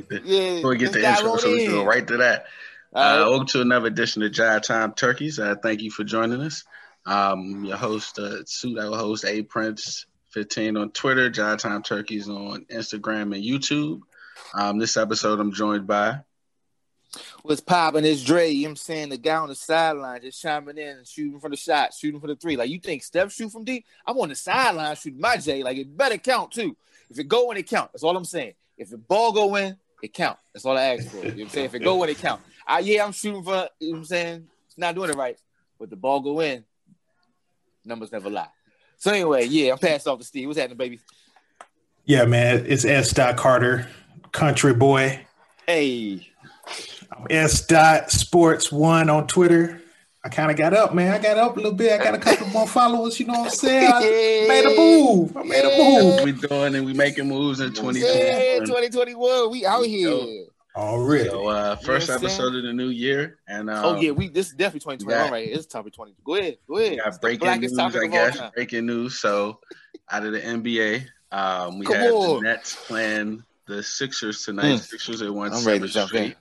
[0.00, 2.46] get the, yeah, before we get the intro, so we go right to that.
[2.92, 5.38] Uh, welcome to another edition of Jive Time Turkeys.
[5.38, 6.64] Uh, thank you for joining us.
[7.04, 12.28] Um, your host, uh, suit our host, A Prince 15 on Twitter, Jive Time Turkeys
[12.28, 14.00] on Instagram and YouTube.
[14.54, 16.20] Um, this episode, I'm joined by
[17.42, 19.08] was popping his Dre, you know what I'm saying?
[19.10, 22.26] The guy on the sideline just chiming in and shooting for the shot, shooting for
[22.26, 22.56] the three.
[22.56, 23.86] Like you think Steph shoot from deep?
[24.06, 25.62] I'm on the sideline shooting my J.
[25.62, 26.76] Like it better count too.
[27.10, 27.92] If it go in, it count.
[27.92, 28.54] That's all I'm saying.
[28.76, 30.38] If the ball go in, it count.
[30.52, 31.16] That's all I ask for.
[31.18, 31.66] You know what I'm saying?
[31.66, 32.42] If it go in, it count.
[32.66, 34.48] I, yeah, I'm shooting for, you know what I'm saying?
[34.66, 35.38] It's not doing it right.
[35.78, 36.64] But the ball go in,
[37.84, 38.48] numbers never lie.
[38.98, 40.48] So anyway, yeah, I'm passed off to Steve.
[40.48, 41.00] What's happening, baby?
[42.04, 42.64] Yeah, man.
[42.66, 43.12] It's S.
[43.12, 43.88] Dot Carter,
[44.32, 45.26] country boy.
[45.66, 46.28] Hey.
[47.12, 47.66] I'm S.
[47.66, 49.82] Dot Sports One on Twitter.
[50.26, 51.12] I kind of got up, man.
[51.14, 52.00] I got up a little bit.
[52.00, 53.20] I got a couple more followers.
[53.20, 53.92] You know what I'm saying?
[53.94, 54.00] I
[54.48, 55.36] made a move.
[55.36, 56.24] I made a move.
[56.24, 58.00] We doing and we making moves in 2020.
[58.00, 59.52] Yeah, 2021.
[59.52, 60.46] We out here.
[60.74, 61.28] Already.
[61.28, 64.54] So uh, first episode of the new year, and um, oh yeah, we this is
[64.54, 66.16] definitely 2021 right It's topic 20.
[66.24, 66.98] Go ahead, go ahead.
[66.98, 68.40] got breaking news, I guess.
[68.52, 69.20] Breaking news.
[69.20, 69.60] So
[70.10, 72.42] out of the NBA, um, we Come had on.
[72.42, 74.74] the Nets playing the Sixers tonight.
[74.74, 74.80] Mm.
[74.80, 76.34] Sixers they won I'm ready to jump in.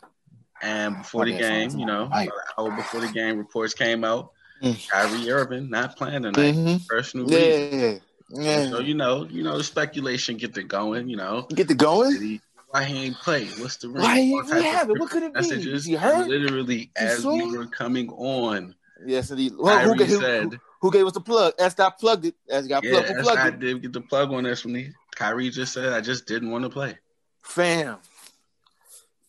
[0.61, 4.31] And before the game, you know, an hour before the game, reports came out.
[4.63, 4.89] Mm.
[4.89, 6.55] Kyrie Irving not playing tonight.
[6.55, 6.87] Mhm.
[6.87, 7.29] Personal.
[7.29, 7.95] Yeah,
[8.29, 8.69] yeah.
[8.69, 11.09] So you know, you know, the speculation get to going.
[11.09, 12.19] You know, Get the going.
[12.21, 13.45] he, why he ain't play?
[13.59, 14.25] What's the Why reason?
[14.25, 14.97] he- All what type of?
[14.99, 15.41] What could it be?
[15.41, 15.67] Messages.
[15.67, 16.27] Is he hurt?
[16.27, 18.75] Literally, as we were coming on,
[19.05, 19.51] Yes, indeed.
[19.57, 21.53] Well, who, Kyrie who, said, who, who gave us the plug?
[21.59, 21.73] S.
[21.73, 22.35] Dot plugged it.
[22.49, 22.65] S.
[22.65, 23.07] got "Yeah, plugged.
[23.09, 23.59] That's plugged I it?
[23.59, 26.63] did get the plug on this from the Kyrie just said I just didn't want
[26.63, 26.97] to play.
[27.43, 27.97] Fam,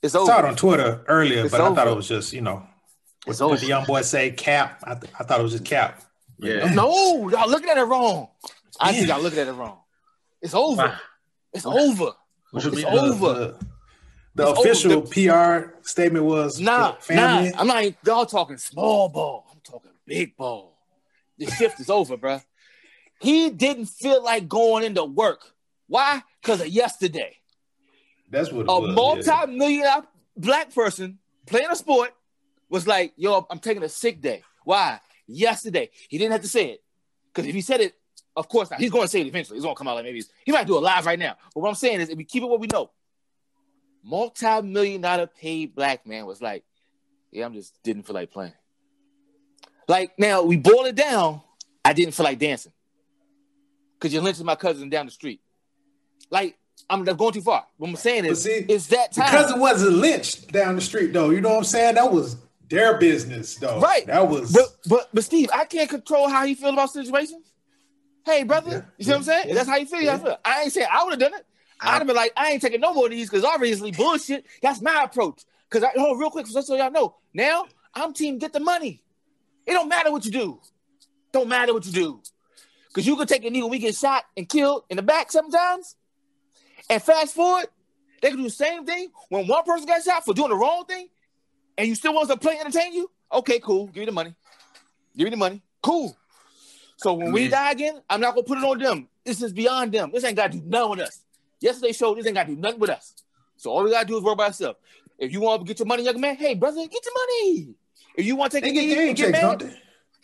[0.02, 0.30] it's over.
[0.30, 2.62] I saw it on Twitter earlier, It's but I thought it was just, you know,
[3.27, 3.56] It's what over.
[3.56, 4.83] the young boy say, cap.
[4.84, 6.02] I, th- I thought it was just cap.
[6.39, 6.69] Yeah.
[6.69, 6.75] Mm.
[6.75, 8.28] No, y'all looking at it wrong.
[8.80, 9.14] I think Yeah.
[9.14, 9.78] y'all looking at it wrong.
[10.42, 10.83] It's over.
[10.83, 10.98] Wow.
[11.52, 12.12] It's over.
[12.55, 12.84] It's mean?
[12.84, 13.34] over.
[13.34, 13.58] The,
[14.34, 15.06] the It's official over.
[15.06, 17.50] PR statement was Nah, family.
[17.50, 17.58] nah.
[17.61, 17.83] I'm not.
[17.84, 19.47] even- Y'all talking small ball.
[19.50, 20.77] I'm talking big ball.
[21.39, 22.42] The shift is over, bruh.
[23.20, 25.52] He didn't feel like going into work.
[25.86, 26.23] Why?
[26.42, 27.36] Because of yesterday.
[28.31, 28.89] That's what A was.
[28.89, 28.95] yeah.
[28.95, 30.03] multi-millionaire
[30.37, 32.13] black person playing a sport
[32.69, 35.01] was like, "Yo, I'm taking a sick day." Why?
[35.27, 36.83] Yesterday, he didn't have to say it
[37.33, 37.95] because if he said it,
[38.37, 38.81] of course not.
[38.81, 39.57] He's going to say it eventually.
[39.57, 41.37] It's going to come out like maybe he's, he might do it live right now.
[41.55, 42.91] But what I'm saying is, if we keep it what we know,
[44.03, 46.64] multi-million dollar paid black man was like,
[47.31, 48.53] "Yeah, I'm just didn't feel like playing."
[49.89, 51.43] Like now, we boil it down.
[51.85, 52.73] I didn't feel like dancing
[53.95, 55.41] because you're lynching my cousin down the street.
[56.31, 56.58] Like
[56.89, 57.67] I'm going too far.
[57.79, 59.31] What I'm saying is, see, it's that time.
[59.31, 61.31] Because it wasn't lynched down the street, though.
[61.31, 61.97] You know what I'm saying?
[61.97, 62.37] That was
[62.69, 63.81] their business, though.
[63.81, 64.07] Right.
[64.07, 64.53] That was.
[64.53, 67.53] But but but Steve, I can't control how he feel about situations.
[68.25, 69.48] Hey, brother, Yeah, you see what I'm saying?
[69.48, 70.03] yeah, That's how you feel.
[70.03, 70.14] yeah.
[70.14, 70.39] I feel.
[70.45, 71.47] I ain't saying I would have done it.
[71.81, 74.47] I'd have been like, I ain't taking no more of these because obviously bullshit.
[74.63, 75.43] That's my approach.
[75.69, 77.17] Because I hold real quick, just so y'all know.
[77.35, 79.03] Now I'm team get the money.
[79.67, 80.61] It don't matter what you do.
[81.33, 82.20] Don't matter what you do.
[82.89, 85.31] Because you could take a knee when we get shot and killed in the back
[85.31, 85.97] sometimes.
[86.89, 87.67] And fast forward,
[88.23, 90.85] they can do the same thing when one person got shot for doing the wrong
[90.86, 91.08] thing,
[91.77, 93.11] and you still want to play entertain you.
[93.33, 93.86] Okay, cool.
[93.89, 94.35] Give me the money.
[95.17, 95.63] Give me the money.
[95.83, 96.17] Cool.
[96.96, 99.08] So when we die again, I'm not gonna put it on them.
[99.25, 100.11] This is beyond them.
[100.13, 101.20] This ain't gotta do nothing with us.
[101.61, 103.14] Yesterday showed this ain't gotta do nothing with us.
[103.57, 104.79] So all we gotta do is work about ourselves.
[105.19, 107.75] If you want to get your money, young man, hey brother, get your money.
[108.17, 109.73] If you want to take they a get knee game get checks, mad, don't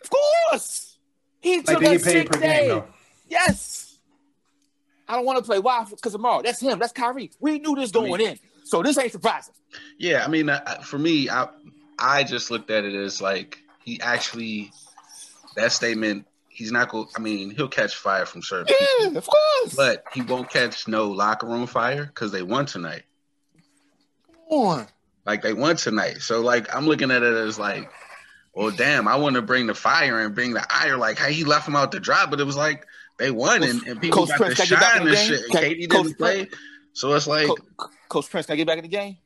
[0.02, 0.98] of course.
[1.40, 2.68] He took they a sick day.
[2.68, 2.82] game.
[3.28, 3.71] Yes.
[5.08, 5.58] I don't want to play.
[5.58, 5.84] Why?
[5.88, 6.42] Because tomorrow.
[6.42, 6.78] That's him.
[6.78, 7.30] That's Kyrie.
[7.40, 8.38] We knew this going in.
[8.64, 9.54] So this ain't surprising.
[9.98, 11.48] Yeah, I mean, uh, for me, I
[11.98, 14.72] I just looked at it as like he actually
[15.56, 16.26] that statement.
[16.48, 17.06] He's not going.
[17.16, 19.74] I mean, he'll catch fire from certain people, of course.
[19.74, 23.02] but he won't catch no locker room fire because they won tonight.
[24.48, 24.86] Come on.
[25.24, 26.18] Like they won tonight.
[26.20, 27.90] So like I'm looking at it as like,
[28.54, 30.96] well, damn, I want to bring the fire and bring the ire.
[30.96, 32.86] Like how he left him out to dry, but it was like
[33.18, 35.10] they won and, and people Coach got Prince, to can get back shine in and
[35.16, 35.28] the game?
[35.28, 35.42] shit.
[35.44, 36.48] And Can- Katie didn't play.
[36.94, 37.56] So it's like, Co-
[38.08, 39.16] Coach Prince, can I get back in the game?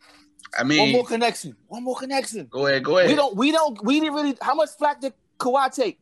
[0.59, 1.57] I mean One more connection.
[1.69, 2.47] One more connection.
[2.51, 3.11] go ahead, go ahead.
[3.11, 3.37] We don't.
[3.37, 3.85] We don't.
[3.85, 4.37] We didn't really.
[4.41, 5.99] How much flack did Kawhi take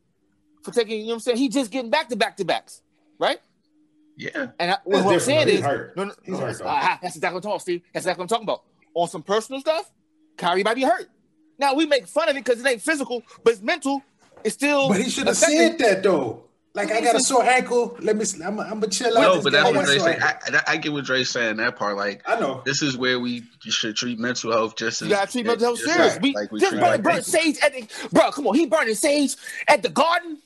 [0.63, 0.99] for taking?
[0.99, 1.37] You know what I'm saying?
[1.37, 2.81] He just getting back to back to backs,
[3.19, 3.39] right?
[4.17, 5.47] yeah, And I, what I'm saying.
[5.47, 5.97] He's is, hurt.
[5.97, 6.65] no, no, He's hurt, though.
[6.67, 7.81] Ah, that's exactly what I'm talking about, Steve.
[7.93, 8.63] That's exactly what I'm talking about.
[8.93, 9.91] On some personal stuff,
[10.37, 11.09] Kyrie might be hurt.
[11.59, 14.01] Now we make fun of it because it ain't physical, but it's mental.
[14.43, 14.87] It's still.
[14.89, 16.44] But he should have said that, though.
[16.75, 17.97] Like, I got a sore ankle.
[18.01, 19.21] Let me, I'm going to chill out.
[19.21, 20.19] no, this but that's what I got a Dre sore say.
[20.19, 21.95] I, I, I get what Dre's saying that part.
[21.95, 22.61] Like I know.
[22.65, 25.79] this is where we should treat mental health just as You gotta treat mental health
[25.79, 26.13] just serious.
[26.15, 28.29] like- We like we just treat burn, like burn sage at the bro.
[28.31, 29.35] Come on, he burning sage
[29.69, 30.39] at the garden.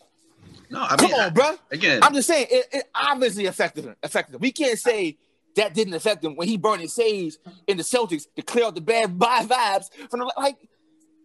[0.69, 1.55] No, I Come mean, on, bro.
[1.71, 3.95] Again, I'm just saying it, it obviously affected him.
[4.03, 4.41] Affected him.
[4.41, 5.17] We can't say
[5.55, 8.75] that didn't affect him when he burned his sage in the Celtics to clear out
[8.75, 10.57] the bad vibes from the like.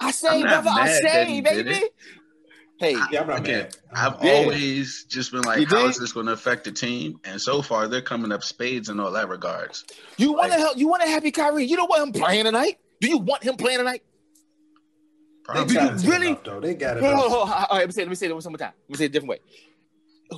[0.00, 1.80] I say, brother, I say, baby.
[2.84, 4.32] Hey, yeah, I'm again, I've yeah.
[4.32, 7.18] always just been like, how is this going to affect the team?
[7.24, 9.86] And so far, they're coming up spades in all that regards.
[10.18, 10.76] You want to help?
[10.76, 11.64] You want a happy Kyrie?
[11.64, 12.78] You don't want him playing tonight?
[13.00, 14.02] Do you want him playing tonight?
[15.44, 15.74] Probably.
[15.74, 16.26] Do you really?
[16.26, 16.60] Enough, though.
[16.60, 17.02] They got it.
[17.02, 18.02] Hold, hold, hold, all right, let me say.
[18.02, 18.72] Let me say it one more time.
[18.82, 19.38] Let me say it a different way.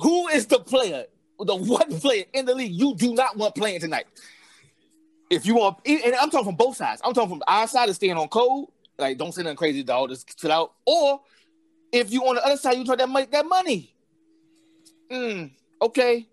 [0.01, 1.03] Who is the player,
[1.39, 4.05] the one player in the league you do not want playing tonight?
[5.29, 7.01] If you want, and I'm talking from both sides.
[7.03, 8.67] I'm talking from our side of staying on code,
[8.97, 10.11] like don't say nothing crazy, dog.
[10.11, 10.71] Just chill out.
[10.85, 11.19] Or
[11.97, 13.93] if you on the other side, you talk that money, that money.
[15.11, 15.51] Mm,
[15.81, 16.27] okay.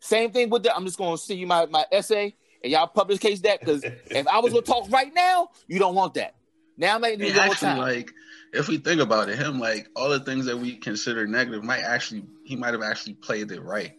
[0.00, 0.76] Same thing with that.
[0.76, 4.26] I'm just gonna see you my, my essay and y'all publish case that because if
[4.26, 6.34] I was gonna talk right now, you don't want that.
[6.76, 7.78] Now I'm making actually time.
[7.78, 8.12] like
[8.52, 11.82] if we think about it, him like all the things that we consider negative might
[11.82, 13.92] actually he might have actually played it right.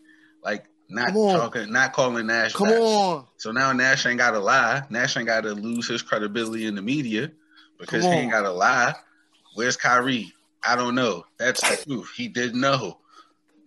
[0.44, 2.54] Like not talking, not calling Nash.
[2.54, 3.26] Come on.
[3.38, 4.84] So now Nash ain't got to lie.
[4.90, 7.32] Nash ain't got to lose his credibility in the media
[7.80, 8.94] because he ain't got to lie.
[9.56, 10.32] Where's Kyrie?
[10.68, 11.26] I don't know.
[11.38, 12.12] That's the truth.
[12.16, 13.00] He didn't know.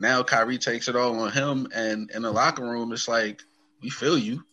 [0.00, 3.42] Now Kyrie takes it all on him, and in the locker room, it's like
[3.82, 4.44] we feel you,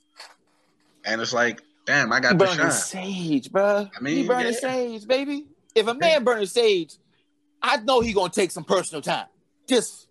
[1.05, 2.71] and it's like, damn, I got shine.
[2.71, 3.87] sage, bro.
[3.95, 4.59] I mean, he burning yeah.
[4.59, 5.45] sage, baby.
[5.75, 6.95] If a man burning sage,
[7.61, 9.27] I know he gonna take some personal time.
[9.67, 10.07] Just,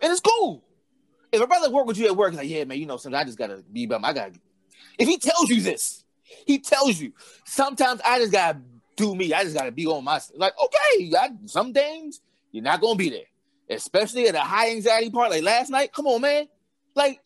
[0.00, 0.64] and it's cool.
[1.32, 3.18] If a brother work with you at work, he's like, yeah, man, you know, something
[3.18, 4.04] I just gotta be about.
[4.04, 4.32] I gotta.
[4.98, 6.04] If he tells you this,
[6.46, 7.12] he tells you.
[7.44, 8.58] Sometimes I just gotta
[8.96, 9.32] do me.
[9.32, 10.54] I just gotta be on my like.
[10.62, 13.26] Okay, I, some things you're not gonna be there,
[13.70, 15.92] especially at a high anxiety part like last night.
[15.92, 16.48] Come on, man.
[16.94, 17.20] Like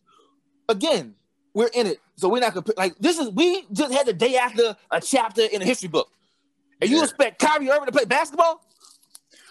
[0.68, 1.14] again,
[1.54, 3.30] we're in it, so we're not gonna like this is.
[3.30, 6.10] We just had the day after a chapter in a history book,
[6.80, 8.62] and you expect Kyrie Irving to play basketball?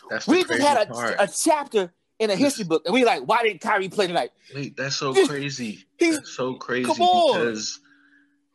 [0.10, 3.44] That's we just had a, a, chapter in a history book, and we like, why
[3.44, 4.30] didn't Kyrie play tonight?
[4.54, 5.86] Wait, that's so crazy.
[6.00, 7.80] That's so crazy because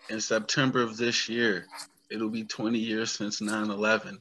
[0.08, 1.66] in September of this year,
[2.10, 4.18] it'll be 20 years since 9 11.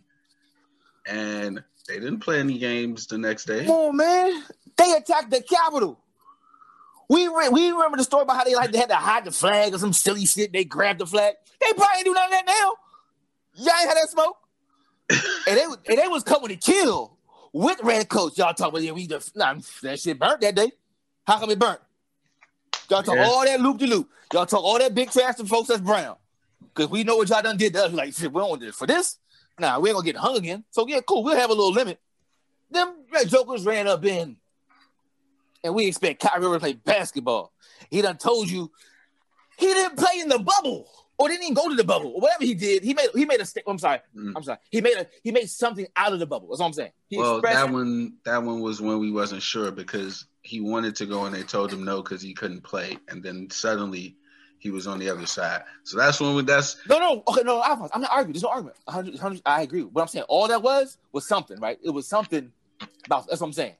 [1.07, 3.65] And they didn't play any games the next day.
[3.65, 4.43] Come on, man.
[4.77, 5.99] They attacked the Capitol.
[7.09, 9.31] We re- we remember the story about how they like they had to hide the
[9.31, 10.53] flag or some silly shit.
[10.53, 11.33] They grabbed the flag.
[11.59, 12.73] They probably ain't do none of that now.
[13.55, 14.37] Y'all ain't had that smoke.
[15.47, 17.17] and they and they was coming to kill
[17.51, 18.37] with red coats.
[18.37, 20.71] Y'all talking about yeah, we just nah, that shit burnt that day.
[21.25, 21.79] How come it burnt?
[22.89, 23.25] Y'all talk yeah.
[23.25, 24.07] all that loop de loop.
[24.31, 26.15] Y'all talk all that big trash to folks that's brown.
[26.73, 27.91] Cause we know what y'all done did to us.
[27.91, 29.17] Like, shit, we don't want this for this.
[29.59, 30.63] Nah, we ain't gonna get hung again.
[30.71, 31.23] So yeah, cool.
[31.23, 31.99] We'll have a little limit.
[32.71, 32.93] Them
[33.27, 34.37] jokers ran up in,
[35.63, 37.51] and we expect Kyrie to play basketball.
[37.89, 38.71] He done told you
[39.57, 42.45] he didn't play in the bubble, or didn't even go to the bubble, or whatever
[42.45, 42.83] he did.
[42.83, 43.63] He made he made a stick.
[43.67, 43.99] I'm sorry.
[44.15, 44.33] Mm.
[44.35, 44.59] I'm sorry.
[44.69, 46.47] He made a he made something out of the bubble.
[46.47, 46.91] That's what I'm saying.
[47.09, 51.05] He well, that one that one was when we wasn't sure because he wanted to
[51.05, 54.15] go and they told him no because he couldn't play, and then suddenly
[54.59, 55.63] he was on the other side.
[55.83, 58.33] So that's when we, that's no, no, okay, no, I'm not arguing.
[58.33, 58.77] There's no argument.
[58.85, 59.83] 100, 100, I agree.
[59.83, 61.79] What I'm saying, all that was was something, right?
[61.81, 62.51] It was something
[63.05, 63.27] about.
[63.27, 63.75] That's what I'm saying.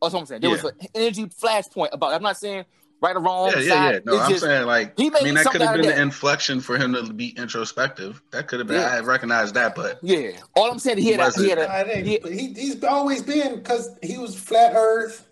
[0.00, 0.40] That's what I'm saying.
[0.40, 0.62] There yeah.
[0.62, 2.12] was an energy flashpoint about.
[2.12, 2.64] I'm not saying
[3.02, 3.50] right or wrong.
[3.50, 3.98] Yeah, yeah, yeah.
[4.04, 4.96] No, it's I'm just, saying like.
[4.96, 8.22] He I mean, that could have been the inflection for him to be introspective.
[8.30, 8.80] That could have been.
[8.80, 8.94] Yeah.
[8.94, 10.32] I recognize that, but yeah.
[10.54, 11.20] All I'm saying, he had.
[11.20, 11.58] A, he had.
[11.58, 15.28] A, he, he, he's always been because he was flat Earth.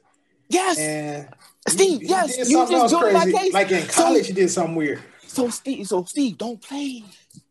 [0.49, 0.79] Yes.
[0.79, 1.29] And
[1.67, 3.53] Steve, he, yes, he you just joined my case.
[3.53, 5.03] Like in college, so, he did something weird.
[5.27, 7.03] So Steve, so Steve, don't play.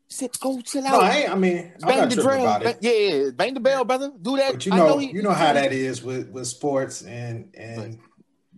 [0.07, 0.91] Sit, go chill out.
[0.91, 2.61] No, I, I mean, bang the drum.
[2.61, 4.11] Bang, yeah, yeah, bang the bell, brother.
[4.21, 4.53] Do that.
[4.53, 7.99] But you know, know he, you know how that is with with sports and and.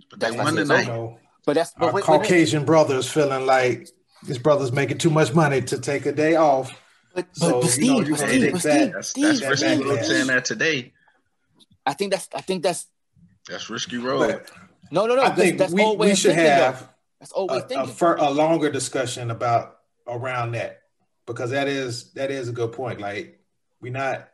[0.10, 0.88] But that's one tonight.
[0.88, 3.88] Know, but that's but our wait, Caucasian wait, brothers feeling like
[4.28, 6.78] his brother's making too much money to take a day off.
[7.14, 8.92] But, so, but, Steve, you know, you Steve, Steve, that.
[8.92, 10.94] That's, Steve, that's risky road saying that today.
[11.86, 12.88] I think that's I think that's
[13.48, 14.20] that's risky road.
[14.20, 14.52] But,
[14.92, 15.24] no, no, no.
[15.24, 16.88] I think that's, we, we should have though.
[17.20, 19.78] that's always a, a, fir- a, longer discussion about
[20.08, 20.82] around that
[21.26, 23.00] because that is that is a good point.
[23.00, 23.40] Like
[23.82, 24.30] we not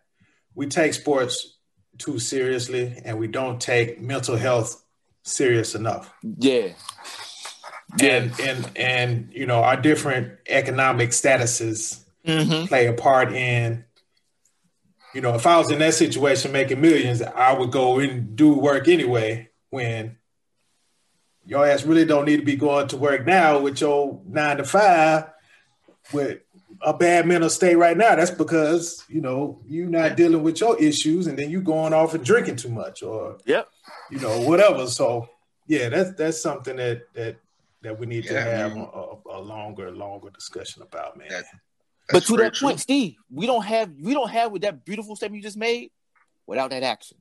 [0.56, 1.58] we take sports
[1.98, 4.84] too seriously and we don't take mental health
[5.24, 6.14] serious enough.
[6.24, 6.70] Yeah.
[8.00, 8.08] Yeah.
[8.08, 12.68] And and and you know our different economic statuses mm-hmm.
[12.68, 13.86] play a part in
[15.14, 18.54] you know, if I was in that situation making millions, I would go and do
[18.54, 20.18] work anyway when
[21.46, 24.64] your ass really don't need to be going to work now with your nine to
[24.64, 25.30] five
[26.14, 26.40] with
[26.82, 28.16] a bad mental state right now.
[28.16, 32.14] That's because you know you're not dealing with your issues, and then you going off
[32.14, 33.68] and drinking too much, or yep,
[34.10, 34.88] you know whatever.
[34.88, 35.30] So
[35.68, 37.38] yeah, that's that's something that that
[37.82, 41.30] that we need yeah, to have a, a, longer longer discussion about, man.
[41.30, 41.46] That,
[42.10, 42.70] but to that true.
[42.70, 45.92] point, Steve, we don't have we don't have with that beautiful statement you just made
[46.46, 47.18] without that action.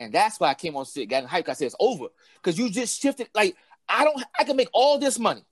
[0.00, 1.48] And that's why I came on sick, got in hype.
[1.48, 3.28] I said it's over because you just shifted.
[3.34, 3.56] Like
[3.88, 5.42] I don't, I can make all this money,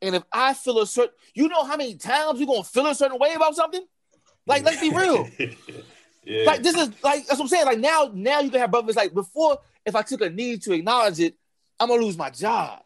[0.00, 2.94] And if I feel a certain, you know how many times you're gonna feel a
[2.94, 3.84] certain way about something?
[4.46, 5.28] Like, let's be real.
[6.24, 6.44] yeah.
[6.46, 7.66] Like this is like that's what I'm saying.
[7.66, 9.58] Like now, now you can have brothers like before.
[9.84, 11.34] If I took a need to acknowledge it,
[11.80, 12.82] I'm gonna lose my job.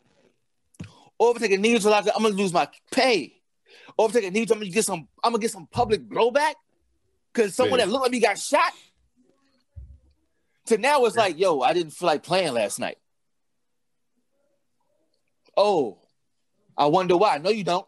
[1.19, 3.35] Or if I take a need to like, I'm gonna lose my pay.
[3.99, 5.09] Or if I take a need to, I'm gonna get some.
[5.23, 6.55] I'm gonna get some public blowback
[7.33, 7.87] because someone yeah.
[7.87, 8.73] that looked like me got shot.
[10.67, 11.23] To now it's yeah.
[11.23, 12.99] like, yo, I didn't feel like playing last night.
[15.57, 15.99] Oh,
[16.77, 17.39] I wonder why.
[17.39, 17.87] No, you don't.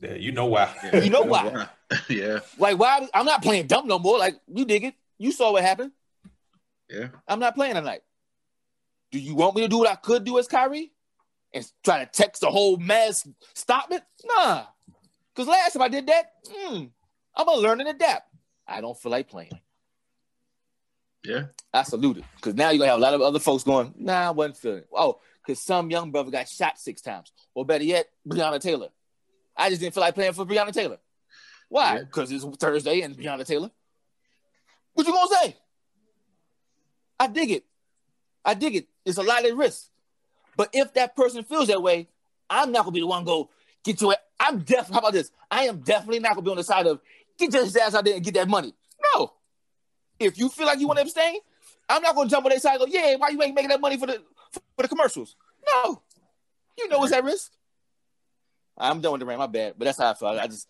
[0.00, 0.74] Yeah, you know why.
[0.92, 1.68] You know why.
[2.08, 2.40] yeah.
[2.58, 4.18] Like why I'm not playing dumb no more.
[4.18, 4.94] Like you dig it.
[5.18, 5.92] You saw what happened.
[6.90, 7.08] Yeah.
[7.26, 8.02] I'm not playing tonight.
[9.10, 10.92] Do you want me to do what I could do as Kyrie?
[11.52, 14.02] And try to text the whole mess, stop it?
[14.24, 14.64] Nah.
[15.34, 16.90] Because last time I did that, mm,
[17.34, 18.28] I'm gonna learn and adapt.
[18.66, 19.58] I don't feel like playing.
[21.26, 21.44] Yeah.
[21.72, 22.24] I salute it.
[22.36, 24.78] Because now you're gonna have a lot of other folks going, nah, I wasn't feeling
[24.78, 24.88] it.
[24.92, 27.32] Oh, because some young brother got shot six times.
[27.54, 28.88] Or better yet, Breonna Taylor.
[29.56, 30.98] I just didn't feel like playing for Breonna Taylor.
[31.68, 32.00] Why?
[32.00, 32.38] Because yeah.
[32.44, 33.70] it's Thursday and Breonna Taylor.
[34.94, 35.56] What you gonna say?
[37.18, 37.64] I dig it.
[38.44, 38.88] I dig it.
[39.04, 39.88] It's a lot of risk.
[40.56, 42.08] But if that person feels that way,
[42.48, 43.50] I'm not gonna be the one go
[43.84, 44.14] get you.
[44.38, 44.94] I'm definitely.
[44.94, 45.30] How about this?
[45.50, 47.00] I am definitely not gonna be on the side of
[47.38, 48.74] get your ass out there and get that money.
[49.14, 49.32] No.
[50.18, 51.40] If you feel like you want to abstain,
[51.88, 52.80] I'm not gonna jump on their side.
[52.80, 53.16] and go, yeah.
[53.16, 55.36] Why you ain't making that money for the for the commercials?
[55.84, 56.02] No.
[56.78, 57.52] You know it's at risk.
[58.78, 59.38] I'm done with the rant.
[59.38, 60.28] My bad, but that's how I feel.
[60.28, 60.68] I just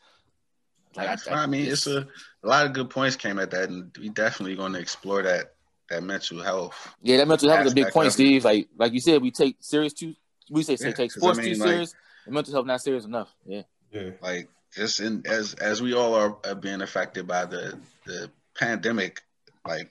[0.96, 2.06] like, I, I, I, mean, it's a,
[2.42, 5.54] a lot of good points came at that, and we definitely going to explore that
[5.90, 6.94] that mental health.
[7.02, 8.44] Yeah, that mental health is a big point, Steve.
[8.44, 10.14] Like like you said, we take serious too.
[10.50, 12.80] We say, say yeah, take sports I mean, too like, serious, and mental health not
[12.80, 13.34] serious enough.
[13.44, 14.10] Yeah, yeah.
[14.20, 19.22] Like just in as as we all are, are being affected by the the pandemic,
[19.66, 19.90] like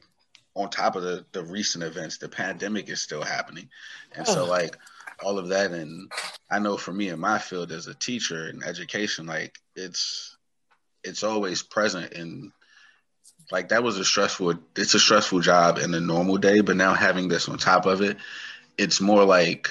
[0.55, 3.69] on top of the the recent events, the pandemic is still happening,
[4.13, 4.77] and so like
[5.23, 6.11] all of that, and
[6.49, 10.37] I know for me in my field as a teacher in education, like it's
[11.03, 12.51] it's always present and
[13.51, 16.95] like that was a stressful it's a stressful job in a normal day but now
[16.95, 18.17] having this on top of it
[18.77, 19.69] it's more like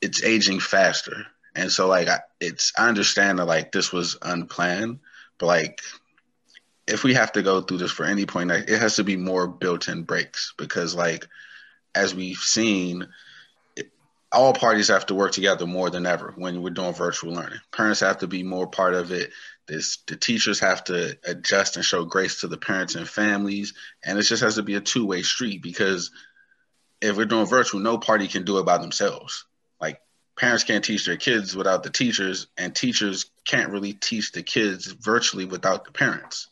[0.00, 1.26] it's aging faster.
[1.54, 5.00] And so like I, it's i understand that like this was unplanned
[5.38, 5.80] but like
[6.90, 9.46] if we have to go through this for any point it has to be more
[9.46, 11.26] built-in breaks because like
[11.94, 13.06] as we've seen
[14.32, 17.58] all parties have to work together more than ever when we're doing virtual learning.
[17.72, 19.32] Parents have to be more part of it.
[19.66, 24.18] This, the teachers have to adjust and show grace to the parents and families, and
[24.18, 26.10] it just has to be a two way street because
[27.00, 29.46] if we're doing virtual, no party can do it by themselves.
[29.80, 30.00] Like
[30.36, 34.86] parents can't teach their kids without the teachers, and teachers can't really teach the kids
[34.86, 36.48] virtually without the parents.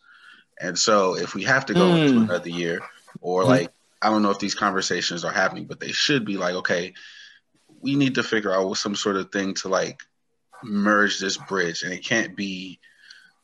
[0.60, 2.08] And so, if we have to go mm.
[2.08, 2.80] into another year,
[3.20, 3.48] or mm.
[3.48, 6.94] like I don't know if these conversations are happening, but they should be like, okay,
[7.80, 10.00] we need to figure out some sort of thing to like
[10.62, 12.80] merge this bridge, and it can't be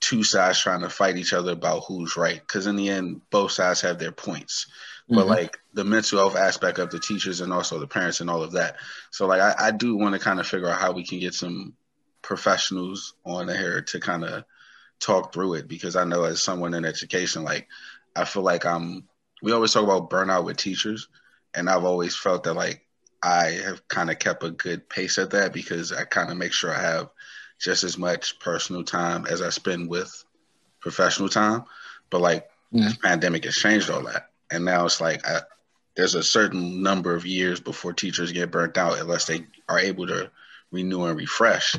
[0.01, 2.41] two sides trying to fight each other about who's right.
[2.41, 4.67] Because in the end, both sides have their points.
[5.05, 5.15] Mm-hmm.
[5.15, 8.43] But like the mental health aspect of the teachers and also the parents and all
[8.43, 8.77] of that.
[9.11, 11.35] So like I, I do want to kind of figure out how we can get
[11.35, 11.75] some
[12.23, 14.45] professionals on here to kind of
[15.05, 17.69] talk through it because I know as someone in education, like
[18.17, 19.05] I feel like I'm.
[19.43, 21.09] We always talk about burnout with teachers,
[21.55, 22.87] and I've always felt that like
[23.23, 26.53] I have kind of kept a good pace at that because I kind of make
[26.53, 27.11] sure I have
[27.59, 30.25] just as much personal time as I spend with
[30.81, 31.65] professional time.
[32.11, 32.85] But like yeah.
[32.85, 35.41] this pandemic has changed all that, and now it's like I,
[35.97, 40.07] there's a certain number of years before teachers get burnt out unless they are able
[40.07, 40.31] to
[40.71, 41.77] renew and refresh.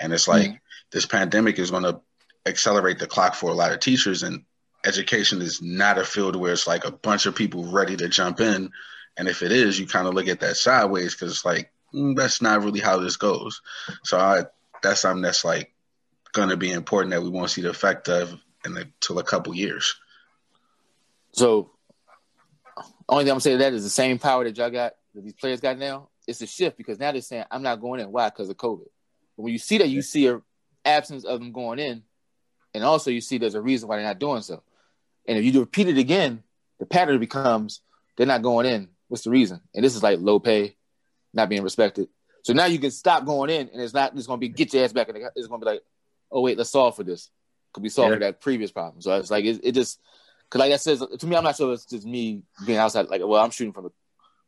[0.00, 0.56] And it's like yeah.
[0.90, 2.00] this pandemic is going to
[2.46, 4.44] accelerate the clock for a lot of teachers, and
[4.84, 8.40] education is not a field where it's like a bunch of people ready to jump
[8.40, 8.70] in
[9.16, 12.16] and if it is, you kind of look at that sideways because it's like mm,
[12.16, 13.60] that's not really how this goes.
[14.02, 14.44] So I,
[14.82, 15.72] that's something that's like
[16.32, 18.32] going to be important that we won't see the effect of
[18.64, 19.94] in until a couple years.
[21.32, 21.70] So,
[23.08, 25.60] only thing I'm saying that is the same power that y'all got that these players
[25.60, 26.08] got now.
[26.26, 28.10] It's a shift because now they're saying I'm not going in.
[28.10, 28.30] Why?
[28.30, 28.86] Because of COVID.
[29.36, 30.40] But when you see that, you see a
[30.84, 32.02] absence of them going in,
[32.74, 34.62] and also you see there's a reason why they're not doing so.
[35.26, 36.42] And if you repeat it again,
[36.78, 37.80] the pattern becomes
[38.16, 39.60] they're not going in What's the reason?
[39.74, 40.76] And this is like low pay,
[41.32, 42.08] not being respected.
[42.42, 44.16] So now you can stop going in, and it's not.
[44.16, 45.30] It's going to be get your ass back in the.
[45.36, 45.82] It's going to be like,
[46.30, 47.30] oh wait, let's solve for this.
[47.72, 48.16] Could be solved yeah.
[48.16, 49.00] for that previous problem.
[49.00, 50.00] So it's like it, it just
[50.50, 53.06] because like I said to me, I'm not sure it's just me being outside.
[53.08, 53.90] Like, well, I'm shooting from the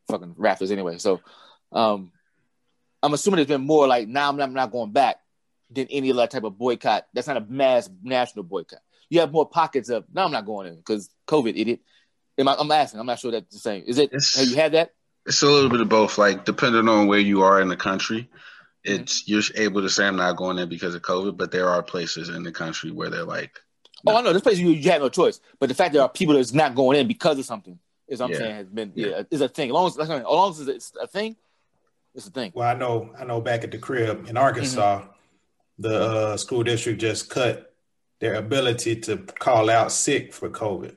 [0.09, 0.97] fucking rafters anyway.
[0.97, 1.21] So
[1.71, 2.11] um
[3.01, 5.17] I'm assuming there's been more like now I'm not, I'm not going back
[5.69, 7.07] than any other type of boycott.
[7.13, 8.79] That's not a mass national boycott.
[9.09, 11.81] You have more pockets of no, I'm not going in because COVID, idiot.
[12.37, 12.99] Am I, I'm asking.
[12.99, 13.83] I'm not sure that's the same.
[13.87, 14.11] Is it?
[14.13, 14.93] It's, have you had that?
[15.25, 16.17] It's a little bit of both.
[16.17, 18.29] Like depending on where you are in the country,
[18.83, 21.83] it's you're able to say I'm not going in because of COVID, but there are
[21.83, 23.59] places in the country where they're like,
[24.05, 24.13] no.
[24.13, 26.09] oh, I know this place you, you have no choice, but the fact there are
[26.09, 28.37] people that's not going in because of something is I'm yeah.
[28.37, 29.07] saying has been yeah.
[29.07, 29.23] yeah.
[29.31, 29.69] is a thing.
[29.69, 31.35] As long as, as long as it's a thing,
[32.15, 32.51] it's a thing.
[32.55, 35.11] Well, I know I know back at the crib in Arkansas, mm-hmm.
[35.79, 37.73] The uh, school district just cut
[38.19, 40.95] their ability to call out sick for COVID.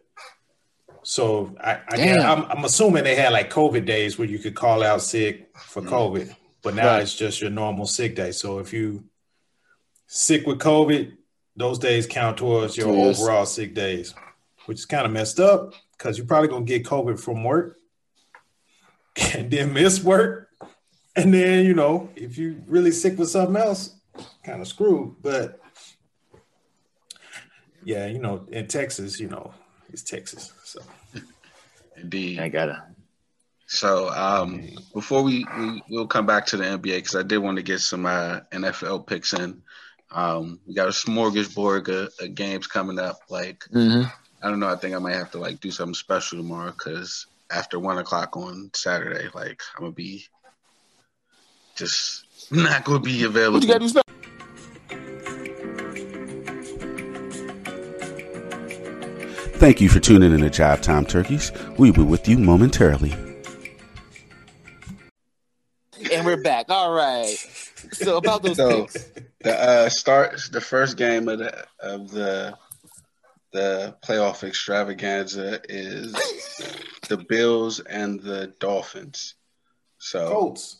[1.02, 4.54] So I, I guess, I'm, I'm, assuming they had like COVID days where you could
[4.54, 5.92] call out sick for mm-hmm.
[5.92, 7.02] COVID, but now right.
[7.02, 8.32] it's just your normal sick day.
[8.32, 9.04] So if you
[10.06, 11.16] sick with COVID,
[11.56, 13.20] those days count towards your yes.
[13.20, 14.14] overall sick days,
[14.66, 17.78] which is kind of messed up because you're probably gonna get COVID from work
[19.34, 20.49] and then miss work.
[21.16, 23.94] And then, you know, if you're really sick with something else,
[24.44, 25.16] kind of screwed.
[25.23, 25.61] But
[27.85, 29.52] yeah, you know, in Texas, you know,
[29.92, 30.52] it's Texas.
[30.64, 30.80] So
[31.97, 32.85] indeed, I gotta.
[33.66, 37.56] So um, before we, we will come back to the NBA because I did want
[37.56, 39.62] to get some uh, NFL picks in.
[40.11, 43.18] Um, we got a smorgasbord of, of games coming up.
[43.28, 44.09] Like mm-hmm.
[44.42, 44.68] I don't know.
[44.68, 48.37] I think I might have to like do something special tomorrow because after one o'clock
[48.37, 50.25] on Saturday, like I'm gonna be
[51.76, 53.61] just not gonna be available.
[59.60, 61.52] Thank you for tuning in to Jive Time Turkeys.
[61.76, 63.12] We will be with you momentarily.
[66.10, 66.70] And we're back.
[66.70, 67.36] All right.
[67.92, 69.10] So about those so, picks.
[69.42, 72.56] The uh, start the first game of the of the
[73.52, 76.14] the playoff extravaganza is
[77.10, 79.34] the Bills and the Dolphins.
[79.98, 80.78] So Colts.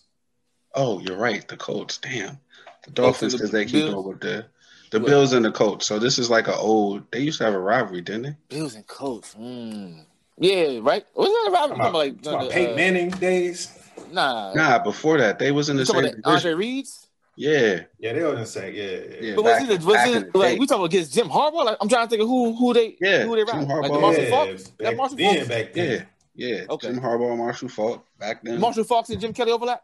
[0.75, 1.46] Oh, you're right.
[1.46, 1.99] The Colts.
[1.99, 2.38] Damn.
[2.87, 4.46] The Dolphins because they keep up with the
[4.90, 5.09] the what?
[5.09, 5.87] Bills and the Colts.
[5.87, 7.02] So this is like an old.
[7.11, 8.37] They used to have a rivalry, didn't they?
[8.49, 9.35] Bills and Colts.
[9.35, 10.04] Mm.
[10.38, 11.04] Yeah, right.
[11.14, 11.80] Wasn't that a rivalry?
[11.80, 13.76] About, like the, Peyton uh, Manning days.
[14.12, 14.82] Nah, nah.
[14.82, 16.20] Before that, they was in the same.
[16.25, 17.06] Andre Reed's.
[17.37, 18.75] Yeah, yeah, they were in the same.
[18.75, 19.16] Yeah, yeah.
[19.20, 21.64] yeah but back, was it, was it like we talking about against Jim Harbaugh?
[21.64, 23.82] Like I'm trying to think of who who they yeah who they Jim Harbaugh.
[23.82, 24.78] Like the Marshall yeah, Faulk.
[24.78, 25.49] That Marshall then, Faulk.
[25.49, 26.06] Back then.
[26.34, 26.65] Yeah, yeah.
[26.69, 26.88] Okay.
[26.88, 28.60] Jim Harbaugh, Marshall Faulk back then.
[28.60, 29.82] Marshall Faulk and Jim Kelly overlap?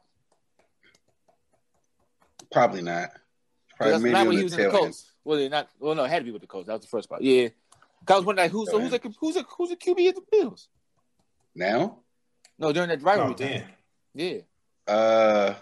[2.53, 3.11] Probably not.
[3.77, 5.13] Probably that's not when he was in the Colts.
[5.25, 5.69] Well, they not.
[5.79, 6.67] Well, no, it had to be with the Colts.
[6.67, 7.23] That was the first part.
[7.23, 7.49] Yeah,
[8.09, 10.23] I was wondering like, who's so who's a who's a who's a QB at the
[10.31, 10.69] Bills
[11.55, 11.99] now?
[12.59, 13.63] No, during that rivalry oh, time.
[14.15, 14.39] Yeah.
[14.87, 15.55] Uh.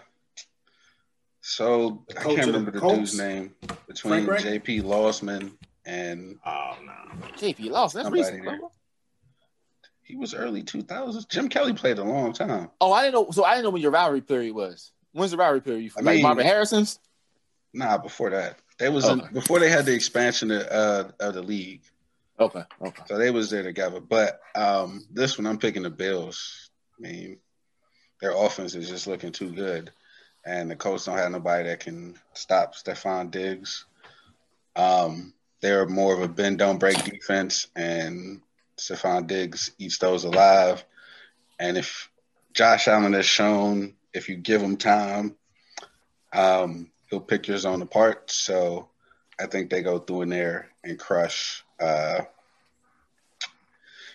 [1.41, 3.53] So I can't remember the, the dude's name
[3.87, 5.51] between JP Lossman
[5.85, 7.93] and oh no, JP Losman.
[7.93, 8.71] That's recent, bro.
[10.01, 11.27] He was early 2000s.
[11.27, 12.69] Jim Kelly played a long time.
[12.79, 13.31] Oh, I didn't know.
[13.31, 14.91] So I didn't know when your rivalry period was.
[15.13, 15.91] When's the rivalry period?
[15.97, 16.99] I like mean, Marvin Harrison's?
[17.75, 18.57] Nah, before that.
[18.77, 19.25] They was okay.
[19.25, 21.81] in, before they had the expansion of, uh, of the league.
[22.39, 22.63] Okay.
[22.81, 23.03] Okay.
[23.07, 23.99] So they was there together.
[23.99, 26.69] But um, this one, I'm picking the Bills.
[26.97, 27.37] I mean,
[28.21, 29.91] their offense is just looking too good,
[30.45, 33.85] and the Colts don't have nobody that can stop Stefon Diggs.
[34.75, 38.41] Um, they're more of a bend don't break defense, and
[38.77, 40.83] Stefon Diggs eats those alive.
[41.59, 42.09] And if
[42.53, 45.35] Josh Allen has shown, if you give him time,
[46.33, 48.31] um, he'll pick your zone apart.
[48.31, 48.89] So
[49.39, 52.21] I think they go through in there and crush uh,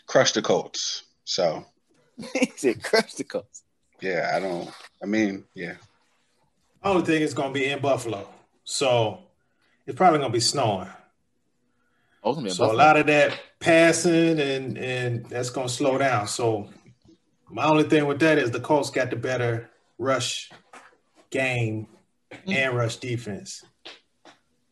[0.06, 1.04] crush the Colts.
[1.24, 1.64] So
[2.34, 3.62] he said crush the Colts.
[4.00, 4.70] Yeah, I don't.
[5.02, 5.74] I mean, yeah.
[6.82, 8.26] Only thing is going to be in Buffalo,
[8.64, 9.18] so
[9.86, 10.88] it's probably going to be snowing.
[12.24, 12.72] Oh, so Buffalo.
[12.72, 16.26] a lot of that passing and and that's going to slow down.
[16.26, 16.70] So
[17.50, 20.50] my only thing with that is the Colts got the better rush
[21.30, 21.86] game.
[22.30, 22.54] Mm.
[22.54, 23.64] and rush defense.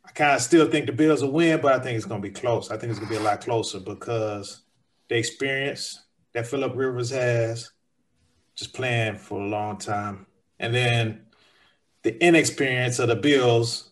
[0.05, 2.29] I kind of still think the Bills will win, but I think it's going to
[2.29, 2.71] be close.
[2.71, 4.63] I think it's going to be a lot closer because
[5.09, 7.71] the experience that Philip Rivers has,
[8.55, 10.27] just playing for a long time,
[10.59, 11.27] and then
[12.03, 13.91] the inexperience of the Bills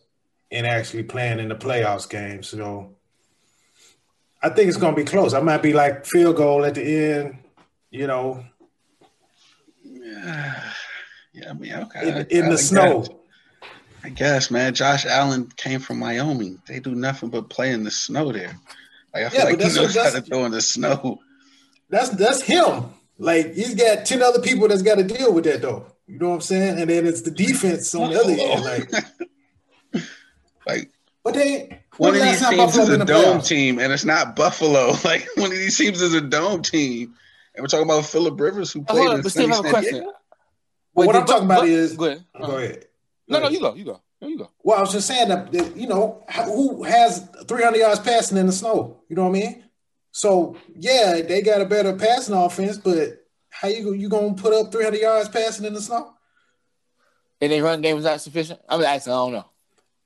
[0.51, 2.43] in actually playing in the playoffs game.
[2.43, 2.95] So
[4.43, 5.35] I think it's going to be close.
[5.35, 7.39] I might be like field goal at the end,
[7.91, 8.45] you know.
[9.83, 10.63] Yeah,
[11.33, 12.27] yeah I mean, okay.
[12.31, 13.05] In, in the snow.
[14.07, 14.73] I guess, man.
[14.73, 16.63] Josh Allen came from Wyoming.
[16.69, 18.57] They do nothing but play in the snow there.
[19.13, 21.21] Like I feel yeah, like he knows how to throw in the snow.
[21.91, 22.85] That's that's him.
[23.19, 25.87] Like he's got ten other people that's got to deal with that though.
[26.07, 26.79] You know what I'm saying?
[26.79, 28.63] And then it's the defense on the other end.
[29.93, 30.05] Like,
[30.67, 30.91] like
[31.25, 34.93] but they one of these teams is a dome team, and it's not Buffalo.
[35.05, 37.15] Like one of these teams is a dome team,
[37.57, 39.09] and we're talking about Philip Rivers who played.
[39.09, 40.13] Oh, in Steve, I have a question.
[40.95, 42.25] Wait, what I'm talking about is go ahead.
[42.39, 42.85] Go ahead.
[43.29, 44.01] No, no, you go, you go.
[44.21, 44.51] There you go.
[44.63, 48.47] Well, I was just saying that, that you know who has 300 yards passing in
[48.47, 49.03] the snow.
[49.09, 49.65] You know what I mean?
[50.13, 54.73] So yeah, they got a better passing offense, but how you you gonna put up
[54.73, 56.15] 300 yards passing in the snow?
[57.41, 58.61] And their run game was not sufficient.
[58.69, 59.13] I'm asking.
[59.13, 59.45] I don't know.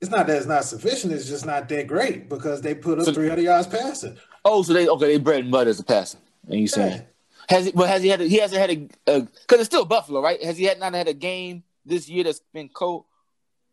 [0.01, 1.13] It's not that it's not sufficient.
[1.13, 4.17] It's just not that great because they put up so, 300 yards passing.
[4.43, 5.07] Oh, so they okay?
[5.07, 6.19] They bread and butter as a passing.
[6.49, 7.55] And you saying yeah.
[7.55, 7.71] has he?
[7.71, 8.19] But has he had?
[8.19, 8.71] A, he hasn't had
[9.07, 10.43] a because it's still Buffalo, right?
[10.43, 13.05] Has he had not had a game this year that's been cold?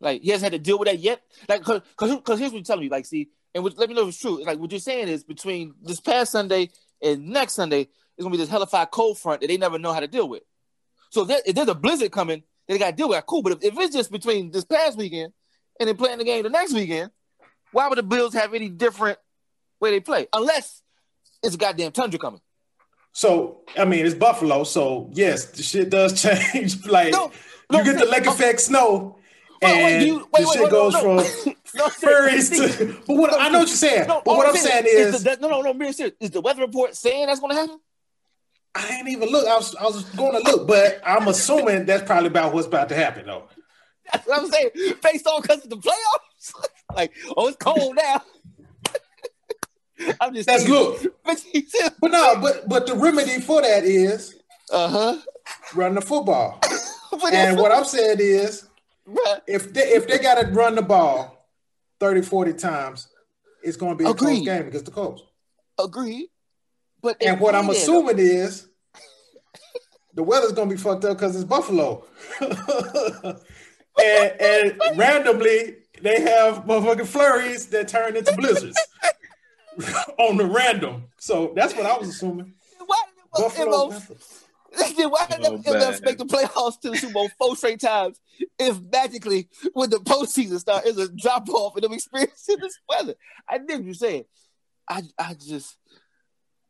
[0.00, 1.22] Like he hasn't had to deal with that yet.
[1.48, 2.90] Like because because cause here's what you're telling me.
[2.90, 4.44] Like see, and let me know if it's true.
[4.44, 6.70] Like what you're saying is between this past Sunday
[7.02, 10.00] and next Sunday, it's gonna be this hellified cold front that they never know how
[10.00, 10.42] to deal with.
[11.10, 13.26] So if, there, if there's a blizzard coming, they got to deal with that.
[13.26, 15.32] Cool, but if, if it's just between this past weekend
[15.80, 17.10] and then playing the game the next weekend,
[17.72, 19.18] why would the Bills have any different
[19.80, 20.26] way they play?
[20.32, 20.82] Unless
[21.42, 22.40] it's a goddamn tundra coming.
[23.12, 24.64] So I mean, it's Buffalo.
[24.64, 26.86] So yes, the shit does change.
[26.86, 27.32] like no,
[27.70, 29.17] no, you get the lake effect snow,
[29.62, 31.18] and wait, you, wait, the shit wait, goes from
[31.90, 32.94] furries to.
[33.06, 34.06] But what I know what you're saying.
[34.06, 35.74] but what I'm saying, is, no, no, no.
[35.74, 37.80] Being serious, is the weather report saying that's going to happen?
[38.74, 39.46] I ain't even look.
[39.46, 42.88] I was I was going to look, but I'm assuming that's probably about what's about
[42.90, 43.48] to happen, though.
[44.12, 44.70] That's what I'm saying.
[45.02, 46.52] Based on because of the playoffs,
[46.94, 48.22] like oh, it's cold now.
[50.20, 51.12] I'm just that's good.
[51.24, 51.44] But,
[52.00, 54.36] but no, but but the remedy for that is
[54.72, 55.20] uh huh
[55.74, 56.60] run the football.
[57.32, 58.67] and what I'm saying is
[59.46, 61.46] if they if they got to run the ball
[62.00, 63.08] 30, 40 times,
[63.62, 64.44] it's going to be a Agreed.
[64.44, 65.22] close game against the Colts.
[65.78, 66.28] Agreed.
[67.00, 68.68] But and what I'm assuming is
[70.14, 72.04] the weather's going to be fucked up because it's Buffalo.
[72.40, 78.78] and, and randomly they have motherfucking flurries that turn into blizzards
[80.18, 81.04] on the random.
[81.18, 82.54] So that's what I was assuming.
[83.32, 83.92] Buffalo.
[84.76, 88.20] Then why did oh, them make the playoffs to the Super Bowl four straight times
[88.58, 93.14] if magically when the postseason start is a drop off and them experiencing this weather?
[93.48, 94.28] I did you say it.
[94.88, 95.76] I I just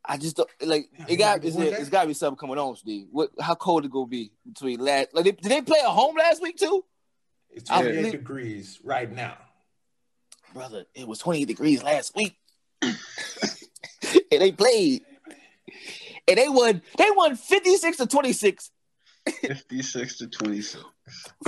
[0.04, 3.08] I just don't like it got it's, it's got to be something coming on, Steve.
[3.10, 6.16] What how cold it gonna be between last like they, did they play a home
[6.16, 6.84] last week too?
[7.50, 9.36] It's 28 degrees right now.
[10.54, 12.36] Brother, it was 28 degrees last week.
[12.82, 12.94] and
[14.30, 15.02] they played
[16.28, 16.82] and they won.
[16.96, 18.70] They won fifty six to twenty six.
[19.40, 20.84] Fifty six to twenty six.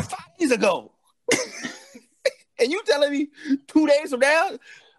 [0.01, 0.93] Five years ago.
[2.59, 3.29] and you telling me
[3.69, 4.51] two days from now?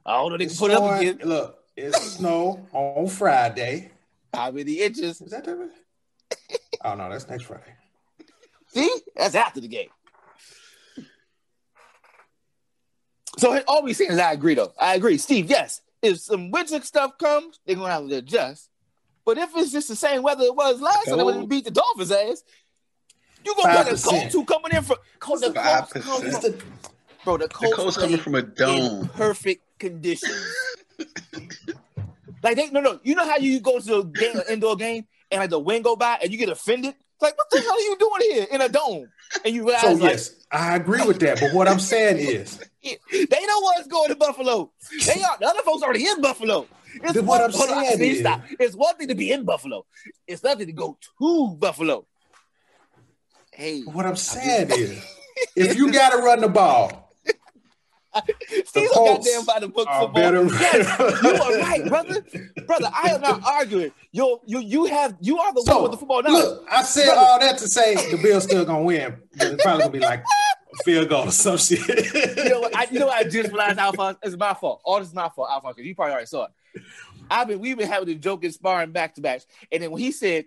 [0.06, 0.38] I don't know.
[0.38, 1.20] They can put snowing, up again.
[1.24, 3.92] Look, it's snow on Friday.
[4.34, 5.22] How many inches?
[5.22, 5.70] Is that that?
[6.86, 7.74] oh no, that's next Friday.
[8.68, 9.90] See, that's after the game.
[13.38, 14.74] So all we saying is I agree though.
[14.80, 15.50] I agree, Steve.
[15.50, 18.71] Yes, if some winter stuff comes, they're gonna have to adjust.
[19.26, 21.72] But if it's just the same weather it was last time when we beat the
[21.72, 22.44] Dolphins ass,
[23.46, 26.62] you gonna get a Colts who coming in from Colts, the Colts coming from,
[27.24, 27.38] bro.
[27.38, 30.56] The Colts, the Colts coming from a dome, perfect conditions.
[32.44, 35.08] like they no no, you know how you go to a game, an indoor game,
[35.32, 36.94] and like the wind go by and you get offended.
[36.96, 39.08] It's like what the hell are you doing here in a dome?
[39.46, 41.40] And you realize, so like, yes, I agree with that.
[41.40, 44.72] But what I'm saying is, they know what's going to Buffalo.
[45.06, 46.68] They are the other folks already in Buffalo.
[46.96, 48.42] It's one, what I'm saying on, stop.
[48.60, 49.86] It's one thing to be in Buffalo.
[50.28, 52.06] It's nothing to go to Buffalo.
[53.54, 55.04] Hey, what I'm saying is,
[55.56, 57.02] if you got to run the ball,
[58.66, 60.08] Steve's goddamn by the book football.
[60.10, 60.46] Better.
[60.46, 62.26] Yes, you are right, brother.
[62.66, 63.92] Brother, I am not arguing.
[64.12, 66.32] You you you have you are the so, one with the football now.
[66.32, 67.22] Look, I said brother.
[67.22, 69.18] all that to say the Bills still gonna win.
[69.34, 71.80] It's probably gonna be like a field goal or some shit.
[72.38, 72.76] you know what?
[72.76, 74.18] I, you know what I just realized, Alphonse.
[74.24, 74.82] It's my fault.
[74.84, 76.52] All this is my fault, Alphonse, because you probably already saw it.
[77.30, 80.02] I've been we've been having the joke and sparring back to backs, and then when
[80.02, 80.46] he said,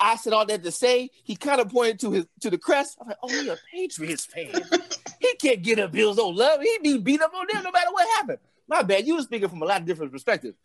[0.00, 2.98] I said all that to say, he kind of pointed to his to the crest.
[3.00, 4.52] I'm like, oh, he a Patriots fan.
[5.20, 6.60] he can't get a Bills don't love.
[6.60, 8.38] He'd be beat up on them no matter what happened.
[8.68, 9.06] My bad.
[9.06, 10.56] You were speaking from a lot of different perspectives.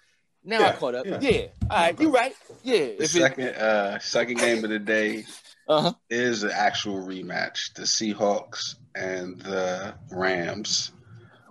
[0.44, 1.06] Now yeah, I caught up.
[1.06, 1.20] Yeah.
[1.20, 1.48] yeah.
[1.70, 2.00] All right.
[2.00, 2.34] You're right.
[2.64, 2.88] Yeah.
[2.98, 5.26] The second it, uh second game of the day
[5.68, 5.94] uh-huh.
[6.10, 7.74] is an actual rematch.
[7.74, 10.92] The Seahawks and the Rams.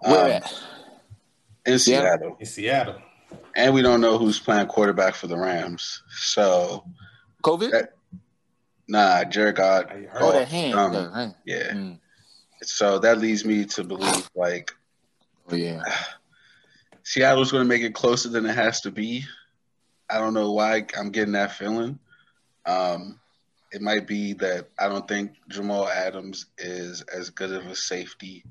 [0.00, 0.62] Where um, at?
[1.66, 2.38] In Seattle.
[2.40, 3.02] In Seattle
[3.54, 6.02] and we don't know who's playing quarterback for the Rams.
[6.10, 6.84] So,
[7.42, 7.70] COVID.
[7.72, 7.94] That,
[8.86, 9.86] nah, Jared Goff.
[10.14, 10.74] Oh, that hand.
[10.74, 11.72] Um, Yeah.
[11.72, 11.98] Mm.
[12.62, 14.72] So that leads me to believe like,
[15.50, 15.82] oh yeah,
[17.02, 19.24] Seattle's going to make it closer than it has to be.
[20.10, 21.98] I don't know why I'm getting that feeling.
[22.66, 23.20] Um,
[23.72, 28.44] it might be that I don't think Jamal Adams is as good of a safety,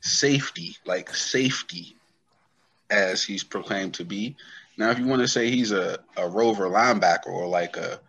[0.00, 1.96] safety like safety
[2.94, 4.36] as he's proclaimed to be.
[4.76, 8.00] Now, if you want to say he's a, a rover linebacker or like a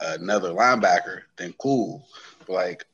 [0.00, 2.06] another linebacker, then cool.
[2.46, 2.86] But like,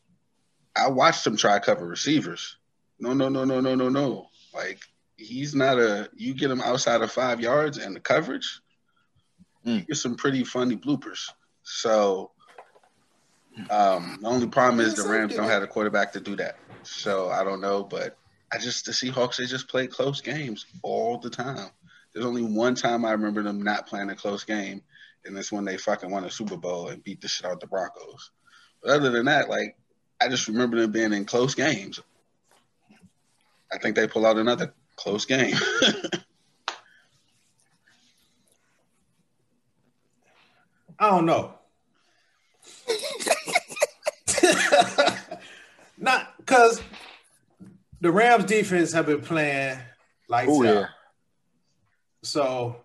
[0.76, 2.56] I watched him try cover receivers.
[2.98, 4.28] No, no, no, no, no, no, no.
[4.54, 4.80] Like,
[5.16, 6.10] he's not a.
[6.14, 8.60] You get him outside of five yards and the coverage,
[9.64, 9.86] mm.
[9.86, 11.30] get some pretty funny bloopers.
[11.62, 12.32] So,
[13.70, 16.58] Um, the only problem is the Rams don't have a quarterback to do that.
[16.82, 18.18] So I don't know, but
[18.52, 21.70] I just the Seahawks they just play close games all the time.
[22.12, 24.82] There's only one time I remember them not playing a close game,
[25.24, 27.66] and that's when they fucking won a Super Bowl and beat the shit out the
[27.66, 28.30] Broncos.
[28.82, 29.76] But other than that, like
[30.20, 32.00] I just remember them being in close games.
[33.72, 35.56] I think they pull out another close game.
[40.98, 41.52] I don't know.
[45.98, 46.80] Not because
[48.06, 49.80] the Rams defense have been playing
[50.28, 50.74] lights Ooh, out.
[50.74, 50.86] Yeah.
[52.22, 52.76] So,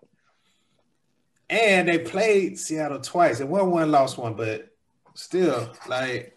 [1.48, 4.74] and they played Seattle twice and won one, lost one, but
[5.14, 6.34] still, like,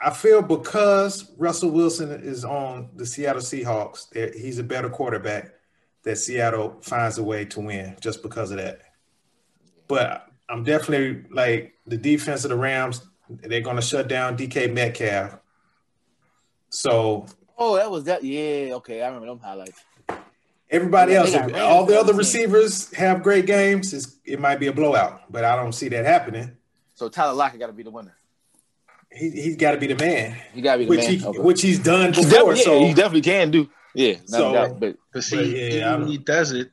[0.00, 5.52] I feel because Russell Wilson is on the Seattle Seahawks, he's a better quarterback.
[6.02, 8.80] That Seattle finds a way to win just because of that.
[9.86, 13.06] But I'm definitely like the defense of the Rams.
[13.28, 15.38] They're going to shut down DK Metcalf.
[16.72, 17.26] So.
[17.58, 18.24] Oh, that was that.
[18.24, 18.74] Yeah.
[18.76, 19.84] Okay, I remember them highlights.
[20.70, 23.92] Everybody else, all the other receivers have great games.
[23.92, 26.56] It's, it might be a blowout, but I don't see that happening.
[26.94, 28.16] So Tyler Lockett got to be the winner.
[29.10, 30.34] He he's got to be the man.
[30.54, 31.10] He got to be the which man.
[31.10, 31.38] He, okay.
[31.40, 32.54] Which he's done before.
[32.54, 33.68] Yeah, so he definitely can do.
[33.94, 34.14] Yeah.
[34.24, 36.70] So, doubt, but, but see, but yeah, when he does it,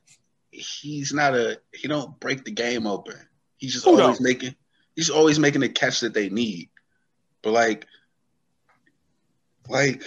[0.50, 3.16] he's not a he don't break the game open.
[3.58, 4.56] He's just Who always making
[4.96, 6.70] he's always making the catch that they need.
[7.42, 7.86] But like
[9.70, 10.04] like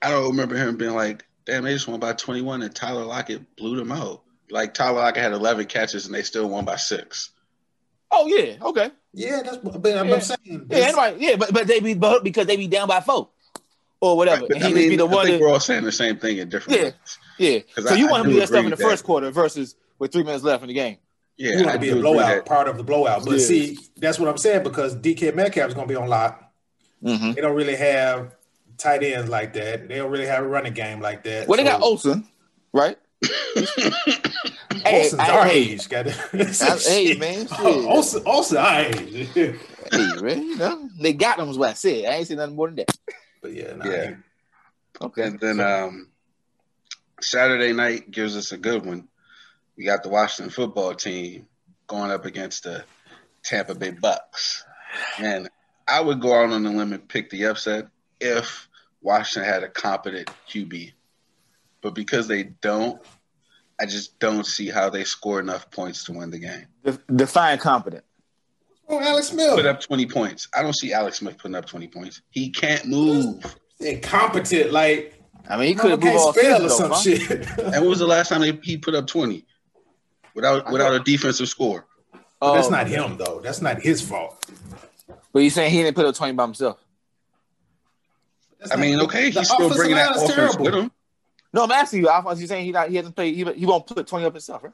[0.00, 3.56] I don't remember him being like, damn, they just won by 21 and Tyler Lockett
[3.56, 4.22] blew them out.
[4.50, 7.30] Like Tyler Lockett had 11 catches and they still won by six.
[8.10, 8.90] Oh yeah, okay.
[9.14, 10.18] Yeah, that's but I'm yeah.
[10.18, 10.66] saying.
[10.70, 13.28] Yeah, anyway, yeah, but but they be but because they be down by four
[14.00, 14.46] or whatever.
[14.46, 16.38] Right, I mean, be the I one think that, we're all saying the same thing
[16.38, 17.18] in different yeah, ways.
[17.38, 17.58] Yeah.
[17.82, 18.82] So I, you want to do that stuff in the that.
[18.82, 20.98] first quarter versus with three minutes left in the game.
[21.36, 23.24] Yeah, you want to be a blowout, part of the blowout.
[23.24, 23.46] But yeah.
[23.46, 26.52] see, that's what I'm saying because DK Metcalf is going to be on lock.
[27.02, 27.32] Mm-hmm.
[27.32, 28.34] They don't really have
[28.82, 29.88] tight ends like that.
[29.88, 31.48] They don't really have a running game like that.
[31.48, 31.64] Well, so.
[31.64, 32.28] they got Olsen,
[32.72, 32.98] right?
[33.54, 33.64] hey,
[34.86, 35.88] Olsen's I, our age.
[35.88, 37.46] Got hey, man.
[37.60, 39.28] Olsen, Olsen, our age.
[39.34, 39.56] hey,
[39.90, 41.48] man, you know, they got them.
[41.48, 42.04] Is what I said.
[42.06, 42.96] I ain't saying nothing more than that.
[43.40, 44.14] But yeah, nah, yeah.
[45.00, 45.22] Okay.
[45.22, 46.08] And then um,
[47.20, 49.08] Saturday night gives us a good one.
[49.76, 51.46] We got the Washington football team
[51.86, 52.84] going up against the
[53.42, 54.64] Tampa Bay Bucks.
[55.18, 55.48] And
[55.88, 57.88] I would go out on the limb and pick the upset
[58.20, 58.68] if
[59.02, 60.92] Washington had a competent QB.
[61.80, 63.00] But because they don't,
[63.80, 66.66] I just don't see how they score enough points to win the game.
[67.14, 68.04] Define competent.
[68.88, 70.48] Oh, Alex Smith put up twenty points.
[70.54, 72.20] I don't see Alex Smith putting up twenty points.
[72.30, 73.56] He can't move.
[73.80, 77.00] Incompetent, like I mean, he could have moved spell or some huh?
[77.00, 77.58] shit.
[77.58, 79.46] and when was the last time he put up twenty
[80.34, 81.86] without without a defensive score?
[82.40, 83.40] Oh, that's not him though.
[83.42, 84.44] That's not his fault.
[85.32, 86.81] But you saying he didn't put up twenty by himself?
[88.70, 90.64] I mean, okay, he's still bringing that offense terrible.
[90.64, 90.90] with him.
[91.52, 92.40] No, I'm asking you, Alphonse.
[92.40, 93.34] You saying he not, he hasn't played?
[93.34, 94.72] He, he won't put twenty up himself, right?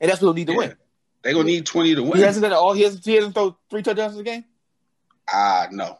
[0.00, 0.58] And that's what he'll need to yeah.
[0.58, 0.76] win.
[1.22, 2.16] They gonna need twenty to win.
[2.16, 2.72] He hasn't done all.
[2.72, 3.04] He hasn't.
[3.04, 4.44] He hasn't thrown three touchdowns in the game.
[5.30, 5.98] Ah, uh, no.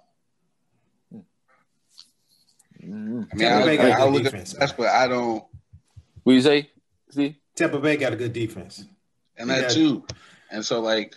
[2.83, 3.22] Mm-hmm.
[3.33, 5.44] I mean, I, Bay I, I look defense, at that's, but I don't.
[6.22, 6.70] What you say?
[7.11, 8.85] See, Tampa Bay got a good defense,
[9.37, 10.04] and that too.
[10.50, 11.14] And so, like,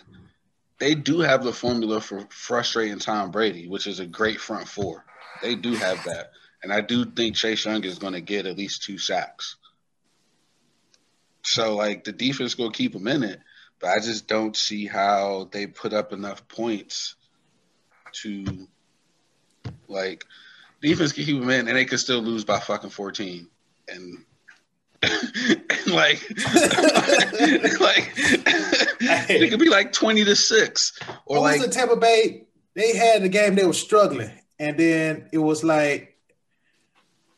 [0.78, 5.04] they do have the formula for frustrating Tom Brady, which is a great front four.
[5.42, 8.56] They do have that, and I do think Chase Young is going to get at
[8.56, 9.56] least two sacks.
[11.42, 13.40] So, like, the defense will keep him in it,
[13.78, 17.16] but I just don't see how they put up enough points
[18.22, 18.66] to,
[19.88, 20.24] like,
[20.84, 23.48] defense can keep them in, and they could still lose by fucking fourteen.
[23.88, 24.24] And,
[25.02, 26.22] and like,
[27.80, 28.12] like
[29.30, 32.44] it could be like twenty to six, or what like was the Tampa Bay.
[32.74, 36.16] They had the game; they were struggling, and then it was like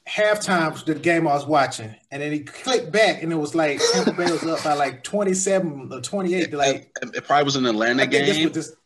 [0.09, 3.81] halftime the game I was watching, and then he clicked back, and it was like
[3.93, 6.53] Tampa Bay was up by like twenty seven or twenty eight.
[6.53, 8.53] Like it, probably was an Atlanta game.
[8.53, 8.77] This,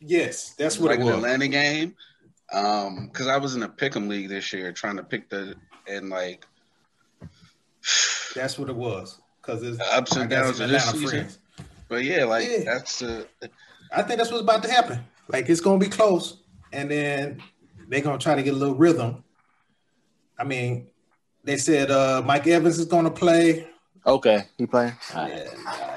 [0.00, 1.14] yes, that's what like it was.
[1.14, 1.96] An Atlanta game.
[2.52, 5.56] Um, because I was in a pick'em league this year trying to pick the
[5.88, 6.44] and like
[8.34, 9.20] that's what it was.
[9.40, 11.08] Because it's ups and downs of this season.
[11.08, 11.38] Friends.
[11.88, 12.64] But yeah, like yeah.
[12.64, 13.24] that's uh
[13.92, 15.00] I think that's what's about to happen.
[15.28, 16.38] Like it's gonna be close,
[16.72, 17.42] and then
[17.88, 19.24] they're gonna try to get a little rhythm.
[20.38, 20.88] I mean,
[21.44, 23.68] they said uh Mike Evans is gonna play.
[24.06, 24.92] Okay, he playing.
[25.14, 25.48] Yeah,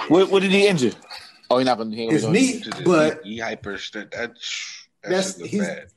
[0.08, 0.93] what, what, did he injure?
[1.49, 1.95] Oh, he's not gonna.
[1.95, 3.78] His knee, but he hyper.
[3.93, 5.88] That's that's he's bad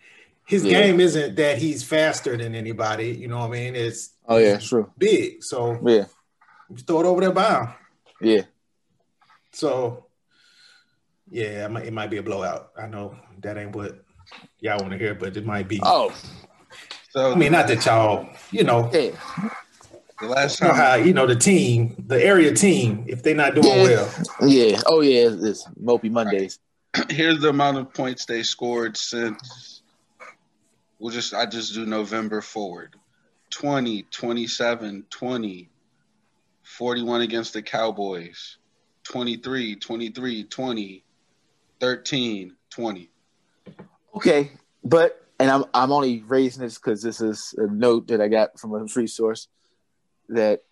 [0.52, 0.82] his yeah.
[0.82, 3.08] game isn't that he's faster than anybody.
[3.08, 3.74] You know what I mean?
[3.74, 4.90] It's oh yeah, true.
[4.98, 6.04] Big, so yeah,
[6.86, 7.74] throw it over there by.
[8.20, 8.42] Yeah.
[9.52, 10.06] So
[11.30, 12.72] Yeah, it might, it might be a blowout.
[12.76, 14.04] I know that ain't what
[14.60, 15.80] y'all want to hear, but it might be.
[15.82, 16.14] Oh,
[17.10, 18.90] so I mean, not that y'all, you know.
[18.92, 19.10] Yeah.
[20.20, 23.34] The last time, you know how you know the team, the area team, if they're
[23.34, 23.82] not doing yeah.
[23.82, 24.14] well.
[24.42, 24.80] Yeah.
[24.86, 26.58] Oh yeah, it's, it's Mopey Mondays.
[26.96, 27.10] Right.
[27.10, 29.82] Here's the amount of points they scored since.
[30.98, 32.94] We'll just I just do November forward.
[33.50, 35.70] 20, 27, 20,
[36.62, 38.56] 41 against the Cowboys,
[39.04, 41.04] 23, 23, 20,
[41.80, 43.11] 13, 20.
[44.14, 44.52] Okay,
[44.84, 48.58] but and I'm I'm only raising this because this is a note that I got
[48.58, 49.48] from a free source
[50.28, 50.62] that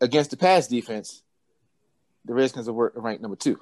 [0.00, 1.22] against the pass defense,
[2.24, 3.60] the Redskins are ranked number two.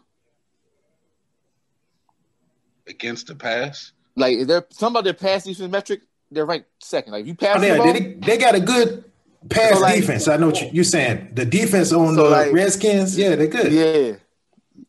[2.89, 6.01] Against the pass, like they're some of their pass defense metric,
[6.31, 7.13] they're ranked second.
[7.13, 9.05] Like if you pass, oh, yeah, the ball, they, they got a good
[9.49, 10.27] pass so like, defense.
[10.27, 11.31] I know what you're saying.
[11.35, 13.73] The defense on so the like, Redskins, yeah, they're good.
[13.73, 14.17] Yeah,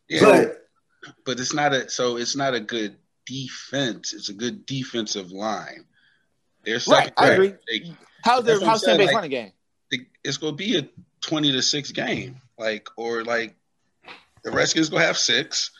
[0.08, 0.20] yeah.
[0.20, 0.68] But,
[1.24, 4.12] but it's not a so it's not a good defense.
[4.12, 5.84] It's a good defensive line.
[6.64, 7.12] They're right.
[7.16, 7.54] I agree.
[7.68, 9.52] They, how's their how's San Bay's running game?
[10.24, 10.88] It's gonna be a
[11.20, 13.56] twenty to six game, like or like
[14.44, 15.70] the Redskins gonna have six,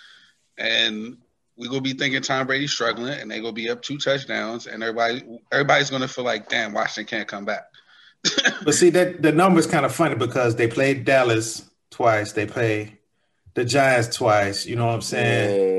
[0.58, 1.16] and
[1.56, 4.82] we gonna be thinking Tom Brady struggling, and they gonna be up two touchdowns, and
[4.82, 7.64] everybody everybody's gonna feel like, damn, Washington can't come back.
[8.64, 12.98] but see that the number's kind of funny because they played Dallas twice, they play
[13.54, 14.66] the Giants twice.
[14.66, 15.60] You know what I'm saying?
[15.60, 15.71] Yeah,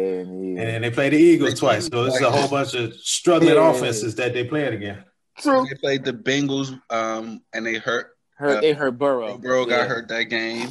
[0.56, 0.62] yeah.
[0.64, 1.88] And they play the Eagles twice.
[1.88, 3.70] So this is a whole bunch of struggling yeah.
[3.70, 5.04] offenses that they played again.
[5.38, 5.66] True.
[5.70, 8.16] They played the Bengals, um, and they hurt.
[8.36, 8.58] Hurt.
[8.58, 9.38] Uh, they hurt Burrow.
[9.38, 10.70] Burrow got hurt that game.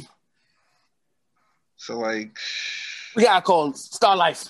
[1.77, 2.37] So like,
[3.15, 4.49] we gotta call Star Life.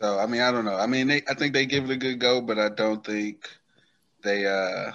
[0.00, 0.76] So I mean, I don't know.
[0.76, 3.48] I mean, they, I think they give it a good go, but I don't think
[4.22, 4.92] they uh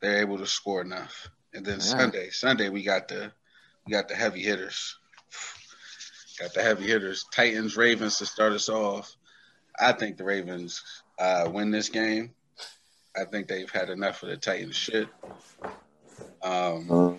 [0.00, 1.28] they're able to score enough.
[1.54, 1.84] And then yeah.
[1.84, 3.32] Sunday, Sunday we got the
[3.86, 4.96] we got the heavy hitters.
[6.38, 7.24] Got the heavy hitters.
[7.32, 9.16] Titans, Ravens to start us off.
[9.78, 10.82] I think the Ravens
[11.18, 12.34] uh, win this game.
[13.16, 15.08] I think they've had enough of the Titans shit.
[16.42, 17.12] Um, uh,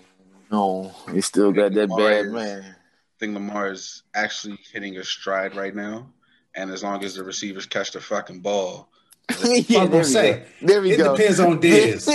[0.51, 2.63] no, he still got that Lamar bad is, man.
[2.63, 2.75] I
[3.19, 6.07] think Lamar is actually hitting a stride right now,
[6.55, 8.89] and as long as the receivers catch the fucking ball,
[9.43, 10.67] yeah, there we say, go.
[10.67, 11.13] There we it go.
[11.13, 12.05] It depends on Dez.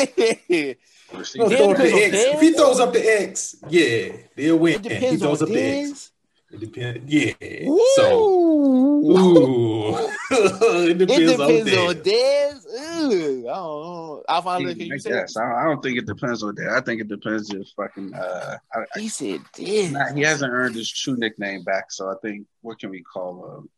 [1.49, 2.15] throw up the X.
[2.15, 4.83] If he throws up the X, yeah, they'll win.
[4.83, 6.12] He throws up the X.
[6.53, 7.13] It depends.
[7.13, 7.33] Yeah.
[7.67, 7.87] Woo!
[7.97, 9.97] So, ooh.
[10.31, 12.67] it depends, it depends on Dez.
[12.67, 14.25] Ooh, I don't know.
[14.29, 16.71] Alphonso, can you say yes, I don't think it depends on that.
[16.71, 18.15] I think it depends if fucking.
[18.15, 20.15] Uh, I, he said Dez.
[20.15, 23.69] he hasn't earned his true nickname back, so I think what can we call him?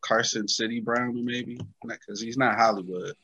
[0.00, 3.14] Carson City Brown, maybe, because he's not Hollywood.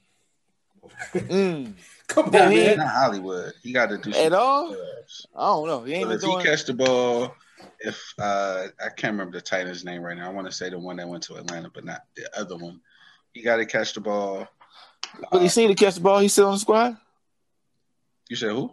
[1.14, 1.72] mm.
[2.08, 2.76] Come on, man.
[2.76, 3.52] Not Hollywood.
[3.62, 4.68] He got to do at all.
[4.68, 5.26] Clubs.
[5.34, 5.82] I don't know.
[5.84, 6.40] He ain't if doing...
[6.40, 7.34] he catch the ball,
[7.80, 10.78] if uh, I can't remember the Titans' name right now, I want to say the
[10.78, 12.80] one that went to Atlanta, but not the other one.
[13.32, 14.48] He got to catch the ball.
[15.30, 16.20] Will he see to catch the ball?
[16.20, 16.96] He's still on the squad.
[18.28, 18.72] You said who?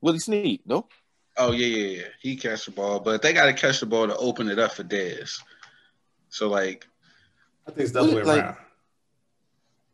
[0.00, 0.60] Willie Snead.
[0.66, 0.88] No.
[1.36, 2.08] Oh yeah, yeah, yeah.
[2.20, 4.72] He catch the ball, but they got to catch the ball to open it up
[4.72, 5.40] for Dez.
[6.30, 6.86] So like,
[7.66, 8.56] I think it's the other way like, around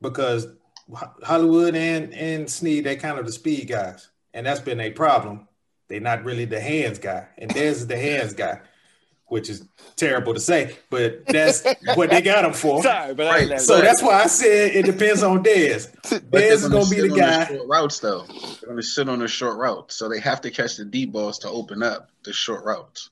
[0.00, 0.48] because
[1.22, 5.48] Hollywood and and Snead they kind of the speed guys, and that's been a problem.
[5.88, 8.60] They're not really the hands guy, and Dez is the hands guy,
[9.26, 9.66] which is
[9.96, 12.82] terrible to say, but that's what they got him for.
[12.82, 13.60] Sorry, but right.
[13.60, 15.94] so that's why I said it depends on Dez.
[16.30, 17.44] Dez is gonna be the guy.
[17.44, 20.76] The routes though, they're gonna sit on the short routes, so they have to catch
[20.76, 23.10] the deep balls to open up the short routes.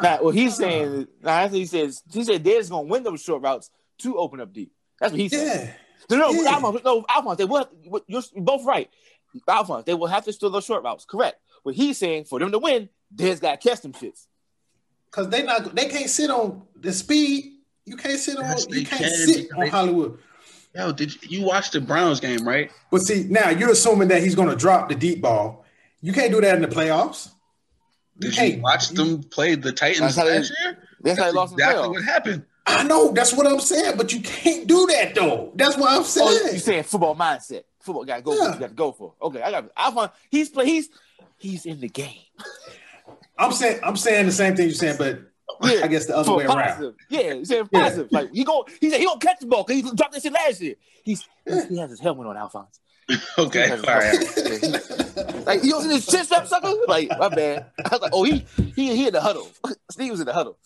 [0.00, 3.70] Now, what he's saying, now he says he said Dez gonna win those short routes
[3.98, 4.72] to open up deep.
[4.98, 5.68] That's what he said.
[6.10, 6.16] Yeah.
[6.16, 6.54] No, no, yeah.
[6.54, 7.68] Alphonse, no, Alphonse, they will.
[8.06, 8.90] You're both right.
[9.48, 11.04] Alphonse, they will have to steal those short routes.
[11.04, 11.40] Correct.
[11.62, 14.26] What he's saying for them to win, Dez got to catch them shits.
[15.10, 17.54] Cause they not they can't sit on the speed.
[17.84, 20.18] You can't sit on yes, you can't can, sit on they, Hollywood.
[20.74, 22.70] Yo, did you, you watch the Browns game, right?
[22.92, 25.64] But see, now you're assuming that he's gonna drop the deep ball.
[26.00, 27.30] You can't do that in the playoffs.
[28.18, 30.78] Did you watch them play the Titans last year?
[31.00, 32.44] That's, that's how they lost exactly what happened.
[32.66, 35.52] I know that's what I'm saying, but you can't do that though.
[35.56, 36.28] That's what I'm saying.
[36.30, 37.64] Oh, you saying football mindset?
[37.80, 38.34] Football got to go.
[38.34, 38.54] Yeah.
[38.54, 39.14] You got to go for.
[39.20, 39.70] Okay, I got.
[39.76, 40.66] I find he's play.
[40.66, 40.88] He's
[41.40, 42.26] he's in the game.
[43.38, 45.20] I'm saying I'm saying the same thing you're saying, but
[45.62, 46.82] yeah, I guess the other way positive.
[46.82, 46.94] around.
[47.08, 48.08] Yeah, he's saying positive.
[48.10, 48.20] Yeah.
[48.20, 50.32] Like he go, he said he gonna catch the ball because he dropped this shit
[50.32, 50.74] last year.
[51.02, 51.66] He's yeah.
[51.68, 52.80] he has his helmet on, Alphonse.
[53.38, 55.46] okay, all right.
[55.46, 56.72] like you don't see this chest up sucker?
[56.86, 57.66] Like my bad.
[57.84, 58.44] I was like, oh, he
[58.76, 59.48] he he in the huddle.
[59.90, 60.58] Steve was in the huddle.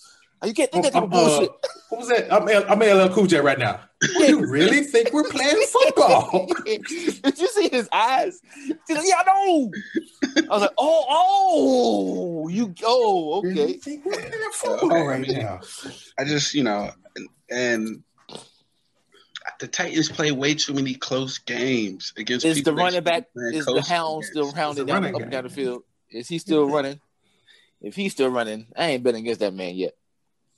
[0.45, 1.49] You can't think that type of bullshit.
[1.49, 2.31] Uh, what was that?
[2.31, 3.81] I'm, I'm LL Cool J right now.
[4.21, 6.47] You really think we're playing football?
[6.65, 8.41] Did you see his eyes?
[8.69, 9.71] Like, yeah, I know.
[10.37, 13.49] I was like, oh, oh, you oh, okay.
[13.49, 15.61] Really think we're playing football right now.
[16.19, 18.03] I just, you know, and, and
[19.61, 22.45] the Titans play way too many close games against.
[22.45, 23.29] Is the running back?
[23.35, 25.83] Is the hound still rounding down up and down the field?
[26.11, 27.01] Is he still running?
[27.81, 29.93] If he's still running, I ain't been against that man yet.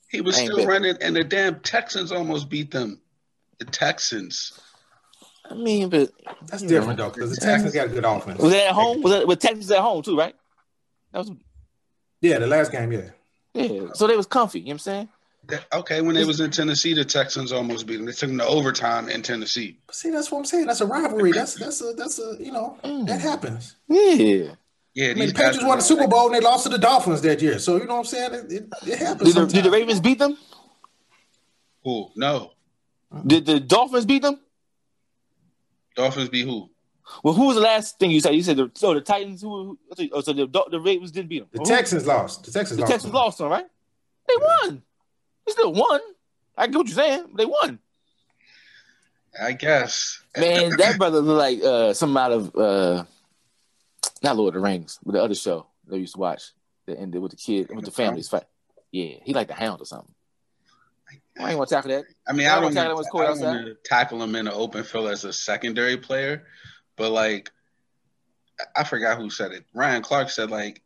[0.09, 3.01] He was still running, and the damn Texans almost beat them.
[3.59, 4.59] The Texans.
[5.49, 6.11] I mean, but
[6.47, 7.09] that's different know.
[7.09, 8.41] though, because the Texans got a good offense.
[8.41, 9.03] Was that at home?
[9.03, 10.19] Was that with Texans at home too?
[10.19, 10.35] Right?
[11.13, 11.33] That was.
[12.21, 13.11] Yeah, the last game, yeah.
[13.55, 14.61] Yeah, so they was comfy.
[14.61, 15.09] You know what I'm saying?
[15.73, 18.07] okay, when they was in Tennessee, the Texans almost beat them.
[18.07, 19.79] They took them to overtime in Tennessee.
[19.91, 20.67] See, that's what I'm saying.
[20.67, 21.33] That's a rivalry.
[21.33, 23.07] That's that's a that's a you know mm.
[23.07, 23.77] that happens.
[23.89, 24.55] Yeah.
[24.95, 27.21] Yeah, I mean, the Patriots won the Super Bowl and they lost to the Dolphins
[27.21, 27.59] that year.
[27.59, 28.33] So you know what I'm saying?
[28.33, 29.35] It, it, it happens.
[29.35, 30.39] Did the, did the, Ravens beat them?
[31.85, 32.09] Who?
[32.17, 32.53] No.
[33.27, 34.41] Did the Dolphins beat them?
[35.95, 36.71] Dolphins beat who?
[37.23, 38.35] Well, who was the last thing you said?
[38.35, 39.43] You said the, so the Titans.
[39.43, 39.79] Who?
[40.13, 41.49] Oh, so the the Ravens didn't beat them.
[41.53, 42.45] The Texans lost.
[42.45, 42.77] The Texans.
[42.77, 43.21] The lost Texans them.
[43.21, 43.67] lost them, right?
[44.29, 44.83] They won.
[45.47, 46.01] They still won.
[46.57, 47.29] I get what you're saying.
[47.37, 47.79] They won.
[49.41, 50.21] I guess.
[50.37, 53.05] Man, that brother looked like uh, something out of uh,
[54.23, 56.51] not Lord of the Rings, but the other show they used to watch
[56.87, 58.45] that ended with the kid with the families fight.
[58.91, 60.15] Yeah, he like the Hound or something.
[61.39, 62.05] I ain't want to tackle that.
[62.27, 65.25] I mean, I, I don't, tackle, I to tackle him in an open field as
[65.25, 66.47] a secondary player,
[66.97, 67.51] but like,
[68.75, 69.65] I forgot who said it.
[69.75, 70.83] Ryan Clark said like,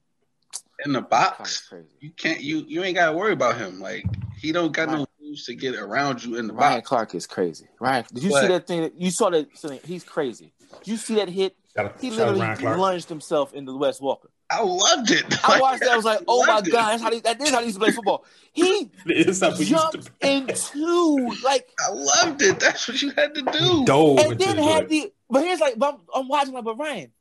[0.85, 3.81] in the box, you can't you you ain't got to worry about him.
[3.81, 4.05] Like
[4.39, 6.89] he don't got Ryan, no moves to get around you in the Ryan box.
[6.89, 7.69] Clark is crazy.
[7.79, 8.83] Ryan, did you see that thing?
[8.83, 9.49] That, You saw that?
[9.85, 10.53] He's crazy.
[10.79, 11.57] Did you see that hit?
[12.01, 14.27] he literally lunged himself into Wes Welker.
[14.51, 15.25] I loved it.
[15.49, 15.91] I watched that.
[15.91, 17.85] I was like, "Oh my god, that's how he, that is how he used to
[17.85, 18.91] play football." He
[19.61, 21.69] jumped into like.
[21.79, 22.59] I loved it.
[22.59, 23.85] That's what you had to do.
[23.85, 25.13] Dove and then had the.
[25.29, 27.13] But here's like, I'm, I'm watching like, but Ryan,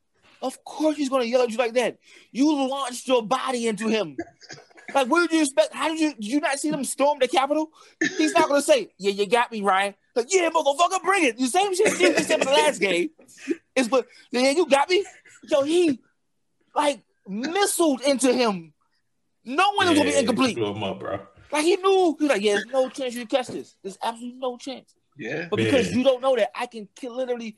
[0.42, 2.00] of course he's gonna yell at you like that.
[2.32, 4.18] You launched your body into him.
[4.92, 5.72] Like, what did you expect?
[5.72, 7.70] How did you did you not see them storm the Capitol?
[8.18, 11.38] He's not gonna say, "Yeah, you got me, Ryan." Like, yeah, motherfucker, bring it.
[11.38, 13.10] The same shit he said in the last game.
[13.76, 15.06] Is but yeah, you got me.
[15.44, 16.00] Yo, he
[16.76, 18.74] like missiled into him.
[19.46, 20.56] No one yeah, was gonna be incomplete.
[20.56, 21.20] Blew him up, bro.
[21.52, 23.76] Like he knew he was like, yeah, there's no chance you catch this.
[23.82, 24.94] There's absolutely no chance.
[25.18, 25.48] Yeah.
[25.50, 25.98] But because Man.
[25.98, 27.58] you don't know that, I can kill, literally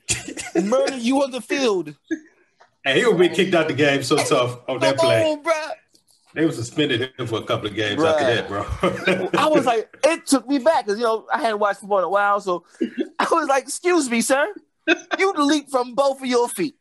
[0.64, 1.95] murder you on the field.
[2.84, 5.24] Hey, he will be kicked out the game so tough on that play.
[5.24, 5.53] On, bro.
[6.34, 8.13] They were suspended him for a couple of games Bruh.
[8.13, 9.29] after that, bro.
[9.39, 12.05] I was like, it took me back because you know I hadn't watched football in
[12.05, 12.63] a while, so
[13.19, 14.47] I was like, "Excuse me, sir,
[15.19, 16.75] you leaped from both of your feet."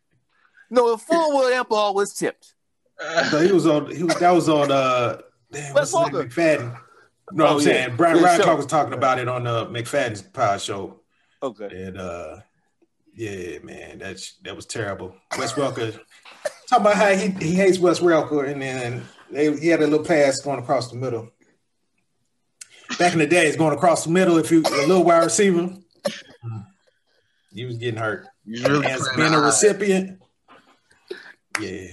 [0.70, 2.54] No, the full well that ball was tipped.
[3.30, 3.94] So he was on.
[3.94, 4.70] He was that was on.
[4.70, 5.18] Uh,
[5.50, 6.28] damn, what's his name?
[6.28, 6.80] McFadden.
[7.32, 7.64] No, oh, I'm yeah.
[7.64, 11.00] saying Brian yeah, Ryan Clark was talking about it on the McFadden's power show.
[11.42, 11.86] Okay.
[11.86, 12.40] And uh,
[13.14, 15.14] yeah, man, that's that was terrible.
[15.38, 15.98] Wes Welker
[16.68, 20.04] talking about how he, he hates Wes Welker, and then they, he had a little
[20.04, 21.30] pass going across the middle.
[22.98, 25.76] Back in the day, days, going across the middle, if you a little wide receiver,
[26.44, 26.66] mm.
[27.52, 28.26] you was getting hurt.
[28.44, 30.20] Really As being a recipient,
[31.60, 31.86] yeah.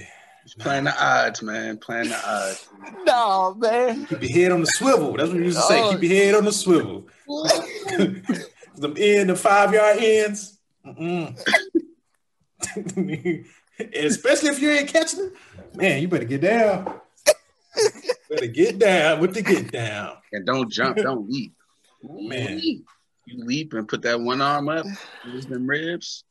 [0.60, 1.78] Playing the odds, man.
[1.78, 2.68] Playing the odds.
[3.06, 4.06] No, man.
[4.06, 5.16] Keep your head on the swivel.
[5.16, 5.82] That's what you used to say.
[5.82, 5.92] Oh.
[5.92, 7.08] Keep your head on the swivel.
[7.28, 10.58] the end, the five yard ends.
[13.94, 15.34] Especially if you ain't catching it,
[15.76, 17.00] man, you better get down.
[18.30, 20.18] Better get down with the get down.
[20.34, 21.54] And don't jump, don't leap.
[22.04, 22.60] Man.
[22.60, 24.86] You leap and put that one arm up,
[25.26, 26.26] use them ribs.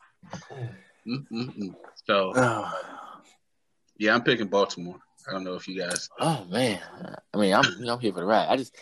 [1.07, 1.75] Mm-mm-mm.
[2.07, 2.73] So, oh.
[3.99, 5.01] yeah, I'm picking Baltimore.
[5.27, 6.09] I don't know if you guys.
[6.21, 6.81] Oh man,
[7.35, 8.49] I mean, I'm I'm here for the ride.
[8.49, 8.77] I just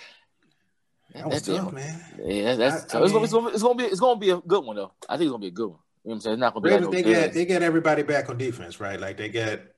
[1.14, 2.00] that that's tough, man.
[2.22, 4.30] Yeah, that's, that's I, I so mean, it's, gonna, it's, gonna, be it's gonna be
[4.30, 4.92] a good one though.
[5.08, 5.78] I think it's gonna be a good one.
[6.04, 6.34] You know what I'm saying?
[6.34, 6.84] It's not gonna be.
[6.84, 9.00] Like they get they get everybody back on defense, right?
[9.00, 9.73] Like they get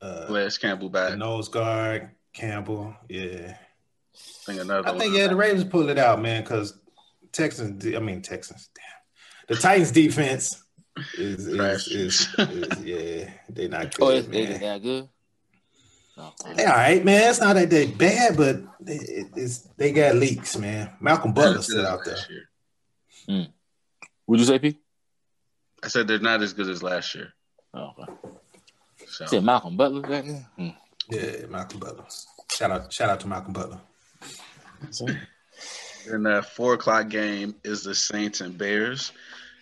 [0.00, 2.94] uh, Calais Campbell back, nose guard Campbell.
[3.08, 4.88] Yeah, I think another.
[4.88, 6.78] I think yeah, the Ravens pulled it out, man, because
[7.32, 7.86] Texans.
[7.86, 8.70] I mean Texans.
[8.74, 10.62] Damn, the Titans defense
[11.18, 14.04] is is, is, is, yeah, they're not good.
[14.04, 14.60] Oh, it's, man.
[14.60, 15.08] they not good.
[16.16, 16.32] No.
[16.54, 17.28] They all right, man.
[17.28, 20.90] It's not that they bad, but it, it's they got leaks, man.
[21.00, 22.16] Malcolm Butler still out there.
[23.28, 23.48] Mm.
[24.26, 24.78] Would you say P?
[25.82, 27.34] I said they're not as good as last year.
[27.74, 28.12] Oh, okay.
[29.16, 29.24] So.
[29.24, 30.46] Said Malcolm Butler back there.
[30.58, 30.68] Hmm.
[31.08, 32.04] Yeah, Malcolm Butler.
[32.50, 33.80] Shout out, shout out to Malcolm Butler.
[36.10, 39.12] and that four o'clock game is the Saints and Bears.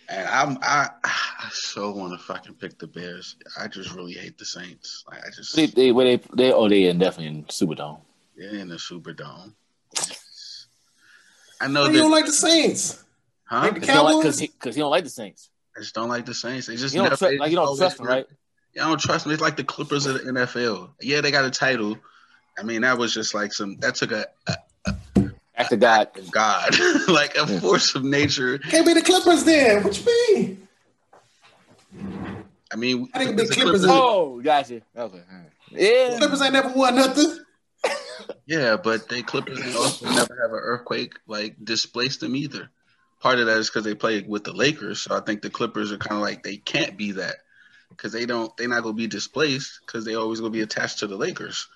[0.09, 3.37] And I'm I, I so want to fucking pick the Bears.
[3.57, 5.05] I just really hate the Saints.
[5.09, 8.01] Like I just they they where they they oh they in definitely in Superdome.
[8.35, 9.53] They're in the Superdome.
[11.61, 13.05] I know you don't like the Saints.
[13.45, 13.61] Huh?
[13.61, 13.87] Like Because
[14.39, 15.49] he, he, don't like the Saints.
[15.77, 16.67] I just don't like the Saints.
[16.67, 18.25] They just you don't never, tr- like you don't trust them, right?
[18.75, 19.33] Yeah, I don't trust them.
[19.33, 20.89] It's like the Clippers of the NFL.
[21.01, 21.97] Yeah, they got a title.
[22.59, 24.55] I mean, that was just like some that took a, a,
[24.85, 26.75] a act of God, God,
[27.07, 28.57] like a force of nature.
[28.57, 29.83] Can't be the Clippers then.
[29.83, 30.67] What you mean?
[32.71, 33.85] I mean, I think the Clippers.
[33.85, 34.81] Clippers oh, gotcha.
[34.97, 35.21] Okay,
[35.71, 36.17] yeah.
[36.17, 37.39] Clippers ain't never won nothing.
[38.45, 42.69] yeah, but they Clippers also never have an earthquake like displaced them either.
[43.21, 45.93] Part of that is because they play with the Lakers, so I think the Clippers
[45.93, 47.35] are kind of like they can't be that
[47.95, 48.55] because they don't.
[48.57, 51.67] They're not gonna be displaced because they always gonna be attached to the Lakers.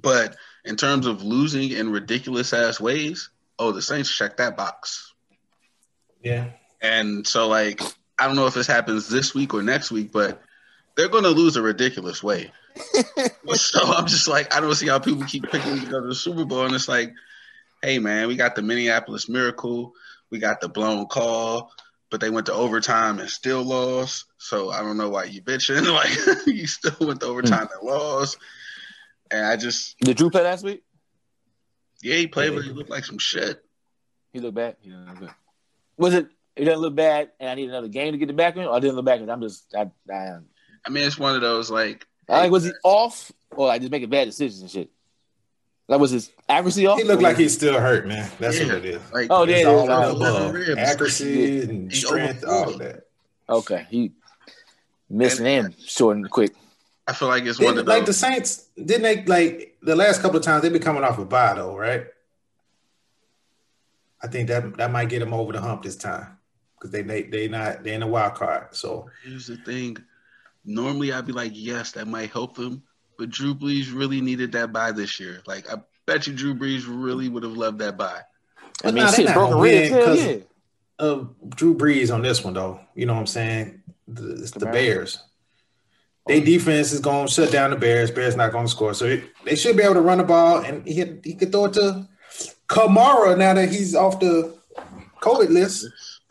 [0.00, 5.12] But in terms of losing in ridiculous ass ways, oh, the Saints check that box.
[6.22, 6.50] Yeah.
[6.80, 7.80] And so, like,
[8.18, 10.42] I don't know if this happens this week or next week, but
[10.96, 12.50] they're going to lose a ridiculous way.
[13.54, 16.14] so I'm just like, I don't see how people keep picking to go to the
[16.14, 17.12] Super Bowl, and it's like,
[17.82, 19.92] hey man, we got the Minneapolis Miracle,
[20.30, 21.70] we got the blown call,
[22.14, 24.26] but they went to overtime and still lost.
[24.38, 25.84] So I don't know why you bitching.
[25.92, 28.38] Like you still went to overtime and lost.
[29.32, 30.84] And I just did Drew play last week?
[32.04, 32.58] Yeah, he played, yeah.
[32.58, 33.64] but he looked like some shit.
[34.32, 34.76] He looked bad.
[34.80, 34.94] He
[35.96, 36.28] Was it?
[36.54, 38.76] It doesn't look bad, and I need another game to get the back in, or
[38.76, 39.20] I didn't look back.
[39.28, 40.36] I'm just, I, I,
[40.86, 42.06] I mean, it's one of those like.
[42.28, 44.90] Like, was he off, or I just making bad decisions and shit?
[45.88, 46.98] That was his accuracy off.
[46.98, 48.30] He looked like he's still hurt, man.
[48.38, 48.66] That's yeah.
[48.66, 49.12] what it is.
[49.12, 50.56] Like, oh, yeah, all above.
[50.78, 53.06] accuracy and strength, all of that.
[53.48, 54.12] Okay, he
[55.10, 56.54] missing and, and short and quick.
[57.06, 60.22] I feel like it's one of the like the Saints didn't they like the last
[60.22, 62.06] couple of times they've been coming off a bye though, right?
[64.22, 66.38] I think that that might get them over the hump this time
[66.74, 68.74] because they they they not they in a wild card.
[68.74, 69.98] So here's the thing:
[70.64, 72.82] normally I'd be like, yes, that might help them,
[73.18, 75.42] but Drew Brees really needed that bye this year.
[75.46, 78.20] Like I bet you Drew Brees really would have loved that bye.
[78.82, 80.36] I mean, nah, shit, broken ribs because yeah.
[80.98, 82.80] of Drew Brees on this one though.
[82.94, 83.82] You know what I'm saying?
[84.08, 85.22] The, it's the, the Bears.
[86.26, 88.10] Their defense is going to shut down the Bears.
[88.10, 90.58] Bears not going to score, so it, they should be able to run the ball,
[90.58, 92.08] and he he could throw it to
[92.68, 94.56] Kamara now that he's off the
[95.20, 95.86] COVID list.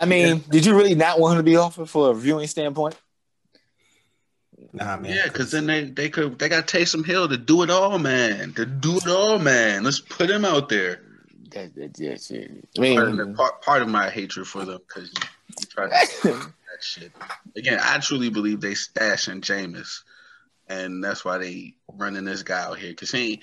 [0.00, 0.42] I mean, yeah.
[0.50, 2.96] did you really not want him to be offered for a viewing standpoint?
[4.74, 5.14] Nah, man.
[5.14, 8.52] Yeah, because then they they could they got Taysom Hill to do it all, man.
[8.54, 9.84] To do it all, man.
[9.84, 11.00] Let's put him out there.
[11.50, 12.68] That, that, that's it.
[12.76, 15.22] I mean, part of, the, part, part of my hatred for them because you,
[15.60, 15.90] you try to
[16.24, 17.12] that shit.
[17.56, 20.00] Again, I truly believe they stash stashing Jameis,
[20.66, 23.42] and that's why they running this guy out here because he ain't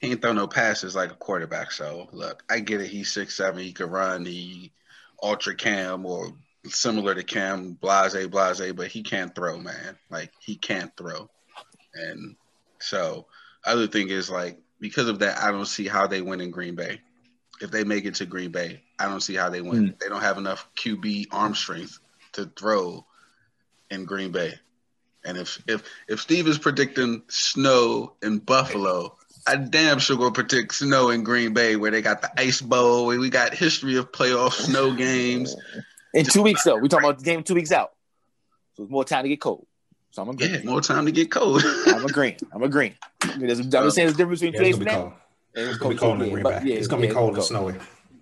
[0.00, 1.70] he ain't throw no passes like a quarterback.
[1.70, 2.88] So look, I get it.
[2.88, 3.62] He's six seven.
[3.62, 4.70] He could run the
[5.22, 6.32] ultra cam or
[6.66, 9.96] similar to Cam Blase Blase, but he can't throw, man.
[10.10, 11.28] Like he can't throw,
[11.94, 12.36] and
[12.78, 13.26] so
[13.64, 16.74] other thing is like because of that, I don't see how they win in Green
[16.74, 17.00] Bay
[17.60, 19.88] if they make it to Green Bay, I don't see how they win.
[19.88, 19.98] Mm.
[19.98, 21.98] They don't have enough QB arm strength
[22.32, 23.04] to throw
[23.90, 24.54] in Green Bay.
[25.24, 30.74] And if if if Steve is predicting snow in Buffalo, I damn sure gonna predict
[30.74, 33.06] snow in Green Bay where they got the ice bowl.
[33.06, 35.56] We got history of playoff snow games.
[36.14, 37.92] In two weeks though, we talking about the game two weeks out.
[38.74, 39.66] So it's more time to get cold.
[40.10, 40.54] So I'm agreeing.
[40.54, 41.62] Yeah, more time to get cold.
[41.86, 42.36] I'm agreeing.
[42.52, 42.94] I'm agreeing.
[43.22, 45.18] I'm saying there's a difference between yeah, today's
[45.54, 46.60] it's gonna be cold in Green Bay.
[46.64, 47.74] Yeah, it's gonna yeah, be cold and snowy.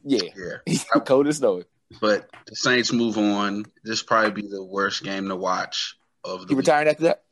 [0.04, 0.22] Yeah,
[0.66, 0.76] yeah,
[1.06, 1.64] cold and snowy.
[2.00, 3.66] But the Saints move on.
[3.84, 6.48] This probably be the worst game to watch of the.
[6.48, 7.22] He retired after that.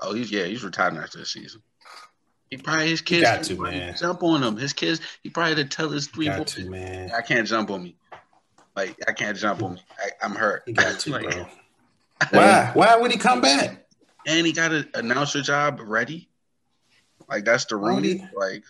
[0.00, 1.62] Oh, he's yeah, he's retiring after the season.
[2.50, 4.56] He probably his kids got to man jump on him.
[4.56, 7.12] His kids, he probably had to tell his three got boys, to, man.
[7.12, 7.96] I can't jump on me.
[8.80, 9.82] Like I can't jump on me.
[9.98, 10.62] I, am hurt.
[10.64, 11.46] He got to, like, bro.
[12.30, 12.70] Why?
[12.72, 13.86] Why would he come back?
[14.26, 16.28] And he got an announcer job ready.
[17.28, 18.26] Like that's the Rooney.
[18.34, 18.64] Like,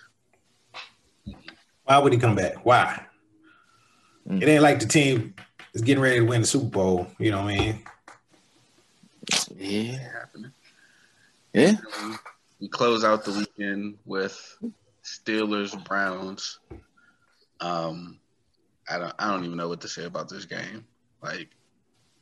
[1.84, 2.64] why would he come back?
[2.64, 3.04] Why?
[4.28, 4.42] Mm.
[4.42, 5.34] It ain't like the team
[5.72, 7.06] is getting ready to win the Super Bowl.
[7.18, 7.82] You know what I mean?
[9.56, 10.52] Yeah, happening.
[11.52, 11.72] Yeah.
[12.60, 14.56] We close out the weekend with
[15.04, 16.58] Steelers Browns.
[17.60, 18.19] Um,
[18.90, 20.84] I don't I don't even know what to say about this game.
[21.22, 21.48] Like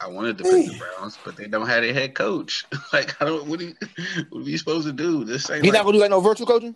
[0.00, 2.66] I wanted to pick the Browns, but they don't have a head coach.
[2.92, 3.46] like I don't.
[3.46, 3.74] What are, you,
[4.30, 5.24] what are you supposed to do?
[5.24, 5.64] This ain't.
[5.64, 6.74] He's like, not gonna do like no virtual coaching.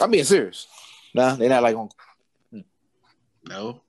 [0.00, 0.66] I'm being serious.
[1.14, 1.88] Nah, they're not like on.
[3.48, 3.80] No.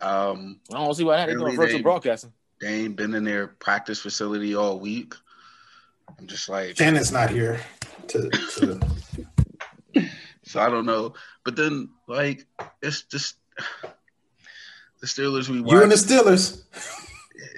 [0.00, 1.26] Um, I don't see why not.
[1.26, 2.32] They're doing virtual they, broadcasting.
[2.60, 5.14] They ain't been in their practice facility all week.
[6.18, 7.60] I'm just like Shannon's not here
[8.08, 8.30] to.
[8.30, 8.80] to...
[10.44, 12.46] so I don't know, but then like
[12.80, 13.36] it's just
[15.14, 15.48] the Steelers.
[15.48, 16.62] We you and the Steelers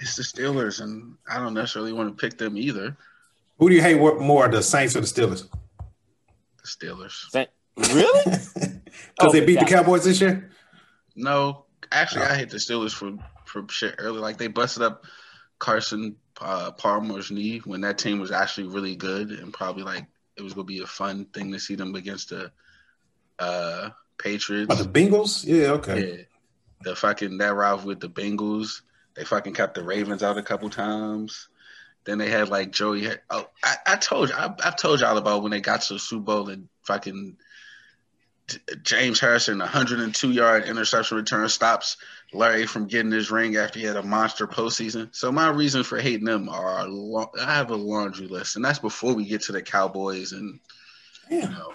[0.01, 2.97] it's the Steelers, and I don't necessarily want to pick them either.
[3.57, 5.47] Who do you hate more, the Saints or the Steelers?
[6.61, 7.47] The Steelers.
[7.93, 8.37] Really?
[9.17, 10.49] Because they beat the Cowboys this year.
[11.15, 14.19] No, actually, I hate the Steelers for for shit early.
[14.19, 15.05] Like they busted up
[15.57, 20.05] Carson uh, Palmer's knee when that team was actually really good and probably like
[20.37, 22.51] it was gonna be a fun thing to see them against the
[23.39, 24.67] uh, Patriots.
[24.69, 25.45] Oh, the Bengals?
[25.45, 26.09] Yeah, okay.
[26.09, 26.23] Yeah.
[26.81, 28.81] The fucking that route with the Bengals.
[29.15, 31.49] They fucking kept the Ravens out a couple times.
[32.05, 33.07] Then they had like Joey.
[33.29, 35.99] Oh, I, I told you, I, have told y'all about when they got to the
[35.99, 37.37] Super Bowl and fucking
[38.83, 41.97] James Harrison, 102 yard interception return stops
[42.33, 45.13] Larry from getting his ring after he had a monster postseason.
[45.15, 48.79] So my reasons for hating them are long, I have a laundry list, and that's
[48.79, 50.59] before we get to the Cowboys and
[51.29, 51.73] you know.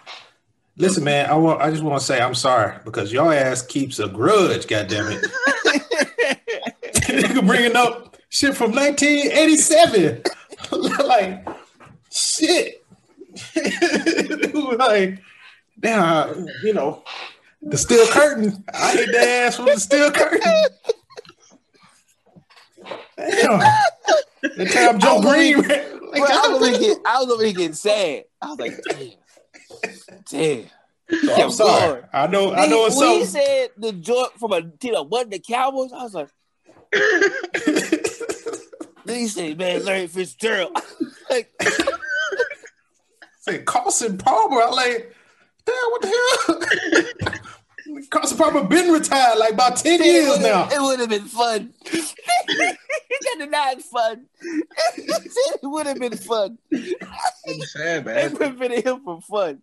[0.77, 4.01] Listen, man, I want I just want to say I'm sorry because your ass keeps
[4.01, 5.25] a grudge, goddamn it.
[7.05, 10.23] Nigga bringing up shit from 1987.
[11.07, 11.47] like
[12.11, 12.85] shit.
[14.79, 15.21] like
[15.81, 17.05] now, you know,
[17.63, 18.65] the steel curtain.
[18.73, 20.41] I hate the ass from the steel curtain.
[23.17, 23.61] Damn.
[24.43, 25.59] The time Joe Greene.
[25.59, 28.25] Like, I, was over here, I was over here getting sad.
[28.41, 29.11] I was like, damn.
[30.31, 30.65] Damn.
[31.11, 32.03] So I'm sorry.
[32.13, 32.55] I know.
[32.55, 32.87] I know.
[32.87, 33.19] It's when so.
[33.19, 36.29] he said the joint from a team that wasn't the Cowboys, I was like.
[39.05, 40.77] then he said, "Man, Larry Fitzgerald."
[41.31, 41.53] like,
[43.41, 44.63] say Carson Palmer.
[44.63, 45.15] I like,
[45.67, 46.09] damn, what the
[47.29, 47.33] hell?
[48.11, 50.69] Carson Palmer been retired like about ten it years now.
[50.71, 51.75] It would have been fun.
[51.91, 54.27] he got denied fun.
[54.97, 56.59] it would have been fun.
[56.73, 58.19] I'm sad, man.
[58.19, 59.63] It would have been him for fun.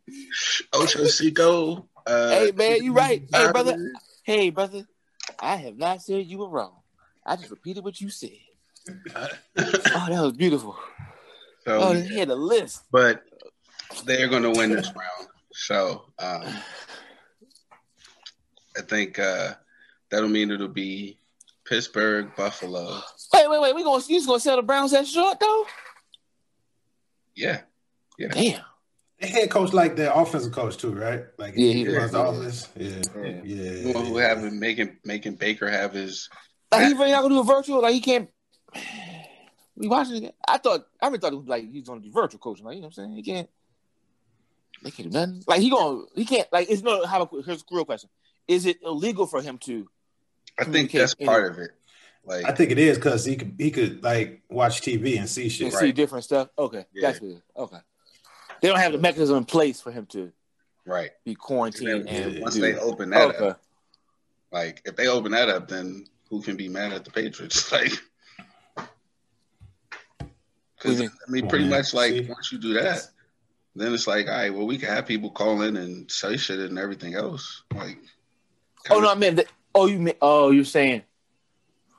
[0.74, 1.88] Ocho Cinco.
[2.06, 3.24] Uh, hey man, you right.
[3.34, 3.94] Hey brother.
[4.24, 4.86] Hey brother.
[5.40, 6.74] I have not said you were wrong.
[7.26, 8.30] I just repeated what you said.
[9.16, 10.78] oh, that was beautiful.
[11.66, 12.84] So, oh, he had a list.
[12.92, 13.24] But
[14.06, 15.28] they're going to win this round.
[15.54, 16.44] So um,
[18.78, 19.54] I think uh,
[20.10, 21.18] that'll mean it'll be
[21.66, 23.02] Pittsburgh, Buffalo.
[23.34, 23.76] Wait, wait, wait.
[23.76, 25.66] We going you gonna sell the Browns that short though?
[27.36, 27.62] Yeah.
[28.18, 28.28] Yeah.
[28.30, 28.62] Damn.
[29.20, 31.26] The head coach like the offensive coach too, right?
[31.38, 32.70] Like yeah, he runs the office.
[32.76, 33.42] Yeah, yeah.
[33.44, 33.94] yeah.
[33.94, 36.28] who having making making Baker have his.
[36.72, 37.82] Like he really not gonna do a virtual.
[37.82, 38.30] Like he can't.
[39.76, 40.36] We watching it.
[40.48, 42.66] I thought I really thought it was like he's gonna do virtual coaching.
[42.66, 43.14] Like you know what I'm saying?
[43.14, 43.50] He can't.
[44.84, 45.44] They can't do nothing.
[45.48, 48.10] Like he gonna he can't like it's no how about here's a real question.
[48.52, 49.88] Is it illegal for him to
[50.60, 51.72] I think that's part of it.
[52.26, 55.50] Like I think it is because he could he could like watch TV and see
[55.50, 55.68] shit.
[55.68, 55.82] And right.
[55.82, 56.50] see different stuff.
[56.58, 56.86] Okay.
[56.94, 57.08] Yeah.
[57.08, 57.42] That's good.
[57.58, 57.80] Okay.
[58.62, 60.32] They don't have the mechanism in place for him to
[60.86, 62.62] right be quarantined and, and once do.
[62.62, 63.48] they open that okay.
[63.50, 63.62] up.
[64.52, 67.72] Like if they open that up, then who can be mad at the Patriots?
[67.72, 67.94] Like
[70.82, 72.28] because I mean, pretty much like see?
[72.28, 73.08] once you do that,
[73.76, 76.60] then it's like, all right, well, we can have people call in and say shit
[76.60, 77.64] and everything else.
[77.74, 78.00] Like,
[78.90, 79.40] oh no, I mean,
[79.76, 81.04] oh, you mean, oh, you're saying,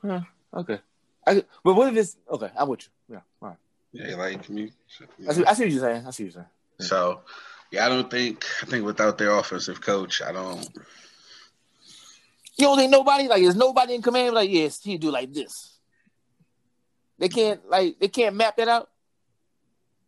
[0.01, 0.21] huh,
[0.53, 0.79] okay.
[1.25, 2.49] I, but what if it's okay?
[2.57, 3.15] I'm with you.
[3.15, 3.57] Yeah, all right.
[3.93, 4.71] Yeah, like me.
[5.27, 6.07] I, see, I see what you're saying.
[6.07, 6.45] I see what you're saying.
[6.79, 7.21] So,
[7.71, 8.45] yeah, I don't think.
[8.61, 10.67] I think without their offensive coach, I don't.
[12.57, 15.79] You don't think nobody like is nobody in command like yes he do like this.
[17.17, 18.89] They can't like they can't map that out.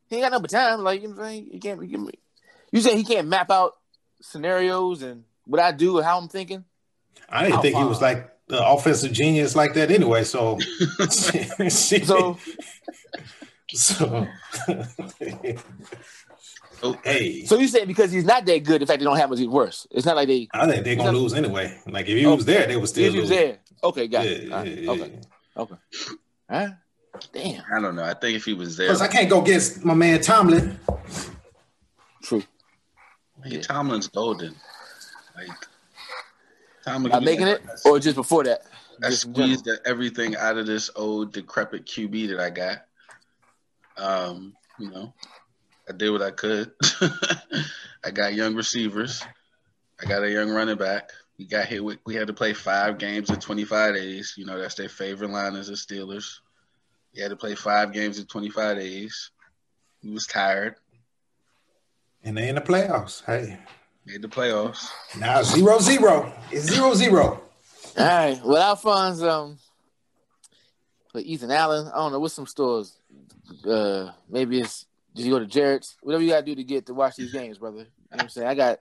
[0.09, 0.83] He ain't got no time.
[0.83, 1.47] Like you know what I'm saying?
[1.51, 1.81] He can't.
[1.81, 2.09] He can,
[2.71, 3.73] you say he can't map out
[4.21, 6.65] scenarios and what I do how I'm thinking.
[7.29, 7.83] I didn't how think far.
[7.83, 10.23] he was like the offensive genius like that anyway.
[10.23, 10.59] So,
[11.09, 12.37] so,
[13.69, 14.27] so.
[16.83, 16.97] Oh.
[17.03, 17.45] hey.
[17.45, 19.47] So you say because he's not that good, in fact, they don't have much He's
[19.47, 19.87] worse.
[19.91, 20.47] It's not like they.
[20.53, 21.79] I think they're gonna not, lose anyway.
[21.87, 22.35] Like if he okay.
[22.35, 23.05] was there, they would still.
[23.05, 24.43] If he was there, okay, got yeah, it.
[24.43, 24.77] Yeah, right.
[24.77, 25.19] yeah, okay,
[25.57, 25.75] okay.
[26.49, 26.69] All right.
[27.33, 27.63] Damn.
[27.73, 28.03] I don't know.
[28.03, 30.77] I think if he was there, because I can't go against my man Tomlin.
[32.21, 32.43] True.
[33.45, 33.61] yeah.
[33.61, 34.55] Tomlin's golden.
[35.35, 35.67] Like
[36.83, 38.63] Tomlin not making it, or just before that.
[39.03, 42.85] I just squeezed everything out of this old decrepit QB that I got.
[43.97, 45.13] Um, you know,
[45.89, 46.71] I did what I could.
[48.03, 49.23] I got young receivers.
[50.01, 51.11] I got a young running back.
[51.37, 54.35] We got hit with, we had to play five games in 25 days.
[54.37, 56.39] You know, that's their favorite line as the Steelers.
[57.13, 59.31] He had to play five games in 25 days.
[60.01, 60.75] He was tired.
[62.23, 63.23] And they in the playoffs.
[63.25, 63.59] Hey.
[64.05, 64.87] Made the playoffs.
[65.17, 66.31] Now zero zero.
[66.51, 67.41] It's zero zero.
[67.97, 68.39] All right.
[68.43, 69.57] Well, Alphonse, um,
[71.11, 72.99] for Ethan Allen, I don't know what's some stores.
[73.65, 74.85] Uh, maybe it's
[75.15, 75.95] did you go to Jared's?
[76.01, 77.77] Whatever you gotta do to get to watch these games, brother.
[77.77, 78.47] You know what I'm saying?
[78.47, 78.79] I got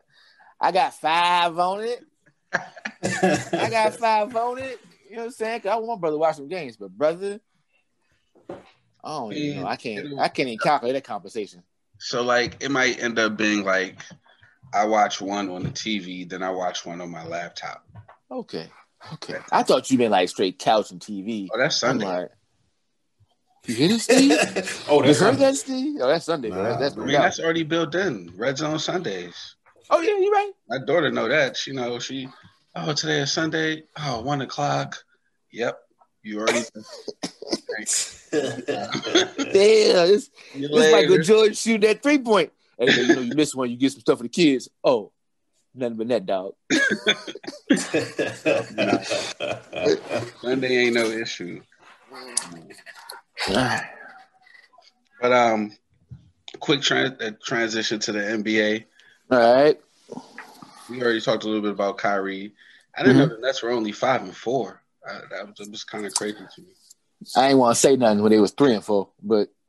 [0.60, 2.04] I got five on it.
[2.52, 4.80] I got five on it.
[5.08, 5.60] You know what I'm saying?
[5.60, 7.40] Cause I want my brother to watch some games, but brother,
[9.06, 10.18] Oh, you know, I can't.
[10.18, 11.62] I can't even calculate that compensation.
[11.98, 13.96] So like, it might end up being like,
[14.74, 17.86] I watch one on the TV, then I watch one on my laptop.
[18.30, 18.68] Okay.
[19.14, 19.38] Okay.
[19.52, 21.48] I thought you meant like straight couch and TV.
[21.52, 22.06] Oh, that's Sunday.
[22.06, 22.30] Like,
[23.66, 24.32] you hear this, Steve?
[24.88, 25.98] oh, that's you heard that, Steve?
[26.00, 26.50] Oh, that's Sunday.
[26.50, 28.32] Nah, that's, that's, I mean, that's already built in.
[28.36, 29.56] Red Zone Sundays.
[29.90, 30.52] Oh yeah, you're right.
[30.68, 31.56] My daughter know that.
[31.56, 32.28] She know she.
[32.74, 33.84] Oh, today is Sunday.
[33.98, 34.96] Oh, one o'clock.
[35.52, 35.78] Yep,
[36.22, 36.60] you already.
[38.32, 38.40] Damn,
[40.10, 42.52] it's, it's like a George shoot that three point.
[42.78, 44.68] Hey, you know you miss one, you get some stuff for the kids.
[44.82, 45.12] Oh,
[45.74, 46.54] nothing but that dog.
[50.40, 51.60] Sunday ain't no issue.
[55.20, 55.72] but um,
[56.60, 58.84] quick tra- uh, transition to the NBA.
[59.30, 59.80] All right.
[60.90, 62.52] We already talked a little bit about Kyrie.
[62.96, 63.28] I didn't mm-hmm.
[63.28, 64.82] know the Nets were only five and four.
[65.08, 66.68] Uh, that was, was kind of crazy to me.
[67.36, 69.48] I ain't want to say nothing when they was three and four, but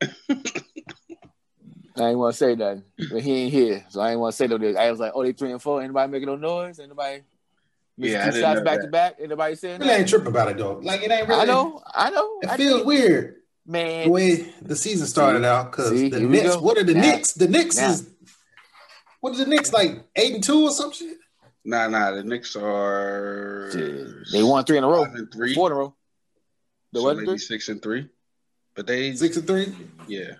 [1.96, 2.84] I ain't want to say nothing.
[3.10, 4.56] But he ain't here, so I ain't want to say no.
[4.78, 5.80] I was like, "Oh, they three and four.
[5.82, 6.78] Anybody making no noise?
[6.78, 7.22] Anybody?"
[7.96, 8.82] Yeah, two shots back that.
[8.82, 9.16] to back.
[9.20, 9.80] Anybody saying?
[9.80, 10.80] Really ain't tripping about it though.
[10.82, 11.40] Like it ain't really.
[11.40, 11.82] I know.
[11.94, 12.40] I know.
[12.42, 13.36] It I feels weird,
[13.66, 14.04] man.
[14.04, 16.56] The way the season started see, out because the Knicks.
[16.56, 17.32] What are the now, Knicks?
[17.32, 17.90] The Knicks now.
[17.90, 18.06] is.
[19.22, 20.04] are the Knicks like?
[20.14, 21.16] Eight and two or some shit.
[21.64, 22.10] Nah, nah.
[22.10, 23.70] The Knicks are.
[24.30, 25.04] They won three in a row.
[25.04, 25.54] And three.
[25.54, 25.94] Four in a row.
[26.92, 27.38] The so maybe three?
[27.38, 28.08] six and three,
[28.74, 29.74] but they six and three.
[30.06, 30.34] Yeah.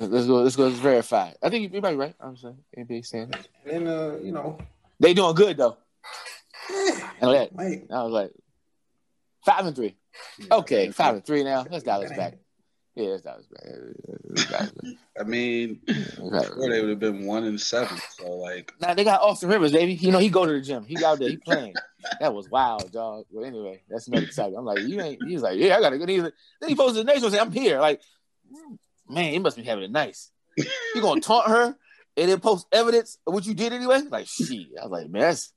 [0.00, 0.42] Let's go.
[0.42, 0.66] Let's go.
[0.66, 1.32] Let's verify.
[1.42, 2.14] I think you might be right.
[2.18, 3.48] I'm saying NBA standards.
[3.70, 4.58] And uh, you know,
[4.98, 5.76] they doing good though.
[6.70, 7.52] I know that.
[7.52, 7.86] Wait.
[7.90, 8.32] I was like
[9.44, 9.96] five and three.
[10.50, 11.66] Okay, five and three now.
[11.70, 12.38] Let's dial this back.
[12.94, 13.40] Yeah, let's dial
[14.30, 14.70] this back.
[15.20, 17.98] I mean, before they would have been one and seven.
[18.16, 19.94] So like, now they got Austin Rivers, baby.
[19.94, 20.86] You know he go to the gym.
[20.86, 21.28] He out there.
[21.28, 21.74] He playing.
[22.20, 23.26] that was wild, dog.
[23.30, 24.56] But anyway, that's another exciting.
[24.56, 25.22] I'm like, you ain't.
[25.26, 26.06] He's like, yeah, I gotta go.
[26.08, 26.32] Either.
[26.60, 27.80] Then he posted the next one, say, I'm here.
[27.80, 28.00] Like,
[29.10, 30.30] man, he must be having it nice.
[30.94, 31.76] You're gonna taunt her
[32.16, 34.02] and then post evidence of what you did anyway?
[34.08, 34.70] Like, she.
[34.78, 35.52] I was like, man, that's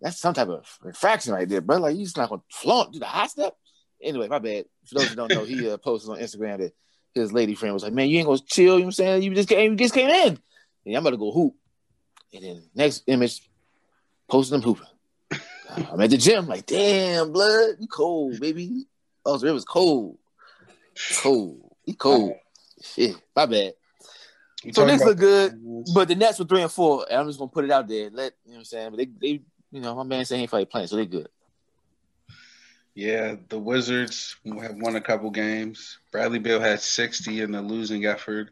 [0.00, 1.78] that's some type of infraction right there, bro.
[1.78, 3.54] Like, you just not gonna flaunt, do the high step.
[4.02, 4.66] Anyway, my bad.
[4.84, 6.72] For those who don't know, he uh, posted on Instagram that
[7.14, 8.64] his lady friend was like, man, you ain't gonna chill.
[8.64, 9.22] You know what I'm saying?
[9.22, 10.38] You just came, you just came in.
[10.84, 11.54] And I'm about to go hoop.
[12.34, 13.40] And then next image,
[14.28, 14.86] posting them hooping.
[15.90, 18.86] I'm at the gym, like, damn, blood, you cold, baby.
[19.24, 20.18] Oh, it was cold.
[21.16, 21.72] Cold.
[21.84, 22.34] He cold.
[22.94, 23.74] Shit, my bad.
[24.62, 25.60] You so this look good,
[25.94, 27.06] but the Nets were three and four.
[27.08, 28.10] And I'm just gonna put it out there.
[28.10, 28.90] Let you know what I'm saying.
[28.90, 31.28] But they, they, you know, my man saying he ain't probably playing, so they good.
[32.94, 35.98] Yeah, the Wizards have won a couple games.
[36.10, 38.50] Bradley Beal had 60 in the losing effort.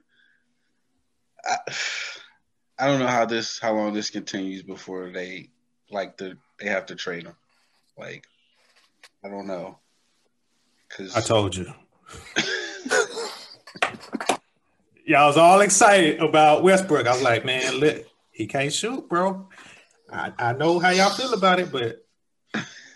[1.45, 1.57] I,
[2.79, 5.51] I don't know how this how long this continues before they
[5.91, 7.37] like the they have to trade him.
[7.97, 8.25] Like,
[9.25, 9.79] I don't know.
[10.91, 11.73] Cause I told you.
[15.07, 17.07] Y'all was all excited about Westbrook.
[17.07, 19.49] I was like, man, let, he can't shoot, bro.
[20.11, 22.07] I, I know how y'all feel about it, but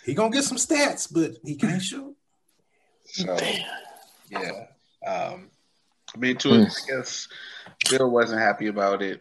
[0.05, 2.17] he gonna get some stats, but he can't shoot.
[3.05, 3.37] So,
[4.31, 4.67] yeah.
[5.07, 5.51] Um,
[6.15, 7.29] I mean, to I guess
[7.91, 9.21] Beal wasn't happy about it.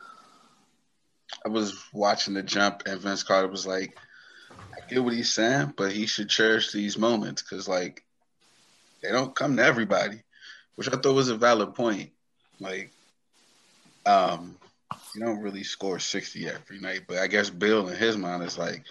[1.46, 3.98] I was watching the jump, and Vince Carter was like,
[4.50, 8.06] "I get what he's saying, but he should cherish these moments because like
[9.04, 10.22] they don't come to everybody,
[10.76, 12.12] which I thought was a valid point.
[12.60, 12.91] Like,
[14.05, 14.55] um,
[15.14, 18.58] you don't really score sixty every night, but I guess Beal in his mind is
[18.58, 18.84] like,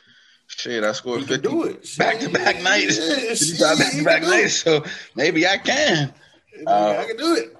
[0.47, 5.47] shit, I scored you fifty back to back nights, back to back nights, so maybe
[5.47, 6.13] I can.
[6.55, 7.57] Maybe uh, I can do it.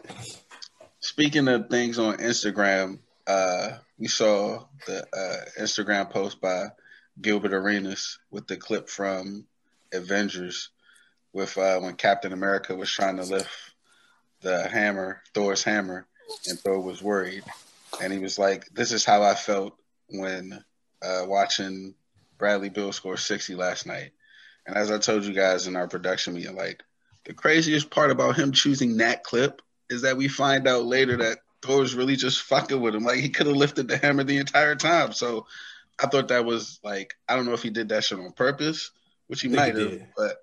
[1.01, 6.67] Speaking of things on Instagram, uh, we saw the uh, Instagram post by
[7.21, 9.47] Gilbert Arenas with the clip from
[9.93, 10.71] Avengers
[11.33, 13.49] with uh, when Captain America was trying to lift
[14.47, 16.07] the hammer, Thor's hammer,
[16.49, 17.43] and Thor was worried.
[18.01, 19.77] And he was like, This is how I felt
[20.09, 20.63] when
[21.03, 21.95] uh, watching
[22.39, 24.13] Bradley Beal score 60 last night.
[24.67, 26.83] And as I told you guys in our production meeting, like
[27.25, 31.39] the craziest part about him choosing that clip is that we find out later that
[31.63, 33.03] Thor was really just fucking with him.
[33.03, 35.13] Like he could have lifted the hammer the entire time.
[35.13, 35.47] So
[36.01, 38.93] I thought that was like I don't know if he did that shit on purpose,
[39.27, 40.37] which he might have, but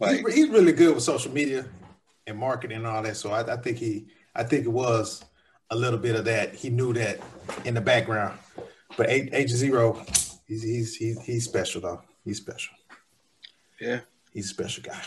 [0.00, 1.66] like he's, he's, really good with social media
[2.28, 3.16] and marketing and all that.
[3.16, 5.24] So I, I, think he, I think it was
[5.70, 6.54] a little bit of that.
[6.54, 7.20] He knew that
[7.64, 8.38] in the background.
[8.96, 10.02] But Agent Zero,
[10.46, 12.02] he's he's he's, he's special though.
[12.24, 12.74] He's special.
[13.80, 14.00] Yeah,
[14.32, 15.00] he's a special guy.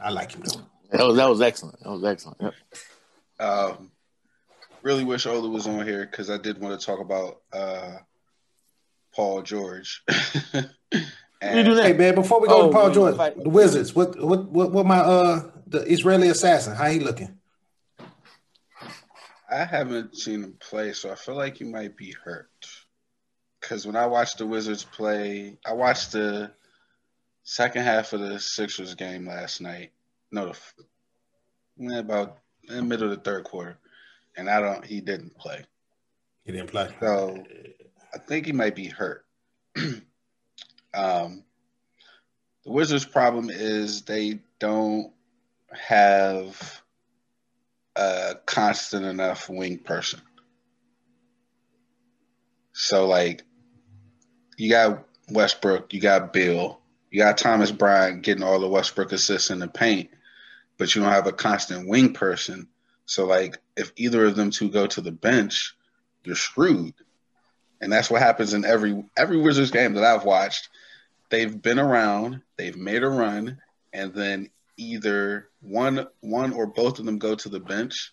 [0.00, 0.62] I like him though.
[0.90, 1.80] That was that was excellent.
[1.82, 2.40] That was excellent.
[2.40, 2.54] Yep.
[3.40, 3.90] Um,
[4.82, 7.98] really wish Ola was on here because I did want to talk about uh
[9.14, 10.02] Paul George.
[10.52, 13.94] and, hey man, before we go oh, to Paul George, the Wizards.
[13.94, 16.74] What what what what my uh the Israeli assassin?
[16.74, 17.38] How he looking?
[19.50, 22.50] I haven't seen him play, so I feel like he might be hurt.
[23.60, 26.50] because when I watched the Wizards play, I watched the
[27.44, 29.92] second half of the Sixers game last night.
[30.32, 30.52] No,
[31.78, 33.78] the, about in the middle of the third quarter,
[34.36, 34.84] and I don't.
[34.84, 35.64] He didn't play.
[36.44, 36.88] He didn't play.
[37.00, 37.44] So
[38.12, 39.24] I think he might be hurt.
[40.94, 41.44] um,
[42.64, 45.13] the Wizards' problem is they don't
[45.76, 46.82] have
[47.96, 50.20] a constant enough wing person.
[52.72, 53.42] So like
[54.56, 59.50] you got Westbrook, you got Beal, you got Thomas Bryant getting all the Westbrook assists
[59.50, 60.10] in the paint,
[60.76, 62.68] but you don't have a constant wing person.
[63.06, 65.76] So like if either of them two go to the bench,
[66.24, 66.94] you're screwed.
[67.80, 70.68] And that's what happens in every every Wizards game that I've watched.
[71.30, 73.58] They've been around, they've made a run,
[73.92, 78.12] and then either one one or both of them go to the bench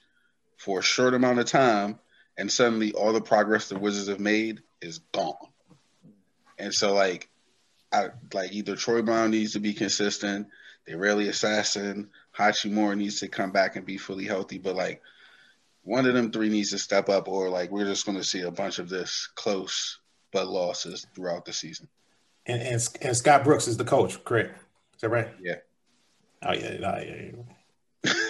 [0.58, 2.00] for a short amount of time,
[2.38, 5.36] and suddenly all the progress the Wizards have made is gone.
[6.58, 7.30] And so like
[7.92, 10.48] I like either Troy Brown needs to be consistent,
[10.86, 15.02] they rarely assassin, Hachimura needs to come back and be fully healthy, but like
[15.84, 18.42] one of them three needs to step up, or like we're just going to see
[18.42, 20.00] a bunch of this close
[20.32, 21.88] but losses throughout the season.
[22.46, 24.58] And, and, and Scott Brooks is the coach, correct?
[24.96, 25.30] Is that right?
[25.42, 25.56] Yeah.
[26.44, 27.32] Oh yeah, oh, yeah.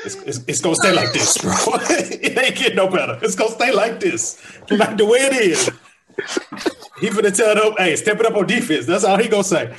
[0.03, 1.53] It's, it's, it's, gonna stay like this, bro.
[1.80, 3.18] it ain't getting no better.
[3.22, 5.70] It's gonna stay like this, like the way it is.
[6.99, 9.74] He finna tell them, "Hey, step it up on defense." That's all he gonna say.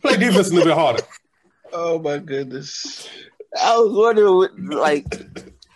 [0.00, 1.02] Play defense a little bit harder.
[1.72, 3.08] Oh my goodness!
[3.62, 5.04] I was wondering, like,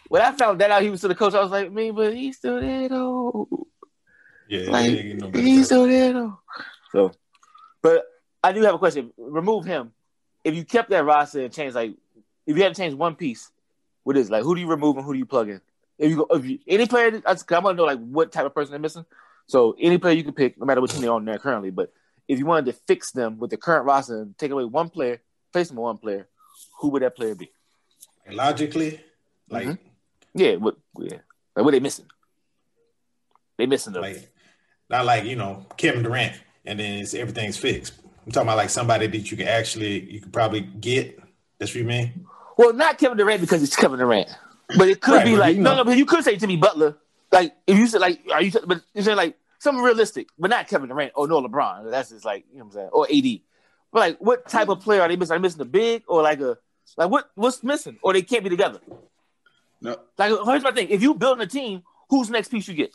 [0.08, 1.34] when I found that out, he was to the coach.
[1.34, 3.48] I was like, "Man, but he's still there though."
[4.48, 6.40] Yeah, like, no he's still there though.
[6.90, 7.12] So,
[7.82, 8.04] but
[8.42, 9.12] I do have a question.
[9.18, 9.92] Remove him.
[10.44, 11.94] If you kept that roster and changed, like,
[12.46, 13.50] if you had to change one piece,
[14.04, 14.42] what is like?
[14.42, 15.60] Who do you remove and who do you plug in?
[15.98, 18.46] If you go, if you, any player, I, I want to know like what type
[18.46, 19.04] of person they're missing.
[19.46, 21.70] So any player you can pick, no matter what team they're on there currently.
[21.70, 21.92] But
[22.28, 25.20] if you wanted to fix them with the current roster and take away one player,
[25.52, 26.28] place them with one player,
[26.80, 27.50] who would that player be?
[28.30, 29.00] Logically,
[29.48, 30.38] like mm-hmm.
[30.38, 31.18] yeah, what yeah,
[31.56, 32.04] like what they missing?
[33.56, 34.02] They missing them.
[34.02, 34.30] Like,
[34.90, 36.34] not like you know Kevin Durant,
[36.66, 37.94] and then it's, everything's fixed.
[38.28, 41.18] I'm talking about like somebody that you can actually you could probably get.
[41.58, 42.26] That's what you mean?
[42.58, 44.28] Well, not Kevin Durant because it's Kevin Durant,
[44.76, 45.70] but it could right, be like you know.
[45.70, 45.84] no, no.
[45.84, 46.98] But you could say Jimmy Butler.
[47.32, 50.68] Like if you said like are you but you're saying like something realistic, but not
[50.68, 51.90] Kevin Durant or no LeBron.
[51.90, 53.40] That's just like you know what I'm saying or AD.
[53.94, 55.32] But like what type of player are they missing?
[55.34, 56.58] Are they missing a big or like a
[56.98, 57.98] like what what's missing?
[58.02, 58.80] Or they can't be together.
[59.80, 59.96] No.
[60.18, 62.94] Like here's my thing: if you building a team, who's the next piece you get?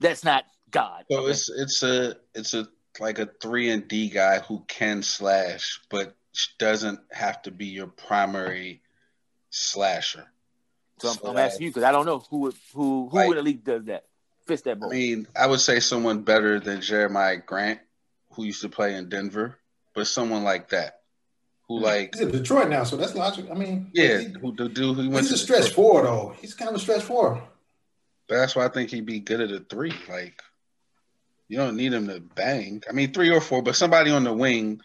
[0.00, 1.04] That's not God.
[1.10, 1.30] So okay?
[1.30, 2.66] it's it's a it's a
[3.00, 6.14] like a three and D guy who can slash, but
[6.58, 8.82] doesn't have to be your primary
[9.50, 10.26] slasher.
[10.98, 13.42] So, so I'm, asking you because I don't know who who who like, in the
[13.42, 14.04] league does that
[14.46, 14.92] fits that mold.
[14.92, 17.80] I mean, I would say someone better than Jerami Grant,
[18.32, 19.58] who used to play in Denver,
[19.94, 21.00] but someone like that
[21.68, 21.84] who mm-hmm.
[21.84, 23.46] like he's in Detroit now, so that's logic.
[23.50, 25.74] I mean, yeah, he, who the dude who went he's a stretch Detroit.
[25.74, 26.34] four though.
[26.40, 27.42] He's kind of a stretch four.
[28.28, 29.94] But that's why I think he'd be good at a three.
[30.08, 30.40] Like
[31.48, 32.82] you don't need him to bang.
[32.88, 34.80] I mean, three or four, but somebody on the wing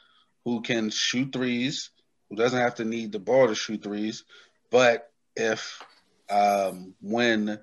[0.45, 1.89] who can shoot threes,
[2.29, 4.23] who doesn't have to need the ball to shoot threes.
[4.69, 5.81] But if
[6.29, 7.59] um, when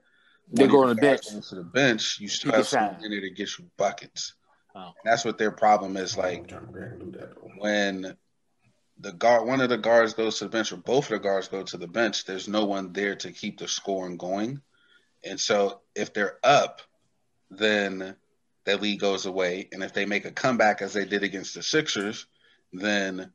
[0.51, 3.31] they go on the bench to the bench, you still have someone in there to
[3.31, 4.35] get you buckets.
[4.75, 4.93] Oh.
[5.05, 6.17] That's what their problem is.
[6.17, 6.53] Like
[7.59, 8.17] when
[9.01, 11.49] the guard, one of the guards goes to the bench, or both of the guards
[11.49, 12.25] go to the bench.
[12.25, 14.61] There's no one there to keep the scoring going,
[15.25, 16.83] and so if they're up,
[17.51, 18.17] then
[18.65, 19.69] that lead goes away.
[19.73, 22.27] And if they make a comeback as they did against the Sixers,
[22.73, 23.33] then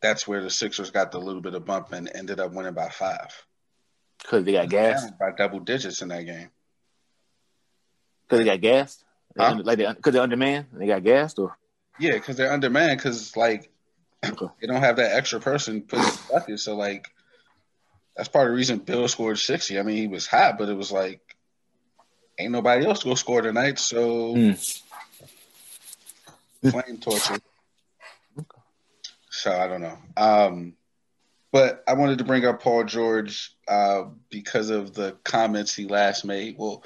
[0.00, 2.88] that's where the Sixers got the little bit of bump and ended up winning by
[2.88, 3.34] five.
[4.22, 6.50] Because they got gassed by double digits in that game.
[8.24, 9.02] Because they got gas,
[9.38, 9.60] huh?
[9.64, 10.66] like they because they're undermanned.
[10.72, 11.56] They got gassed, or
[11.98, 12.98] yeah, because they're undermanned.
[12.98, 13.70] Because like
[14.24, 14.46] okay.
[14.60, 16.64] they don't have that extra person putting buckets.
[16.64, 17.06] So like
[18.16, 19.78] that's part of the reason Beal scored sixty.
[19.78, 21.22] I mean, he was hot, but it was like
[22.38, 23.78] ain't nobody else gonna score tonight.
[23.78, 24.74] So mm.
[26.70, 27.38] flame torture.
[29.30, 29.98] So I don't know.
[30.16, 30.74] Um,
[31.52, 36.24] but I wanted to bring up Paul George uh, because of the comments he last
[36.24, 36.56] made.
[36.58, 36.82] Well,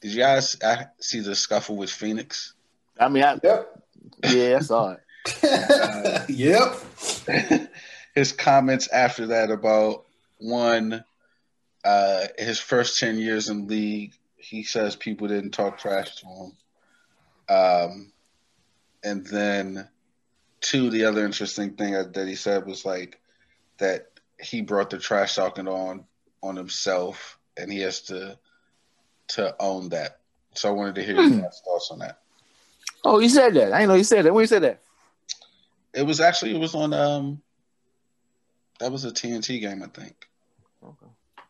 [0.00, 0.56] did you guys
[1.00, 2.54] see the scuffle with Phoenix?
[2.98, 3.82] I mean, I, yep.
[4.28, 5.00] yeah, I saw it.
[5.44, 6.74] uh, yep.
[8.14, 10.04] His comments after that about
[10.38, 11.04] one,
[11.84, 14.12] uh, his first 10 years in league,
[14.50, 16.52] he says people didn't talk trash to him.
[17.48, 18.12] Um,
[19.04, 19.88] and then
[20.60, 23.20] two, the other interesting thing that he said was like,
[23.78, 24.08] that
[24.40, 26.04] he brought the trash talking on
[26.42, 28.36] on himself, and he has to
[29.28, 30.18] to own that.
[30.54, 31.40] So I wanted to hear your hmm.
[31.40, 32.18] thoughts on that.
[33.04, 33.72] Oh, you said that.
[33.72, 34.34] I didn't know you said that.
[34.34, 34.80] When you said that?
[35.94, 37.40] It was actually it was on um
[38.80, 40.28] that was a TNT game, I think.
[40.82, 41.06] Okay.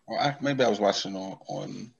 [0.06, 1.92] Or I, maybe I was watching on on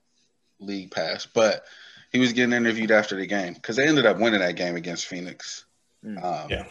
[0.61, 1.65] League Pass, but
[2.11, 5.07] he was getting interviewed after the game because they ended up winning that game against
[5.07, 5.65] Phoenix.
[6.05, 6.23] Mm.
[6.23, 6.65] Um, yeah,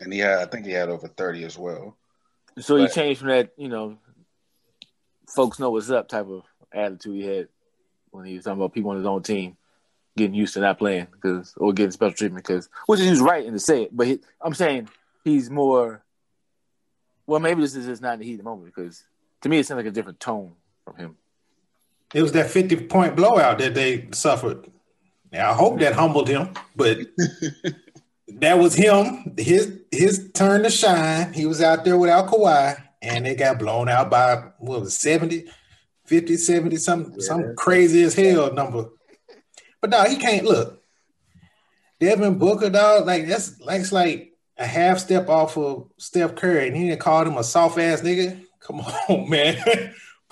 [0.00, 1.96] and he had I think he had over thirty as well.
[2.58, 3.98] So but, he changed from that, you know,
[5.34, 7.48] folks know what's up type of attitude he had
[8.10, 9.56] when he was talking about people on his own team
[10.16, 13.52] getting used to not playing because or getting special treatment because which is right in
[13.52, 14.88] to say it, but he, I'm saying
[15.24, 16.02] he's more.
[17.26, 19.04] Well, maybe this is just not in the heat of the moment because
[19.40, 20.52] to me it sounds like a different tone
[20.84, 21.16] from him.
[22.14, 24.70] It was that 50 point blowout that they suffered.
[25.32, 26.98] Now I hope that humbled him, but
[28.28, 29.34] that was him.
[29.38, 31.32] His his turn to shine.
[31.32, 35.00] He was out there without Kawhi, and they got blown out by what was it,
[35.00, 35.46] 70,
[36.04, 37.26] 50, 70, some yeah.
[37.26, 38.90] some crazy as hell number.
[39.80, 40.82] But no, he can't look.
[41.98, 46.68] Devin Booker, dog, like that's like it's like a half step off of Steph Curry,
[46.68, 48.44] and he didn't call him a soft ass nigga.
[48.60, 49.56] Come on, man.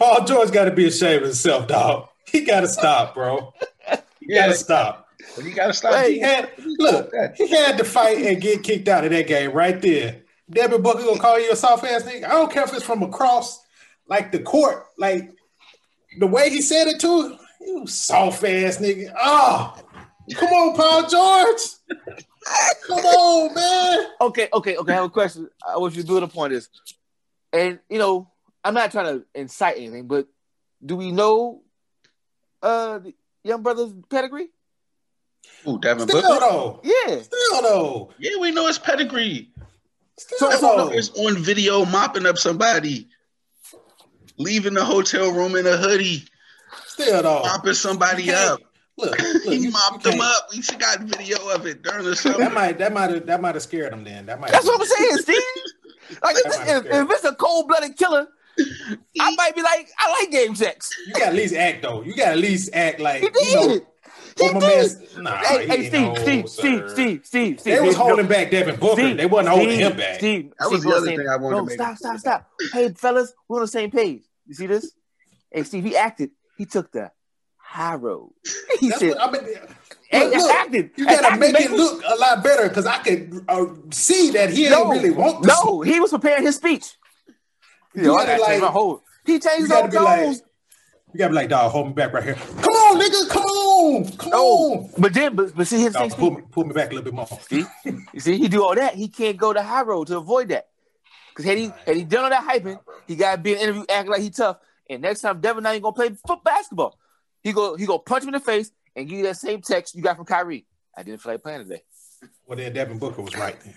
[0.00, 2.08] Paul George got to be ashamed of himself, dog.
[2.26, 3.52] He got to stop, bro.
[4.18, 5.08] He got to stop.
[5.36, 6.06] But he got to stop.
[6.06, 9.78] He had, look, he had to fight and get kicked out of that game right
[9.82, 10.22] there.
[10.50, 12.24] Devin Booker gonna call you a soft ass nigga.
[12.24, 13.62] I don't care if it's from across
[14.08, 15.30] like the court, like
[16.18, 17.36] the way he said it too.
[17.60, 19.12] You soft ass nigga.
[19.16, 19.76] Oh,
[20.34, 21.60] come on, Paul George.
[22.86, 24.06] come on, man.
[24.22, 24.92] Okay, okay, okay.
[24.92, 25.48] I have a question.
[25.68, 26.68] I want you to build upon this.
[27.52, 28.30] And you know,
[28.64, 30.26] I'm not trying to incite anything, but
[30.84, 31.62] do we know
[32.62, 34.48] uh the young brother's pedigree?
[35.66, 36.40] Ooh, Devin Still Booker.
[36.40, 36.80] Though.
[36.82, 37.22] Yeah.
[37.22, 38.12] Still though.
[38.18, 39.50] Yeah, we know his pedigree.
[40.16, 40.88] Still so, though.
[40.88, 43.08] It's on video mopping up somebody,
[44.36, 46.24] leaving the hotel room in a hoodie.
[46.86, 47.42] Still though.
[47.42, 48.60] Mopping somebody up.
[48.98, 50.48] Look, look he you, mopped you them up.
[50.52, 52.38] We should got video of it during the summer.
[52.38, 54.26] That might that might have that might have scared him then.
[54.26, 55.42] That might That's what I'm saying, Steve.
[56.24, 58.26] Like if, if, if, it's a cold blooded killer,
[59.20, 60.90] I might be like, I like game sex.
[61.06, 62.02] You got at least act though.
[62.02, 63.48] You got at least act like he did.
[63.48, 65.14] You know, he did.
[65.14, 67.64] Man, nah, hey, hey Steve, Steve, Steve, Steve, Steve, Steve.
[67.64, 69.02] They was holding back Devin Booker.
[69.02, 70.16] Steve, they wasn't holding him back.
[70.16, 71.74] Steve, that was Steve, the other thing I wanted no, to make.
[71.74, 72.50] Stop, stop, stop.
[72.72, 74.22] Hey, fellas, we're on the same page.
[74.46, 74.92] You see this?
[75.50, 76.30] Hey, Steve, he acted.
[76.56, 77.10] He took the
[77.56, 78.32] high road.
[78.80, 79.42] He That's said, what, I mean,
[80.12, 80.90] look, look, acted.
[80.96, 84.70] You gotta make it look a lot better because I could uh, see that he
[84.70, 85.44] no, didn't really want.
[85.44, 86.96] No, he was preparing his speech.
[87.94, 89.02] You, know, I like, my whole.
[89.26, 90.36] He changed those like,
[91.12, 92.34] You gotta be like, dog, hold me back right here.
[92.34, 94.90] Come on, nigga, come on, come no, on.
[94.96, 96.10] But then, but, but see, his thing.
[96.10, 97.26] Pull me, pull me back a little bit more.
[97.48, 98.94] See, you see, he do all that.
[98.94, 100.68] He can't go the high road to avoid that.
[101.30, 103.84] Because had he had he done all that hyping, he got to be an interview
[103.88, 104.58] acting like he tough.
[104.88, 106.98] And next time Devin not even gonna play foot basketball.
[107.42, 109.94] He go he go punch him in the face and give you that same text
[109.94, 110.66] you got from Kyrie.
[110.96, 111.82] I didn't feel like playing today.
[112.46, 113.74] Well, then Devin Booker was right then.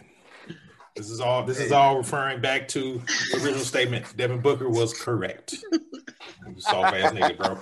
[0.96, 1.44] This is all.
[1.44, 4.16] This is all referring back to the original statement.
[4.16, 5.56] Devin Booker was correct.
[6.58, 7.58] Soft ass nigga, bro.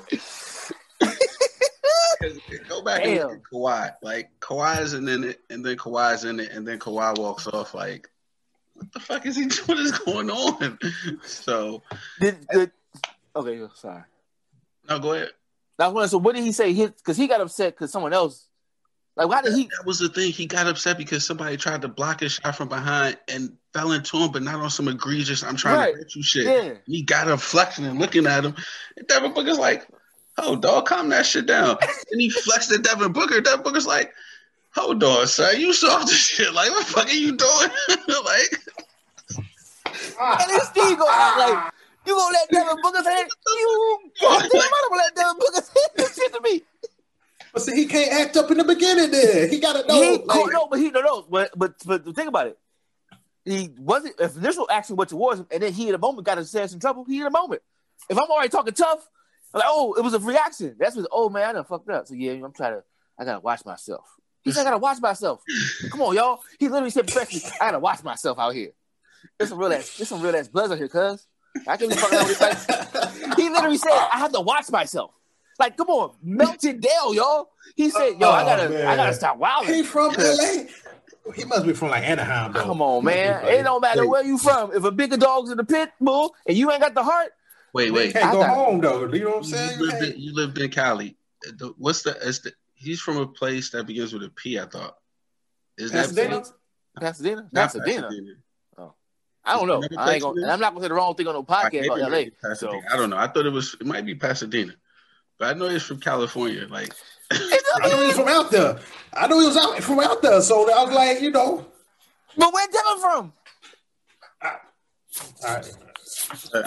[2.68, 3.12] Go back Damn.
[3.12, 3.96] and look at Kawhi.
[4.02, 7.74] Like Kawhi's in it, and then Kawhi's in it, and then Kawhi walks off.
[7.74, 8.10] Like,
[8.74, 9.46] what the fuck is he?
[9.48, 9.66] Doing?
[9.66, 10.78] What is going on?
[11.24, 11.84] So,
[12.20, 12.72] did, did
[13.36, 13.62] okay?
[13.76, 14.04] Sorry.
[14.90, 15.30] No, go ahead.
[15.78, 16.08] That's when.
[16.10, 16.74] So, what did he say?
[16.74, 18.48] Because he got upset because someone else
[19.16, 19.64] like, why did he?
[19.64, 20.32] That was the thing.
[20.32, 24.18] He got upset because somebody tried to block his shot from behind and fell into
[24.18, 25.44] him, but not on some egregious.
[25.44, 25.94] I'm trying right.
[25.94, 26.46] to hit you shit.
[26.46, 26.74] Yeah.
[26.88, 28.56] He got him flexing and looking at him.
[28.96, 29.86] And Devin Booker's like,
[30.38, 31.78] "Oh, dog, calm that shit down."
[32.12, 33.42] and he flexed at Devin Booker.
[33.42, 34.14] Devin Booker's like,
[34.76, 36.54] "Hold on, son, you saw this shit.
[36.54, 37.70] Like, what the fuck are you doing?"
[38.24, 38.62] like,
[40.20, 41.74] and then Steve go out like.
[42.04, 43.32] You gonna let Devin Booker say it?
[43.46, 46.64] You, I'm gonna let Devin Booker say this shit to me.
[47.54, 49.12] But see, he can't act up in the beginning.
[49.12, 50.02] There, he got to know.
[50.02, 51.26] He, like, no, but he no, no.
[51.30, 52.58] But but but think about it.
[53.44, 54.16] He wasn't.
[54.20, 56.80] If initial action was towards him, and then he in a moment got himself in
[56.80, 57.06] trouble.
[57.06, 57.62] He in a moment.
[58.10, 59.08] If I'm already talking tough,
[59.54, 60.76] I'm like, oh, it was a reaction.
[60.80, 61.08] That's what.
[61.12, 62.08] Oh man, I done fucked up.
[62.08, 62.84] So yeah, I'm trying to.
[63.20, 64.06] I gotta watch myself.
[64.44, 65.44] He said, I gotta watch myself.
[65.92, 66.40] Come on, y'all.
[66.58, 68.72] He literally said, professionally, I gotta watch myself out here.
[69.38, 69.98] There's some real ass.
[69.98, 71.28] There's some real ass bloods out here, cuz.
[71.68, 72.42] I can't be fucking with.
[72.42, 75.12] Like, he literally said, I have to watch myself.
[75.60, 77.50] Like, come on, Melton Dale, y'all.
[77.76, 78.88] He said, "Yo, oh, I gotta, man.
[78.88, 80.64] I gotta stop wilding." He from LA.
[81.36, 82.64] He must be from like Anaheim, though.
[82.64, 83.46] Come on, man.
[83.46, 84.74] It don't matter where you from.
[84.74, 87.32] If a bigger dog's in the pit bull and you ain't got the heart,
[87.74, 89.06] wait, wait, you can't I go home though.
[89.06, 89.80] You know what I'm saying?
[89.80, 91.16] You, lived in, you lived in Cali.
[91.78, 92.18] What's the?
[92.18, 92.54] Is the?
[92.74, 94.60] He's from a place that begins with a P.
[94.60, 94.98] I thought.
[95.78, 96.40] Is Pasadena?
[96.40, 96.54] that
[97.00, 97.48] Pasadena?
[97.54, 98.02] Pasadena.
[98.02, 98.34] Pasadena.
[98.78, 98.94] Oh,
[99.46, 99.84] I don't know.
[99.98, 102.56] I ain't gonna, I'm not gonna say the wrong thing on no podcast about LA.
[102.56, 102.82] So.
[102.92, 103.18] I don't know.
[103.18, 103.76] I thought it was.
[103.80, 104.74] It might be Pasadena.
[105.42, 106.68] But I know he's from California.
[106.70, 106.94] Like
[107.32, 108.78] I know he's from out there.
[109.12, 110.40] I know he was out from out there.
[110.40, 111.66] So I was like, you know.
[112.38, 113.34] But where Devin from?
[114.40, 114.58] I,
[115.44, 115.62] I,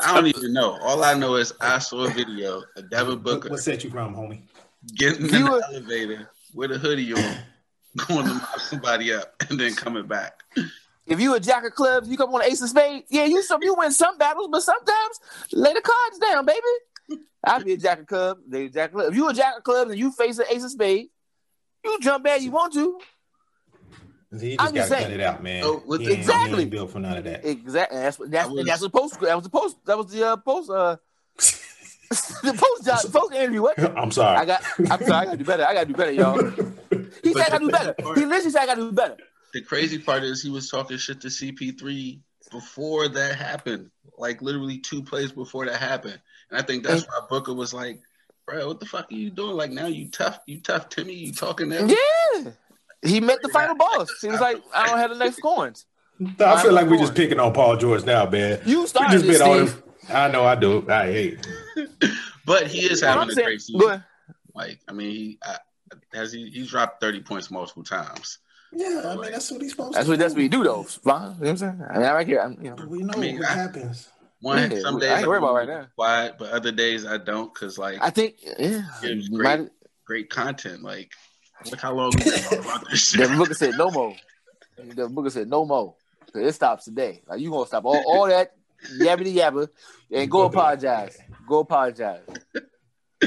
[0.02, 0.76] I don't even know.
[0.82, 3.48] All I know is I saw a video of Devin Booker.
[3.48, 4.40] What set you from, homie?
[4.96, 7.36] Getting in the elevator with a hoodie on,
[8.08, 10.42] going to mop somebody up, and then coming back.
[11.06, 13.06] If you a jack of clubs, you come on Ace of Spades.
[13.08, 15.20] Yeah, you some you win some battles, but sometimes
[15.52, 16.60] lay the cards down, baby.
[17.44, 18.40] I'd be a jack of clubs.
[18.48, 19.10] They jack of clubs.
[19.10, 21.10] If you a jack of clubs and you face an Ace of Spades,
[21.84, 22.98] you jump bad you want to.
[24.40, 25.62] He just got to cut it out, man.
[25.64, 26.62] Oh, he exactly.
[26.62, 27.44] Ain't, built for none of that.
[27.44, 27.98] Exactly.
[27.98, 29.20] That's that's was, that's the post.
[29.20, 29.76] That was the post.
[29.84, 30.70] That was the uh, post.
[30.70, 30.96] Uh,
[31.38, 33.62] the post job, post interview.
[33.62, 33.78] What?
[33.96, 34.38] I'm sorry.
[34.38, 34.64] I got.
[34.90, 35.12] I'm sorry.
[35.12, 35.64] I gotta do better.
[35.64, 36.38] I gotta do better, y'all.
[37.22, 37.94] He said I gotta do better.
[37.94, 39.16] Part, he literally said I gotta do better.
[39.52, 42.18] The crazy part is he was talking shit to CP3
[42.50, 43.90] before that happened.
[44.18, 46.22] Like literally two plays before that happened, and
[46.56, 48.00] I think that's why Booker was like,
[48.46, 49.56] "Bro, what the fuck are you doing?
[49.56, 52.52] Like now you tough, you tough Timmy, you talking that?" Yeah.
[53.04, 54.08] He met the final boss.
[54.20, 55.84] He was like, I don't have the next coins.
[56.40, 58.60] I feel like we're just picking on Paul George now, man.
[58.64, 59.82] You started just been on him.
[60.08, 60.88] I know I do.
[60.88, 61.46] I hate.
[62.46, 64.02] but he is having a great season.
[64.54, 65.56] Like, I mean, he I,
[66.12, 68.38] has he he's dropped thirty points multiple times.
[68.72, 70.12] Yeah, I mean that's what he's supposed that's to.
[70.12, 70.80] What, that's what he do though.
[70.80, 71.82] You know what I'm saying?
[71.90, 72.86] I mean, right here, I'm, you know.
[72.86, 74.08] We know I mean, what I, happens.
[74.44, 75.86] One yeah, some days I ain't worry about right now.
[75.96, 79.70] Quiet, but other days I don't because like I think yeah, it's great, might...
[80.04, 80.82] great content.
[80.82, 81.12] Like
[81.70, 83.28] Look how long we been about this shit.
[83.28, 84.14] The Booker said no more.
[84.76, 85.94] The Booker said no more.
[86.34, 87.22] It stops today.
[87.26, 88.52] Like you gonna stop all, all that
[88.98, 89.68] yabbity yabba
[90.12, 91.16] and go apologize.
[91.48, 92.20] Go apologize.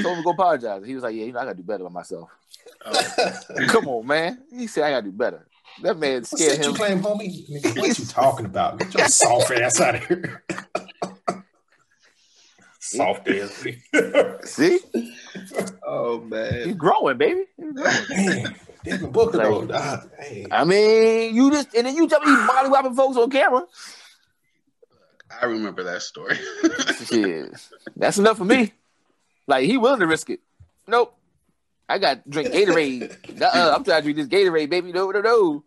[0.00, 0.86] Told him to go apologize.
[0.86, 2.30] He was like, Yeah, you know, I gotta do better by myself.
[2.84, 3.40] Oh.
[3.68, 4.42] Come on, man.
[4.52, 5.46] He said I gotta do better.
[5.82, 6.70] That man scared him.
[6.70, 7.76] You claim, homie?
[7.76, 8.78] What you talking about?
[8.78, 10.44] Get your soft ass out of here.
[12.96, 13.66] Soft ass.
[14.50, 14.80] See?
[15.86, 17.44] Oh man, he's growing, baby.
[17.56, 18.04] He's growing.
[18.10, 20.10] Man, Devin Booker like, though.
[20.20, 20.46] hey.
[20.50, 23.66] I mean, you just and then you tell me you molly whopping folks on camera.
[25.40, 26.36] I remember that story.
[27.06, 27.52] Shit,
[27.96, 28.72] that's enough for me.
[29.46, 30.40] Like he willing to risk it.
[30.86, 31.14] Nope.
[31.88, 33.42] I got to drink Gatorade.
[33.42, 34.92] uh I'm trying to drink this Gatorade, baby.
[34.92, 35.64] No, no, no.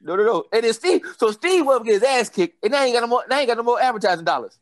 [0.00, 0.44] No, no, no.
[0.52, 3.08] And then Steve, so Steve will get his ass kicked, and now he got no
[3.08, 3.24] more.
[3.28, 4.56] Now he got no more advertising dollars.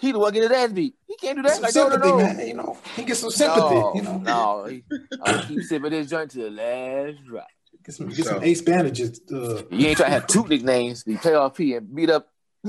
[0.00, 0.94] He the one get his ass beat.
[1.06, 1.60] He can't do that.
[1.60, 2.34] Like, sympathy, no, no, no.
[2.34, 2.46] man.
[2.48, 3.74] You know, he gets some sympathy.
[3.74, 4.64] No, you know, no.
[4.64, 4.82] He,
[5.22, 7.46] I keep sipping this joint to the last drop.
[7.84, 9.20] Get some, get so, some ace bandages.
[9.30, 11.04] Uh, you ain't try to have two nicknames.
[11.04, 12.32] Be playoff P and beat up.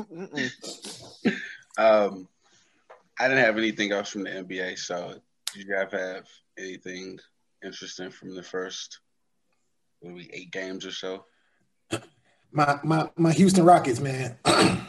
[1.77, 2.27] um,
[3.17, 4.77] I didn't have anything else from the NBA.
[4.77, 5.15] So,
[5.53, 6.27] do you guys have
[6.57, 7.17] anything
[7.63, 8.99] interesting from the first
[10.01, 11.25] maybe eight games or so?
[12.51, 14.37] My my my Houston Rockets, man.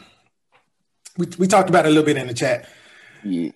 [1.17, 2.69] we we talked about it a little bit in the chat.
[3.23, 3.51] Yeah.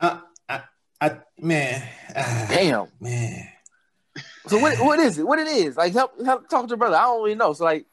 [0.00, 0.62] I, I,
[1.00, 1.88] I man.
[2.14, 2.88] Uh, Damn.
[3.00, 3.48] Man.
[4.46, 5.26] So what what is it?
[5.26, 5.76] What it is?
[5.76, 6.96] Like help help talk to your brother.
[6.96, 7.52] I don't really know.
[7.52, 7.86] So like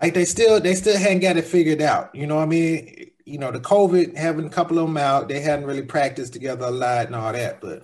[0.00, 2.14] like they still they still hadn't got it figured out.
[2.14, 3.10] You know what I mean?
[3.24, 6.66] You know, the COVID having a couple of them out, they hadn't really practiced together
[6.66, 7.82] a lot and all that, but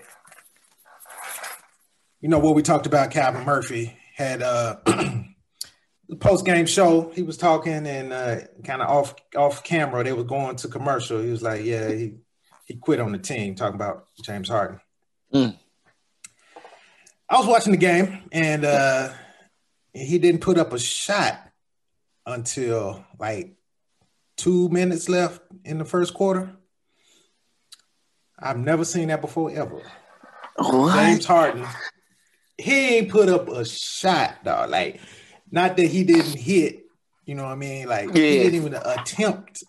[2.21, 4.77] you know what we talked about Calvin Murphy had uh
[6.13, 10.05] the post game show, he was talking and uh, kind of off off camera.
[10.05, 11.23] They were going to commercial.
[11.23, 12.17] He was like, "Yeah, he
[12.67, 14.79] he quit on the team." Talking about James Harden.
[15.33, 15.57] Mm.
[17.31, 19.09] I was watching the game and uh,
[19.95, 21.51] he didn't put up a shot
[22.27, 23.55] until like
[24.37, 26.55] two minutes left in the first quarter.
[28.39, 29.81] I've never seen that before ever.
[30.57, 30.95] What?
[30.95, 31.67] James Harden,
[32.59, 34.69] he ain't put up a shot, dog.
[34.69, 35.01] Like
[35.53, 36.87] not that he didn't hit,
[37.27, 37.87] you know what I mean?
[37.87, 38.15] Like yeah.
[38.15, 39.63] he didn't even attempt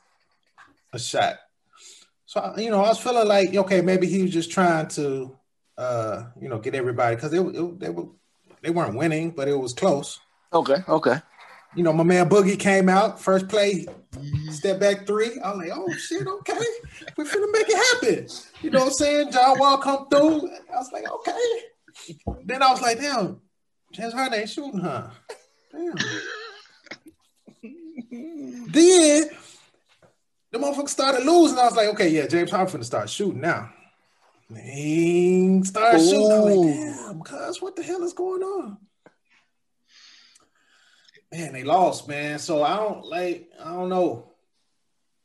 [0.93, 1.35] a shot.
[2.26, 5.38] So you know, I was feeling like okay, maybe he was just trying to,
[5.77, 8.07] uh, you know, get everybody because they, it, they were
[8.61, 10.19] they weren't winning, but it was close.
[10.51, 11.18] Okay, okay.
[11.76, 13.88] You know, my man Boogie came out first play,
[14.51, 15.39] step back three.
[15.43, 16.60] I was like, oh shit, okay,
[17.18, 18.27] we're gonna make it happen.
[18.61, 19.31] You know what I'm saying?
[19.31, 20.49] John Wall come through.
[20.73, 22.43] I was like, okay.
[22.45, 23.41] Then I was like, damn,
[23.91, 25.10] James Harden ain't shooting, huh?
[25.73, 25.95] Damn.
[28.71, 29.29] then
[30.51, 31.57] the motherfucker started losing.
[31.57, 33.71] I was like, okay, yeah, James Harden finna start shooting now.
[34.55, 36.09] He started Ooh.
[36.09, 36.31] shooting.
[36.31, 38.77] I was like, damn, cuz what the hell is going on?
[41.31, 42.37] Man, they lost, man.
[42.37, 44.31] So I don't like, I don't know.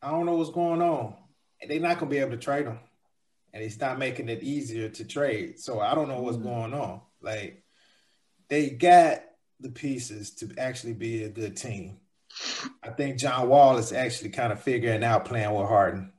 [0.01, 1.15] I don't know what's going on.
[1.61, 2.79] And they're not gonna be able to trade them.
[3.53, 5.59] And they start making it easier to trade.
[5.59, 6.45] So I don't know what's mm.
[6.45, 7.03] going on.
[7.21, 7.63] Like
[8.49, 9.23] they got
[9.61, 11.99] the pieces to actually be a good team.
[12.83, 16.13] I think John Wall is actually kind of figuring out playing with Harden.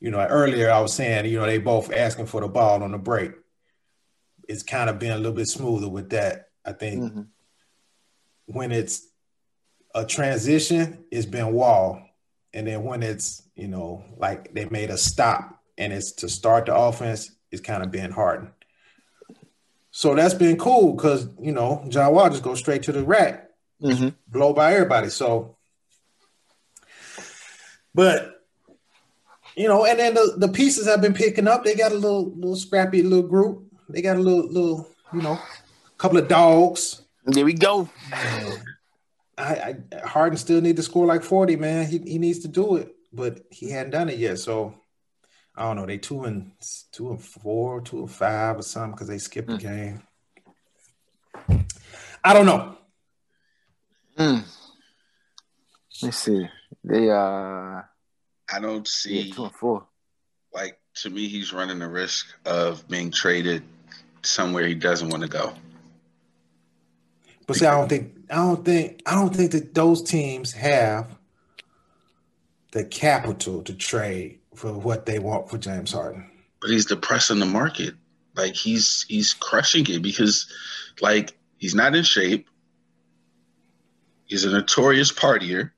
[0.00, 2.92] you know, earlier I was saying, you know, they both asking for the ball on
[2.92, 3.32] the break.
[4.48, 6.48] It's kind of been a little bit smoother with that.
[6.64, 7.22] I think mm-hmm.
[8.46, 9.06] when it's
[9.94, 12.02] a transition, it's been Wall.
[12.52, 16.66] And then when it's, you know, like they made a stop and it's to start
[16.66, 18.52] the offense, it's kind of been Harden.
[19.90, 23.48] So that's been cool because, you know, John Wall just goes straight to the rack,
[23.82, 24.10] mm-hmm.
[24.28, 25.10] blow by everybody.
[25.10, 25.56] So,
[27.94, 28.40] but
[29.56, 32.30] you know, and then the, the pieces I've been picking up, they got a little
[32.30, 33.64] little scrappy little group.
[33.88, 35.38] They got a little little, you know,
[35.98, 37.02] couple of dogs.
[37.26, 37.88] There we go.
[39.36, 41.86] I, I Harden still need to score like 40, man.
[41.86, 44.38] He he needs to do it, but he hadn't done it yet.
[44.38, 44.74] So
[45.60, 45.84] I don't know.
[45.84, 46.52] They two and
[46.90, 49.60] two and four, two and five or something because they skipped mm.
[49.60, 51.58] the hmm.
[51.58, 51.66] game.
[52.24, 52.78] I don't know.
[54.16, 54.42] Mm.
[56.02, 56.48] Let's see.
[56.82, 57.82] They uh
[58.52, 59.86] I don't see yeah, two and four.
[60.54, 63.62] Like to me, he's running the risk of being traded
[64.22, 65.52] somewhere he doesn't want to go.
[67.46, 71.18] But see, I don't think I don't think I don't think that those teams have
[72.72, 76.30] the capital to trade for what they want for James Harden.
[76.60, 77.94] But he's depressing the market.
[78.36, 80.52] Like he's he's crushing it because
[81.00, 82.48] like he's not in shape.
[84.26, 85.72] He's a notorious partier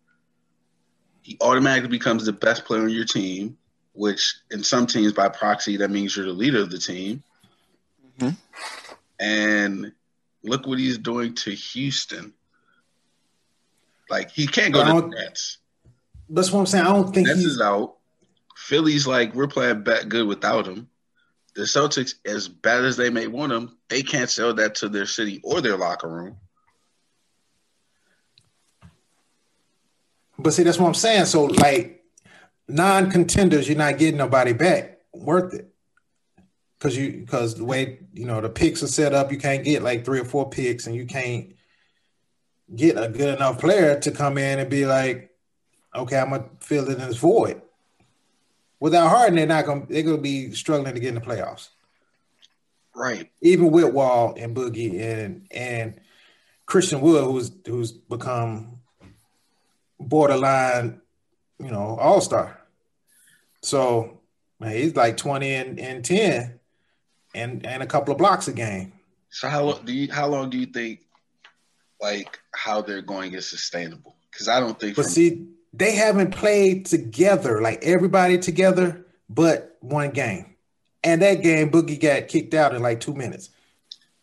[1.23, 3.57] he automatically becomes the best player on your team,
[3.95, 7.23] which in some teams by proxy that means you're the leader of the team.
[8.19, 8.35] Mm-hmm.
[9.21, 9.93] And
[10.43, 12.35] look what he's doing to Houston.
[14.11, 15.59] Like he can't go to the Nets.
[16.29, 16.85] That's what I'm saying.
[16.85, 17.53] I don't think Nets he's...
[17.53, 17.97] is out.
[18.63, 20.89] Philly's like we're playing back good without him.
[21.57, 25.05] The Celtics, as bad as they may want him, they can't sell that to their
[25.05, 26.37] city or their locker room.
[30.39, 31.25] But see, that's what I'm saying.
[31.25, 32.05] So like
[32.69, 35.69] non-contenders, you're not getting nobody back worth it.
[36.79, 39.83] Cause you because the way you know the picks are set up, you can't get
[39.83, 41.53] like three or four picks, and you can't
[42.75, 45.31] get a good enough player to come in and be like,
[45.95, 47.61] okay, I'm gonna fill in this void.
[48.83, 51.69] Without Harden, they're not gonna they're gonna be struggling to get in the playoffs.
[52.97, 53.31] Right.
[53.41, 56.01] Even with Wall and Boogie and and
[56.67, 58.81] Christian Wood, who's who's become
[60.01, 61.01] borderline,
[61.61, 62.59] you know, all star.
[63.63, 64.19] So
[64.59, 66.59] man, he's like 20 and, and 10
[67.37, 68.95] and and a couple of blocks a game.
[69.31, 71.03] So how long do you how long do you think
[72.01, 74.17] like how they're going is sustainable?
[74.33, 79.77] Because I don't think But from- see, they haven't played together, like everybody together, but
[79.81, 80.55] one game.
[81.05, 83.51] And that game, Boogie got kicked out in like two minutes.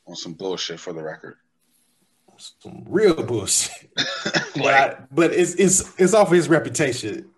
[0.05, 1.37] On some bullshit for the record
[2.39, 3.89] some real bullshit.
[4.55, 7.29] but, I, but it's it's it's off his reputation.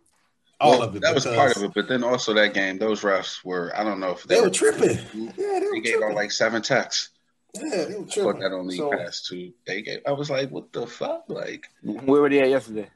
[0.59, 1.01] All well, of it.
[1.01, 3.99] That was part of it, but then also that game, those refs were I don't
[3.99, 4.99] know if they, they were, were, tripping.
[5.37, 7.09] Yeah, they, they gave out like seven texts.
[7.55, 8.21] Yeah, they were tripping.
[8.21, 9.53] I thought that only so, passed two.
[9.65, 10.01] They gave.
[10.05, 11.25] I was like, what the fuck?
[11.27, 12.89] Like, where were they at yesterday?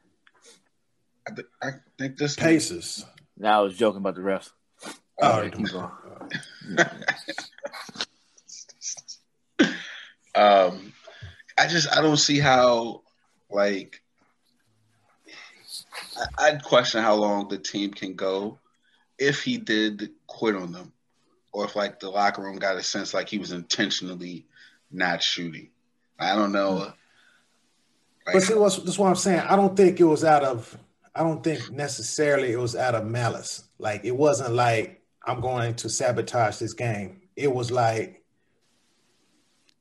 [1.26, 3.04] I, th- I think this Pacers.
[3.36, 4.50] Now I was joking about the refs.
[5.20, 5.66] Oh, right, keep
[10.34, 10.92] um,
[11.58, 13.02] I just I don't see how
[13.50, 14.02] like
[16.38, 18.58] I, would question how long the team can go
[19.18, 20.92] if he did quit on them,
[21.52, 24.46] or if like the locker room got a sense like he was intentionally
[24.90, 25.70] not shooting.
[26.18, 26.92] I don't know.
[28.26, 29.40] Like, but see, what's, that's what I'm saying.
[29.40, 30.78] I don't think it was out of.
[31.16, 33.64] I don't think necessarily it was out of malice.
[33.78, 37.22] Like it wasn't like I'm going to sabotage this game.
[37.34, 38.22] It was like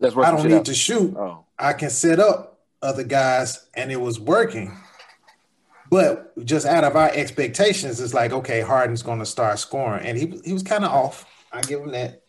[0.02, 1.16] I don't need to shoot.
[1.18, 1.46] Oh.
[1.60, 4.78] I can set up other guys, and it was working.
[5.90, 10.18] But just out of our expectations, it's like, okay, Harden's going to start scoring, and
[10.18, 11.26] he he was kind of off.
[11.52, 12.24] I give him that.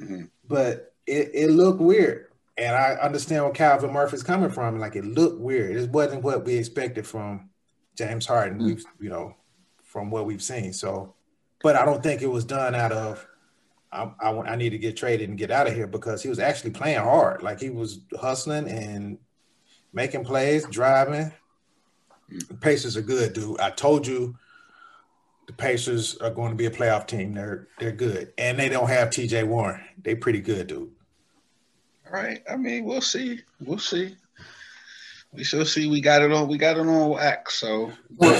[0.00, 0.24] Mm-hmm.
[0.48, 4.78] But it, it looked weird, and I understand where Calvin Murphy's coming from.
[4.78, 5.76] Like it looked weird.
[5.76, 7.50] It wasn't what we expected from
[7.96, 8.58] James Harden.
[8.58, 8.66] Mm-hmm.
[8.66, 9.36] We've you know
[9.82, 10.72] from what we've seen.
[10.72, 11.14] So,
[11.62, 13.26] but I don't think it was done out of
[13.92, 16.38] I, I, I need to get traded and get out of here because he was
[16.38, 17.42] actually playing hard.
[17.42, 19.18] Like he was hustling and
[19.92, 21.32] making plays, driving.
[22.48, 23.60] The Pacers are good, dude.
[23.60, 24.36] I told you
[25.46, 27.34] the Pacers are going to be a playoff team.
[27.34, 29.42] They're they're good, and they don't have T.J.
[29.44, 29.82] Warren.
[30.02, 30.90] They pretty good, dude.
[32.06, 32.42] All right.
[32.50, 33.40] I mean, we'll see.
[33.60, 34.16] We'll see.
[35.32, 35.88] We shall see.
[35.88, 36.48] We got it on.
[36.48, 37.54] We got it on wax.
[37.54, 38.30] So go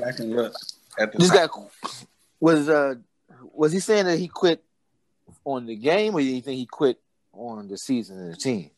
[0.00, 0.54] back and look
[0.98, 1.18] at the.
[1.18, 1.46] This guy
[2.40, 2.94] was uh
[3.52, 4.64] was he saying that he quit
[5.44, 6.98] on the game, or do you think he quit
[7.32, 8.70] on the season and the team?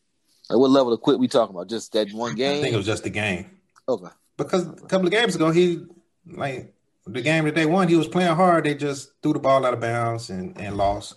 [0.51, 1.69] Like what level of quit we talking about?
[1.69, 2.59] Just that one game?
[2.59, 3.51] I think it was just the game.
[3.89, 4.11] Okay.
[4.37, 5.85] Because a couple of games ago, he
[6.27, 6.75] like
[7.07, 8.65] the game that they won, he was playing hard.
[8.65, 11.15] They just threw the ball out of bounds and, and lost.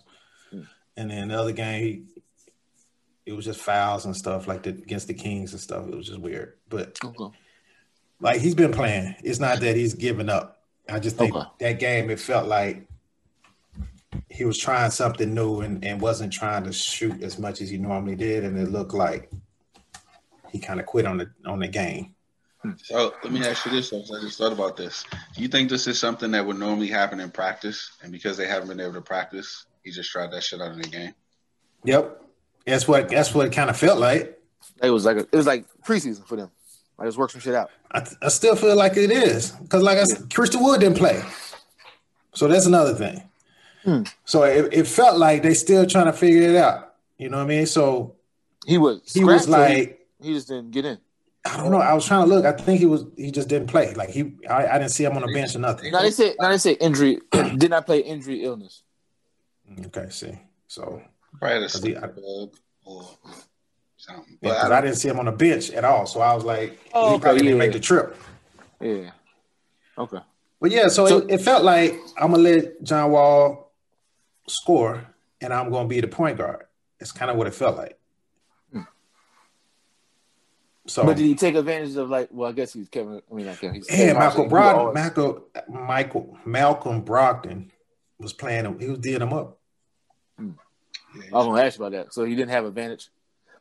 [0.51, 0.61] Hmm.
[0.97, 2.14] And then the other game, he,
[3.25, 5.87] it was just fouls and stuff like that against the Kings and stuff.
[5.87, 6.53] It was just weird.
[6.69, 7.35] But okay.
[8.19, 9.15] like he's been playing.
[9.23, 10.63] It's not that he's given up.
[10.87, 11.47] I just think okay.
[11.59, 12.87] that game it felt like
[14.29, 17.77] he was trying something new and, and wasn't trying to shoot as much as he
[17.77, 19.31] normally did, and it looked like
[20.51, 22.13] he kind of quit on the on the game.
[22.77, 25.05] So let me ask you this: I just thought about this.
[25.35, 28.47] Do you think this is something that would normally happen in practice, and because they
[28.47, 31.13] haven't been able to practice, he just tried that shit out in the game?
[31.83, 32.24] Yep,
[32.65, 34.39] that's what that's what it kind of felt like.
[34.81, 36.51] It was like a, it was like preseason for them.
[36.97, 37.71] I just work some shit out.
[37.91, 41.21] I, I still feel like it is because, like I said, Christian Wood didn't play,
[42.33, 43.21] so that's another thing.
[43.83, 44.03] Hmm.
[44.23, 46.95] So it, it felt like they still trying to figure it out.
[47.17, 47.65] You know what I mean?
[47.65, 48.15] So
[48.65, 50.97] he was he was like he just didn't get in.
[51.45, 51.77] I don't know.
[51.77, 52.43] I was trying to look.
[52.43, 53.05] I think he was.
[53.15, 53.93] He just didn't play.
[53.93, 55.91] Like he, I, I didn't see him on the bench or nothing.
[55.91, 56.33] No, they say.
[56.39, 57.19] No, they say injury.
[57.31, 58.81] did not play injury illness.
[59.85, 60.39] Okay, see.
[60.67, 61.03] So
[61.41, 62.09] right, he, I,
[62.85, 63.05] or
[63.97, 64.37] something.
[64.41, 66.05] Yeah, because I, I, didn't see him on the bench at all.
[66.05, 67.49] So I was like, oh, he probably yeah.
[67.49, 68.15] didn't make the trip.
[68.79, 69.11] Yeah.
[69.97, 70.19] Okay.
[70.61, 73.71] But yeah, so, so it, it, felt like I'm gonna let John Wall
[74.47, 75.05] score,
[75.41, 76.65] and I'm gonna be the point guard.
[76.99, 77.97] It's kind of what it felt like.
[78.71, 78.81] Hmm.
[80.87, 82.29] So, but did he take advantage of like?
[82.31, 83.21] Well, I guess he's Kevin.
[83.29, 83.75] I mean, not Kevin.
[83.75, 87.69] He's yeah, Michael Brogdon, Michael, Michael, Malcolm Brogdon
[88.17, 88.79] was playing him.
[88.79, 89.59] He was dealing him up.
[91.15, 91.35] Hmm.
[91.35, 92.13] I was gonna ask you about that.
[92.13, 93.09] So he didn't have advantage,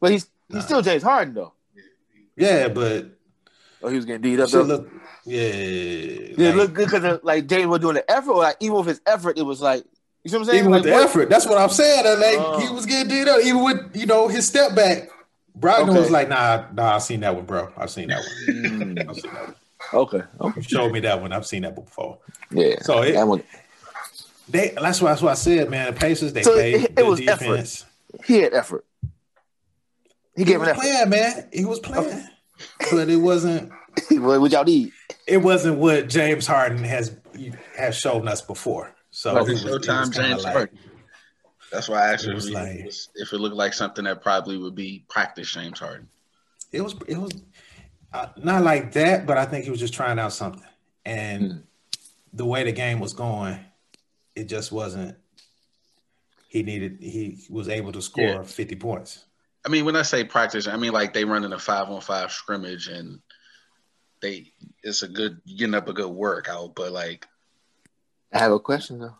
[0.00, 0.60] but he's he's nah.
[0.60, 1.52] still James Harden though.
[2.36, 3.06] Yeah, but
[3.82, 4.50] oh, he was getting beat up.
[4.50, 4.62] Though.
[4.62, 4.90] Look,
[5.24, 8.32] yeah, yeah, like, look good because like James was doing the effort.
[8.32, 9.84] Or like even with his effort, it was like
[10.24, 10.58] you know what I'm saying.
[10.60, 11.04] Even like, with the what?
[11.04, 12.04] effort, that's what I'm saying.
[12.20, 13.40] like uh, he was getting beat up.
[13.44, 15.10] Even with you know his step back,
[15.58, 16.00] Brogdon okay.
[16.00, 17.72] was like, "Nah, nah, I've seen that one, bro.
[17.76, 18.56] I've seen that one.
[18.56, 19.08] Mm.
[19.08, 19.54] I've seen that one.
[19.92, 20.56] Okay, okay.
[20.56, 21.32] You showed me that one.
[21.32, 22.18] I've seen that before.
[22.50, 22.80] Yeah.
[22.80, 23.42] So it, that one.
[24.48, 25.92] They that's what that's what I said, man.
[25.92, 27.82] The Pacers they so played it, it was defense.
[27.82, 28.26] Effort.
[28.26, 28.84] He had effort.
[30.36, 30.80] He, he gave an effort.
[30.80, 31.48] Playing, man.
[31.52, 32.26] He was playing, okay.
[32.90, 33.70] but it wasn't.
[34.10, 34.92] what would y'all need?
[35.26, 37.16] It wasn't what James Harden has
[37.76, 38.94] has shown us before.
[39.10, 40.78] So it was, Showtime James like, Harden.
[41.72, 45.04] That's why I asked it like, if it looked like something that probably would be
[45.08, 46.08] practice James Harden.
[46.70, 47.32] It was it was
[48.12, 50.62] uh, not like that, but I think he was just trying out something.
[51.04, 51.58] And hmm.
[52.32, 53.58] the way the game was going,
[54.36, 55.16] it just wasn't.
[56.48, 56.98] He needed.
[57.00, 58.42] He was able to score yeah.
[58.42, 59.24] fifty points.
[59.66, 62.30] I mean, when I say practice, I mean like they running a five on five
[62.30, 63.20] scrimmage and
[64.20, 64.52] they
[64.82, 67.26] it's a good getting up a good workout, but like
[68.32, 69.16] I have a question though.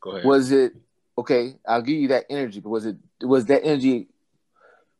[0.00, 0.24] Go ahead.
[0.24, 0.74] Was it
[1.18, 4.08] okay, I'll give you that energy, but was it was that energy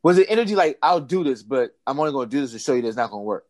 [0.03, 2.73] was it energy like I'll do this, but I'm only gonna do this to show
[2.73, 3.45] you that it's not gonna work?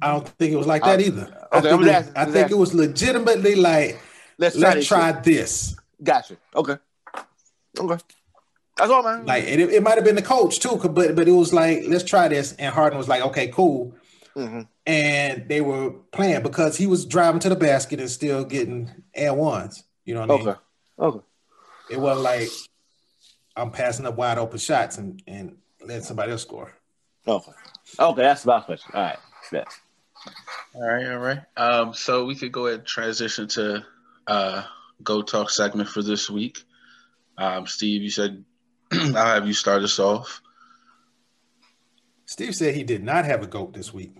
[0.00, 1.22] I don't think it was like that either.
[1.52, 3.98] Okay, I think, it, asking, I think it was legitimately like
[4.38, 5.76] let's try, let's try this.
[6.02, 6.36] Gotcha.
[6.54, 6.76] Okay.
[7.78, 8.02] Okay.
[8.76, 9.24] That's all, man.
[9.24, 12.04] Like it, it might have been the coach too, but but it was like let's
[12.04, 13.94] try this, and Harden was like, okay, cool.
[14.36, 14.62] Mm-hmm.
[14.84, 19.32] And they were playing because he was driving to the basket and still getting air
[19.32, 19.82] ones.
[20.04, 20.48] You know what I mean?
[20.48, 20.60] Okay.
[20.98, 21.24] Okay.
[21.90, 22.48] It wasn't like
[23.56, 26.72] I'm passing up wide open shots and and letting somebody else score.
[27.26, 27.52] Okay.
[27.98, 28.90] Okay, that's my question.
[28.94, 29.18] All right.
[29.50, 29.64] Yeah.
[30.74, 31.40] All right, all right.
[31.56, 33.84] Um, so we could go ahead and transition to
[34.26, 34.64] uh
[35.02, 36.62] go talk segment for this week.
[37.38, 38.44] Um, Steve, you said
[38.92, 40.42] I'll have you start us off.
[42.26, 44.16] Steve said he did not have a goat this week.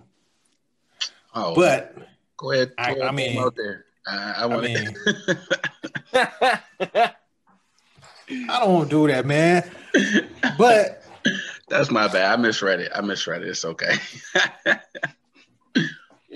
[1.33, 1.95] Oh, but
[2.37, 2.73] go ahead.
[2.77, 3.85] I, I mean, out there.
[4.07, 4.95] I, I, I mean,
[8.29, 9.69] I don't want to do that, man.
[10.57, 11.03] But
[11.67, 12.31] that's my bad.
[12.31, 12.91] I misread it.
[12.95, 13.49] I misread it.
[13.49, 13.95] It's okay.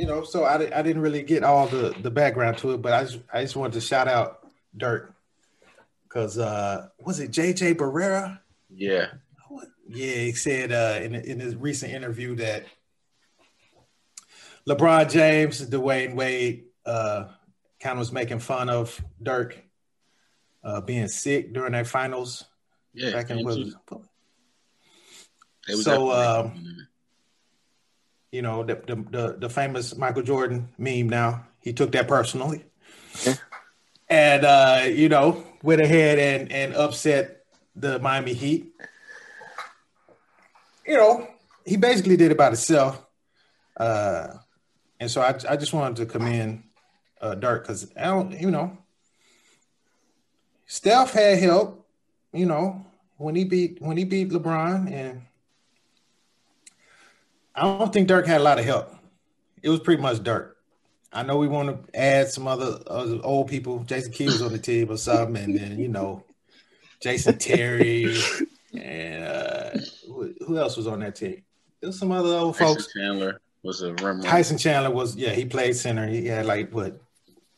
[0.02, 2.92] You know, so I, I didn't really get all the the background to it, but
[2.92, 5.14] I just I just wanted to shout out Dirk
[6.04, 8.40] because uh was it JJ Barea?
[8.74, 9.12] Yeah.
[9.88, 12.66] Yeah, he said uh, in in his recent interview that
[14.68, 17.26] LeBron James, Dwyane Wade, uh,
[17.80, 19.62] kind of was making fun of Dirk
[20.64, 22.46] uh, being sick during their finals.
[22.94, 23.76] Yeah, back in was,
[25.84, 26.88] so um,
[28.32, 31.10] you know the, the, the the famous Michael Jordan meme.
[31.10, 32.64] Now he took that personally,
[33.26, 33.36] yeah.
[34.10, 37.46] and uh, you know went ahead and and upset
[37.76, 38.74] the Miami Heat.
[40.86, 41.28] You know
[41.66, 43.06] he basically did it by himself,
[43.78, 44.28] uh,
[45.00, 46.64] and so I I just wanted to commend
[47.22, 48.78] uh, Dirk because I don't, you know,
[50.66, 51.88] Steph had help,
[52.34, 52.86] you know,
[53.18, 55.22] when he beat when he beat LeBron, and
[57.62, 58.92] I don't think Dirk had a lot of help.
[59.62, 60.58] It was pretty much Dirk.
[61.14, 63.84] I know we want to add some other, other old people.
[63.84, 66.24] Jason Kidd was on the team or something, and then you know,
[67.02, 68.18] Jason Terry
[68.74, 69.70] and uh,
[70.08, 71.44] who, who, else was on that team?
[71.82, 72.94] There's some other old Tyson folks.
[72.94, 75.30] Chandler was a rim Tyson Chandler was yeah.
[75.30, 76.08] He played center.
[76.08, 77.00] He had like what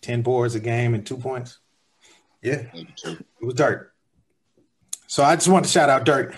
[0.02, 1.60] ten boards a game and two points.
[2.42, 3.94] Yeah, it was Dirk.
[5.08, 6.36] So I just want to shout out Dirk.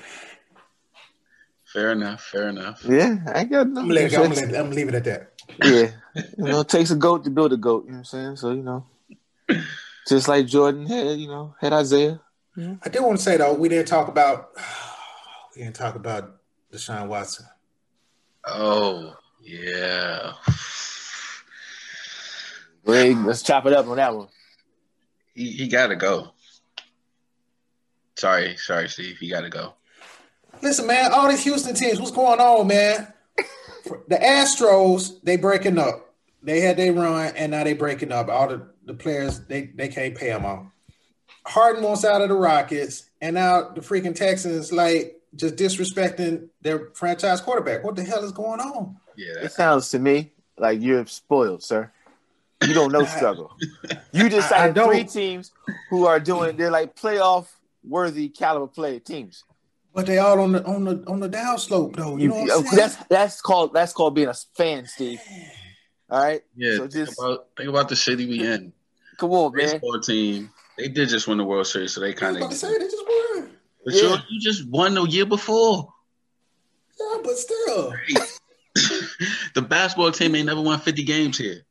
[1.76, 2.24] Fair enough.
[2.24, 2.86] Fair enough.
[2.86, 3.82] Yeah, I got no.
[3.82, 5.32] I'm gonna, leave, I'm, gonna, I'm gonna leave it at that.
[5.62, 5.92] Yeah,
[6.38, 7.84] you know, it takes a goat to build a goat.
[7.84, 8.36] You know what I'm saying?
[8.38, 8.86] So you know,
[10.08, 12.22] just like Jordan had, you know, had Isiah.
[12.56, 12.76] Yeah.
[12.82, 14.52] I do want to say though, we didn't talk about
[15.56, 16.38] we didn't talk about
[16.72, 17.46] Deshaun Watson.
[18.46, 20.32] Oh yeah.
[22.86, 24.30] Greg, let's chop it up on that one.
[25.34, 26.32] He he got to go.
[28.16, 29.18] Sorry, sorry, Steve.
[29.18, 29.74] He got to go.
[30.62, 33.14] Listen, man, all these Houston teams, what's going on, man?
[34.08, 36.14] The Astros, they breaking up.
[36.42, 38.30] They had their run, and now they breaking up.
[38.30, 40.72] All the, the players, they, they can't pay them all.
[41.46, 46.90] Harden wants out of the Rockets, and now the freaking Texans, like, just disrespecting their
[46.94, 47.84] franchise quarterback.
[47.84, 48.98] What the hell is going on?
[49.18, 51.92] Yeah, it sounds to me like you're spoiled, sir.
[52.66, 53.56] You don't know struggle.
[54.12, 55.52] You just signed three teams
[55.90, 56.56] who are doing.
[56.56, 57.48] They're like playoff
[57.84, 59.44] worthy caliber play teams.
[59.96, 62.18] But they all on the on the on the down slope though.
[62.18, 65.22] You, you know oh, that's that's called that's called being a fan, Steve.
[66.10, 66.44] All right.
[66.56, 66.78] Yeah.
[66.78, 68.74] So just think about, think about the city we in.
[69.18, 69.72] Come on, man.
[69.72, 70.52] Baseball team.
[70.78, 72.54] They did just win the World Series, so they kind of.
[72.54, 73.50] say they just won.
[73.86, 74.18] But yeah.
[74.30, 75.92] you just won the year before.
[77.00, 77.94] Yeah, but still.
[79.56, 81.62] the basketball team ain't never won 50 games here.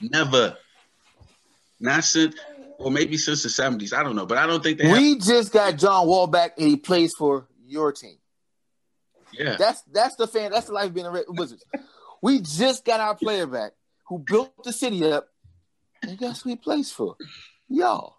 [0.00, 0.56] Never.
[1.80, 2.36] Not since
[2.78, 3.92] or maybe since the 70s.
[3.92, 6.54] I don't know, but I don't think they We have- just got John Wall back
[6.56, 8.16] and he plays for your team.
[9.32, 9.56] Yeah.
[9.56, 11.64] That's that's the fan, that's the life of being a Wizards.
[12.22, 13.72] we just got our player back
[14.08, 15.28] who built the city up,
[16.02, 17.16] and guess who he plays for?
[17.68, 18.16] Y'all.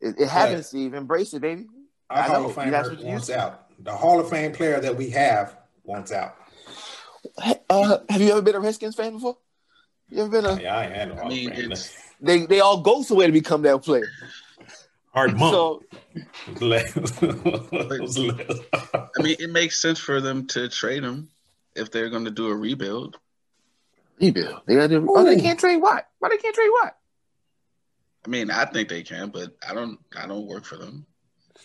[0.00, 0.94] It, it happens, Steve.
[0.94, 1.66] Embrace it, baby.
[2.08, 2.72] Our Hall of Fame
[3.04, 3.66] wants out.
[3.82, 6.36] The Hall of Fame player that we have wants out.
[7.68, 9.36] Uh, have you ever been a Redskins fan before?
[10.08, 10.60] You ever been a?
[10.60, 11.18] Yeah, I am.
[11.18, 11.74] I mean,
[12.20, 14.08] they they all go somewhere to become that player.
[15.12, 15.52] Hard month.
[15.52, 15.82] So,
[19.18, 21.28] I mean, it makes sense for them to trade him
[21.74, 23.18] if they're going to do a rebuild.
[24.20, 24.60] Rebuild?
[24.66, 25.04] They got to.
[25.08, 26.06] Oh, they can't trade what?
[26.20, 26.96] Why they can't trade what?
[28.24, 29.98] I mean, I think they can, but I don't.
[30.16, 31.06] I don't work for them.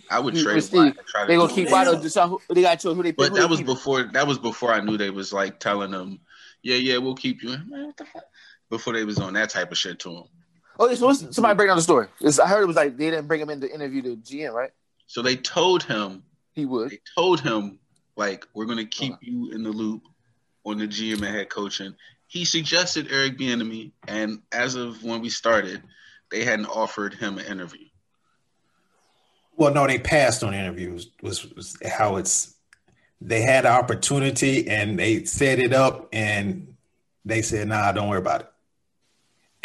[0.10, 0.64] I would mm, trade.
[0.64, 0.98] Steve,
[1.28, 1.86] they gonna keep Watt.
[2.50, 3.12] They got to who they.
[3.12, 4.04] But that was before.
[4.04, 6.20] That was before I knew they was like telling them,
[6.62, 8.24] "Yeah, yeah, we'll keep you." Man, what the fuck?
[8.70, 10.24] Before they was on that type of shit to him.
[10.80, 12.08] Oh, so somebody break down the story.
[12.20, 14.54] It's, I heard it was like they didn't bring him in to interview the GM,
[14.54, 14.72] right?
[15.08, 16.24] So they told him
[16.54, 16.92] he would.
[16.92, 17.80] They told him
[18.16, 19.22] like we're gonna keep uh-huh.
[19.22, 20.04] you in the loop
[20.66, 21.96] on the GM and head coaching.
[22.28, 25.82] He suggested Eric Bieniemy, and as of when we started,
[26.32, 27.86] they hadn't offered him an interview.
[29.56, 31.12] Well, no, they passed on interviews.
[31.22, 32.56] Was, was how it's.
[33.22, 36.76] They had the opportunity and they set it up, and
[37.24, 38.52] they said, "Nah, don't worry about it."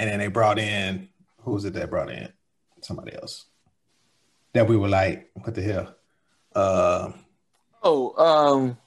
[0.00, 1.08] And then they brought in
[1.42, 2.32] who was it that brought in
[2.80, 3.44] somebody else
[4.54, 5.94] that we were like, what the hell?
[6.54, 7.12] Uh,
[7.82, 8.78] oh, um,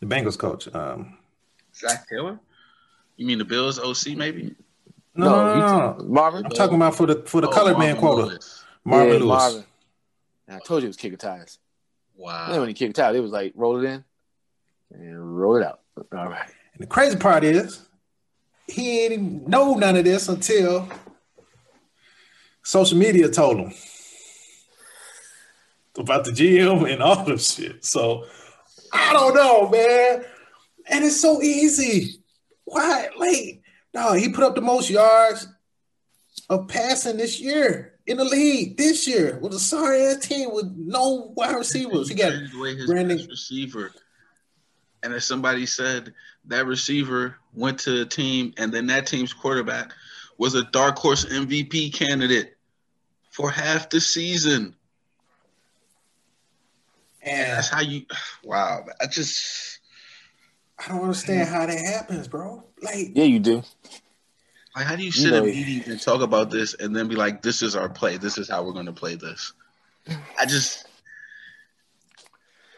[0.00, 1.18] the Bengals coach, um,
[1.74, 2.38] Zac Taylor.
[3.16, 4.54] You mean the Bills OC, maybe?
[5.16, 6.04] No, no, no, no.
[6.04, 6.44] Marvin.
[6.44, 8.26] I'm talking about for the for the oh, colored Marvin man quota.
[8.26, 8.64] Lewis.
[8.84, 9.28] Marvin yeah, Lewis.
[9.28, 9.64] Marvin.
[10.48, 11.58] I told you it was kicker tires.
[12.16, 12.50] Wow.
[12.50, 14.04] then when he kicked out, it was like roll it in
[14.92, 15.80] and roll it out.
[16.12, 16.48] All right.
[16.72, 17.88] And the crazy part is
[18.66, 20.88] he ain't even know none of this until
[22.62, 23.72] social media told him
[25.96, 27.84] about the GM and all this shit.
[27.84, 28.24] So
[28.92, 30.24] I don't know, man.
[30.88, 32.22] And it's so easy.
[32.64, 33.08] Why?
[33.18, 33.62] Like,
[33.92, 35.46] no, he put up the most yards
[36.50, 40.72] of passing this year in the league this year with a sorry ass team with
[40.76, 42.08] no wide receivers.
[42.08, 42.32] He got
[42.86, 43.92] Brandon receiver.
[45.02, 46.14] And as somebody said,
[46.46, 49.92] that receiver went to a team, and then that team's quarterback
[50.38, 52.56] was a dark horse MVP candidate
[53.30, 54.74] for half the season.
[57.22, 58.04] And that's how you.
[58.42, 59.80] Wow, I just.
[60.78, 62.64] I don't understand how that happens, bro.
[62.82, 63.62] Like, yeah, you do.
[64.76, 67.08] Like, how do you sit you know, in meetings and talk about this and then
[67.08, 68.16] be like, "This is our play.
[68.18, 69.52] This is how we're going to play this."
[70.38, 70.83] I just,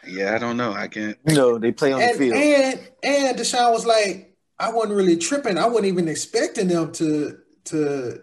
[0.07, 0.73] yeah, I don't know.
[0.73, 1.17] I can't.
[1.27, 2.35] You know, they play on and, the field.
[2.35, 5.57] And and Deshaun was like, I wasn't really tripping.
[5.57, 8.21] I wasn't even expecting them to to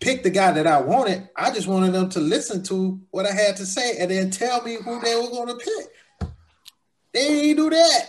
[0.00, 1.28] pick the guy that I wanted.
[1.36, 4.62] I just wanted them to listen to what I had to say and then tell
[4.62, 6.30] me who they were going to pick.
[7.12, 8.06] They didn't do that.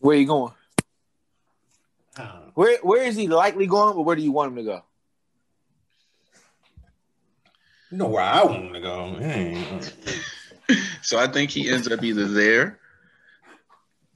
[0.00, 0.52] Where you going?
[2.54, 4.84] Where where is he likely going, or where do you want him to go?
[7.92, 10.74] You know where I want to go.
[11.02, 12.78] so I think he ends up either there,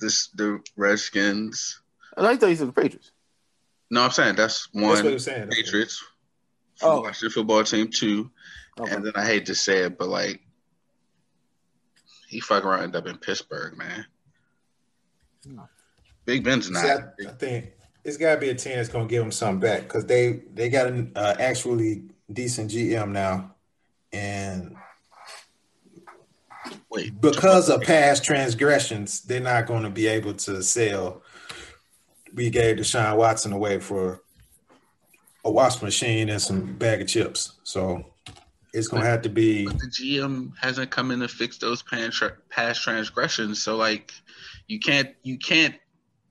[0.01, 1.83] this the Redskins.
[2.17, 3.13] I thought he said the Patriots.
[3.91, 5.05] No, I'm saying that's one.
[5.05, 5.51] That's saying.
[5.51, 6.03] Patriots.
[6.81, 8.31] Oh, Washington football team two,
[8.81, 8.95] okay.
[8.95, 10.41] and then I hate to say it, but like
[12.29, 14.07] he fuck around end up in Pittsburgh, man.
[16.25, 16.83] Big Ben's not.
[16.83, 17.73] See, I, I, think
[18.05, 20.45] it's got to be a team that's going to give him something back because they
[20.55, 23.55] they got an uh, actually decent GM now,
[24.13, 24.77] and
[26.91, 31.23] wait because of past transgressions, they're not going to be able to sell.
[32.35, 34.23] We gave Deshaun Watson away for
[35.45, 38.05] a wash machine and some bag of chips, so
[38.73, 39.65] it's gonna have to be.
[39.65, 44.13] But the GM hasn't come in to fix those past transgressions, so like
[44.67, 45.75] you can't you can't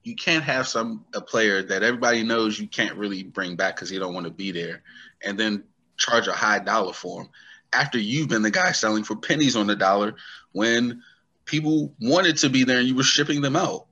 [0.03, 3.91] you can't have some a player that everybody knows you can't really bring back because
[3.91, 4.84] you don't want to be there,
[5.23, 5.64] and then
[5.97, 7.30] charge a high dollar for him
[7.76, 10.15] after you've been the guy selling for pennies on the dollar
[10.52, 11.02] when
[11.45, 13.85] people wanted to be there and you were shipping them out.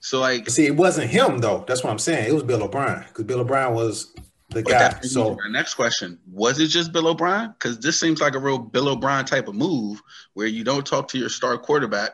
[0.00, 1.64] So like, see, it wasn't him though.
[1.66, 2.28] That's what I'm saying.
[2.28, 4.14] It was Bill O'Brien because Bill O'Brien was
[4.50, 5.00] the guy.
[5.00, 7.52] So my next question was it just Bill O'Brien?
[7.52, 10.00] Because this seems like a real Bill O'Brien type of move
[10.34, 12.10] where you don't talk to your star quarterback.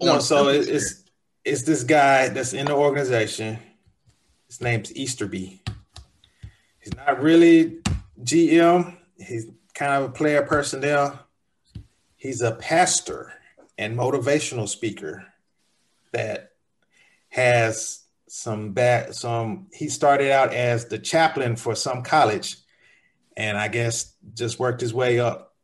[0.00, 1.04] No, so it's
[1.44, 3.58] it's this guy that's in the organization.
[4.46, 5.62] His name's Easterby.
[6.80, 7.80] He's not really
[8.22, 8.96] GM.
[9.26, 11.26] He's kind of a player personnel.
[12.16, 13.32] He's a pastor
[13.78, 15.24] and motivational speaker
[16.12, 16.52] that
[17.30, 22.56] has some bad some he started out as the chaplain for some college
[23.36, 25.54] and i guess just worked his way up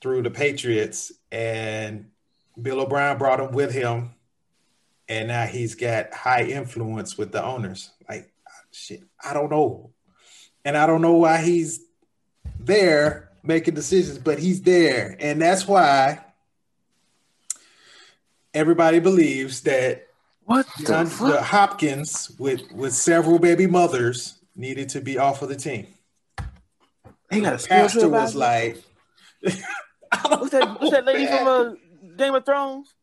[0.00, 2.06] through the patriots and
[2.60, 4.14] bill o'brien brought him with him
[5.06, 8.32] and now he's got high influence with the owners like
[8.70, 9.90] shit i don't know
[10.64, 11.83] and i don't know why he's
[12.64, 16.24] there making decisions but he's there and that's why
[18.54, 20.06] everybody believes that
[20.44, 25.56] what the, the Hopkins with with several baby mothers needed to be off of the
[25.56, 25.86] team.
[27.30, 28.82] He got a pastor was like,
[29.40, 30.80] what's that?
[30.80, 31.72] What's that lady from uh,
[32.16, 32.94] Game of Thrones?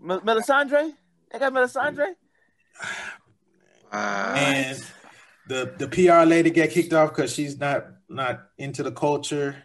[0.00, 0.92] M- Melisandre?
[1.32, 2.14] They got Melisandre.
[3.90, 4.84] Uh, and
[5.48, 9.56] the the PR lady got kicked off because she's not not into the culture.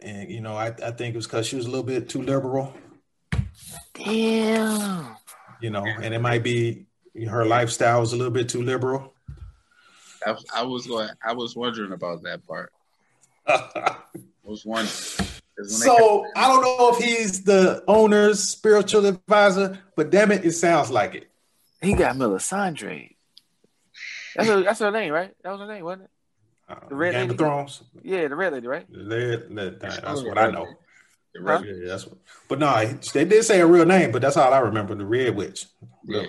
[0.00, 2.22] And you know, I, I think it was because she was a little bit too
[2.22, 2.74] liberal.
[3.94, 5.16] Damn
[5.60, 6.86] you know, and it might be
[7.28, 9.12] her lifestyle was a little bit too liberal.
[10.24, 11.08] I, I was going.
[11.24, 12.72] I was wondering about that part.
[13.46, 13.96] I
[14.42, 14.88] was wondering.
[15.66, 20.90] So I don't know if he's the owner's spiritual advisor, but damn it, it sounds
[20.90, 21.28] like it.
[21.82, 23.14] He got Melisandre.
[24.36, 25.34] That's her, that's her name, right?
[25.42, 26.10] That was her name, wasn't it?
[26.68, 27.32] Uh, the red Game lady.
[27.32, 27.82] of Thrones.
[28.02, 28.86] Yeah, the red lady, right?
[28.92, 30.66] The red, that's what I know.
[31.40, 31.62] Huh?
[31.64, 32.18] Yeah, that's what.
[32.48, 34.94] But no, they did say a real name, but that's all I remember.
[34.94, 35.66] The Red Witch.
[36.04, 36.22] Yeah.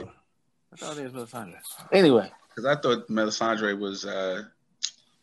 [0.72, 1.56] I thought it was Melisandre.
[1.92, 4.44] Anyway, because I thought Melisandre was uh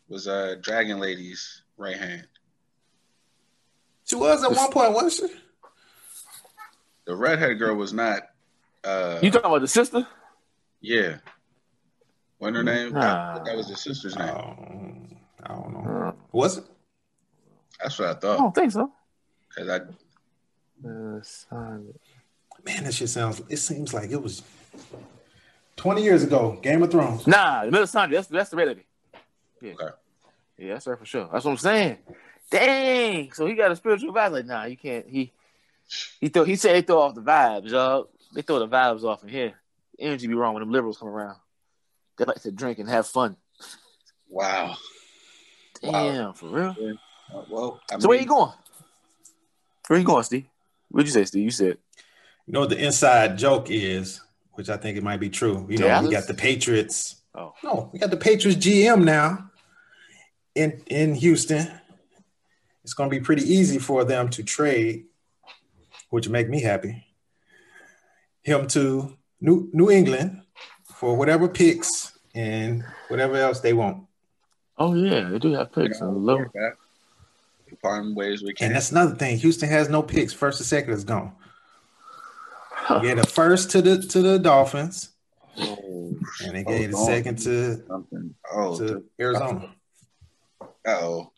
[0.09, 2.27] was uh Dragon Lady's right hand.
[4.05, 5.37] She was at one point, wasn't she?
[7.05, 8.23] The redhead girl was not.
[8.83, 10.05] uh You talking about the sister?
[10.81, 11.17] Yeah.
[12.39, 12.93] What her name?
[12.93, 13.43] Nah.
[13.43, 14.29] That was the sister's name.
[14.29, 16.15] Um, I don't know.
[16.31, 16.65] Was it?
[17.81, 18.35] That's what I thought.
[18.35, 18.91] I don't think so.
[19.55, 19.79] Cause I.
[22.63, 23.41] Man, that shit sounds.
[23.49, 24.43] It seems like it was
[25.75, 26.59] twenty years ago.
[26.61, 27.25] Game of Thrones.
[27.25, 28.11] Nah, the Melisandre.
[28.11, 28.83] That's that's the reality.
[29.61, 29.73] Yeah.
[29.73, 29.93] Okay.
[30.57, 31.29] Yeah, that's right for sure.
[31.31, 31.97] That's what I'm saying.
[32.51, 33.31] Dang.
[33.31, 34.31] So he got a spiritual vibe.
[34.31, 35.07] Like, nah, you can't.
[35.07, 35.31] He
[36.19, 36.43] he throw.
[36.43, 38.09] He said they throw off the vibes, y'all.
[38.33, 39.53] They throw the vibes off in here.
[39.99, 41.37] Energy be wrong when them liberals come around.
[42.17, 43.37] They like to drink and have fun.
[44.29, 44.75] Wow.
[45.81, 46.33] Damn, wow.
[46.33, 46.75] for real.
[46.79, 46.93] Yeah.
[47.33, 48.51] Uh, well, I so mean, where you going?
[49.87, 50.45] Where you going, Steve?
[50.89, 51.43] What'd you say, Steve?
[51.43, 51.77] You said.
[52.45, 54.21] You know what the inside joke is,
[54.53, 55.65] which I think it might be true.
[55.69, 56.07] You know, Dallas?
[56.07, 57.17] we got the Patriots.
[57.35, 59.51] Oh no, we got the Patriots GM now
[60.55, 61.69] in in Houston.
[62.83, 65.05] It's going to be pretty easy for them to trade,
[66.09, 67.05] which make me happy.
[68.43, 70.41] Him to New New England
[70.99, 74.05] for whatever picks and whatever else they want.
[74.77, 76.01] Oh yeah, they do have picks.
[76.01, 76.73] I love that
[77.81, 78.67] find ways we can.
[78.67, 79.37] And that's another thing.
[79.37, 80.33] Houston has no picks.
[80.33, 81.33] First and second is gone.
[82.71, 83.01] Huh.
[83.03, 85.09] Yeah, the first to the to the Dolphins.
[85.59, 88.35] Oh, and they oh, gave oh, the second to something.
[88.51, 89.69] Oh, to, to Arizona.
[90.85, 91.31] Oh,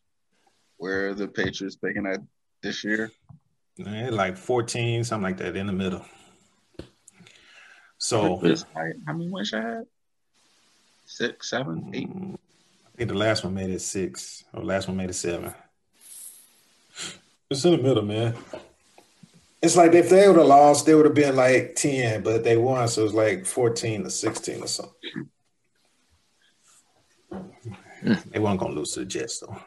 [0.77, 2.19] where are the Patriots picking at
[2.61, 3.11] this year?
[3.77, 6.03] like 14, something like that in the middle.
[7.99, 8.41] So
[9.05, 9.85] how many wins I had?
[11.05, 12.09] Six, seven, eight.
[12.09, 15.53] I think the last one made it six, or last one made it seven.
[17.49, 18.35] It's in the middle, man.
[19.61, 22.55] It's like if they would have lost, they would have been like 10, but they
[22.55, 25.30] won, so it's like 14 to 16 or something.
[27.31, 28.23] Mm.
[28.31, 29.59] They weren't gonna lose to the Jets though.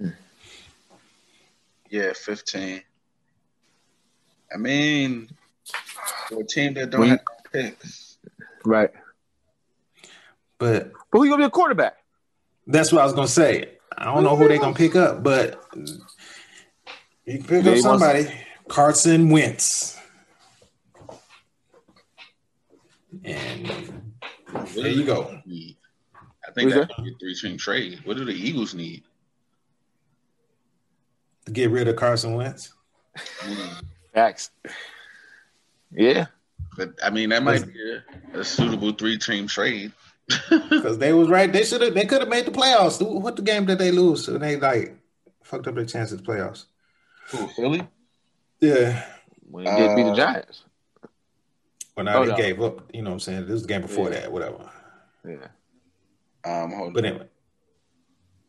[0.00, 0.14] Mm.
[1.90, 2.80] Yeah, 15.
[4.52, 5.28] I mean,
[6.30, 7.20] for a team that don't have
[7.52, 8.18] picks.
[8.64, 8.90] Right.
[10.58, 11.96] But but who gonna be a quarterback?
[12.66, 13.78] That's what I was gonna say.
[13.96, 15.62] I don't know who they're gonna pick up, but
[17.24, 18.28] you can pick up somebody.
[18.68, 19.98] Carson Wentz.
[23.24, 23.66] And
[24.74, 25.40] there you go.
[26.48, 28.00] I think that's gonna be a three team trade.
[28.04, 29.02] What do the Eagles need?
[31.46, 32.72] To get rid of Carson Wentz?
[33.16, 33.82] Mm.
[34.14, 34.50] Facts.
[35.92, 36.26] Yeah.
[36.76, 38.00] But I mean that might be
[38.34, 39.92] a, a suitable three team trade.
[40.48, 41.52] Because they was right.
[41.52, 43.00] They should have they could have made the playoffs.
[43.02, 44.28] What the game did they lose?
[44.28, 44.96] And they like
[45.42, 46.66] fucked up their chances playoffs.
[47.30, 47.86] Who, Philly?
[48.60, 49.04] Yeah.
[49.50, 50.62] When they did beat the uh, Giants.
[51.96, 52.36] Well now oh, they no.
[52.36, 53.40] gave up, you know what I'm saying?
[53.42, 54.20] This was the game before yeah.
[54.20, 54.70] that, whatever.
[55.26, 55.48] Yeah.
[56.44, 57.26] Um, but anyway,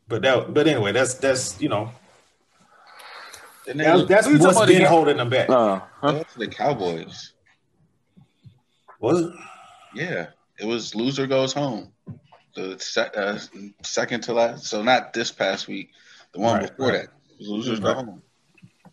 [0.08, 1.90] but that, but anyway, that's that's you know,
[3.66, 5.48] that's, that's what's been holding them back.
[5.48, 6.24] Uh, huh?
[6.36, 7.32] The Cowboys.
[9.00, 9.32] Was it?
[9.94, 10.26] Yeah,
[10.58, 11.92] it was loser goes home.
[12.54, 13.38] The sec, uh,
[13.82, 15.90] second to last, so not this past week,
[16.32, 17.02] the one right, before right.
[17.02, 17.10] that.
[17.40, 17.94] Losers right.
[17.94, 18.22] go home.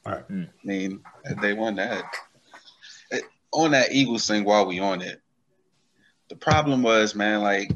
[0.05, 0.23] All right.
[0.29, 1.01] I mean,
[1.41, 2.03] they won that.
[3.51, 5.21] On that Eagles thing, while we on it,
[6.29, 7.71] the problem was, man, like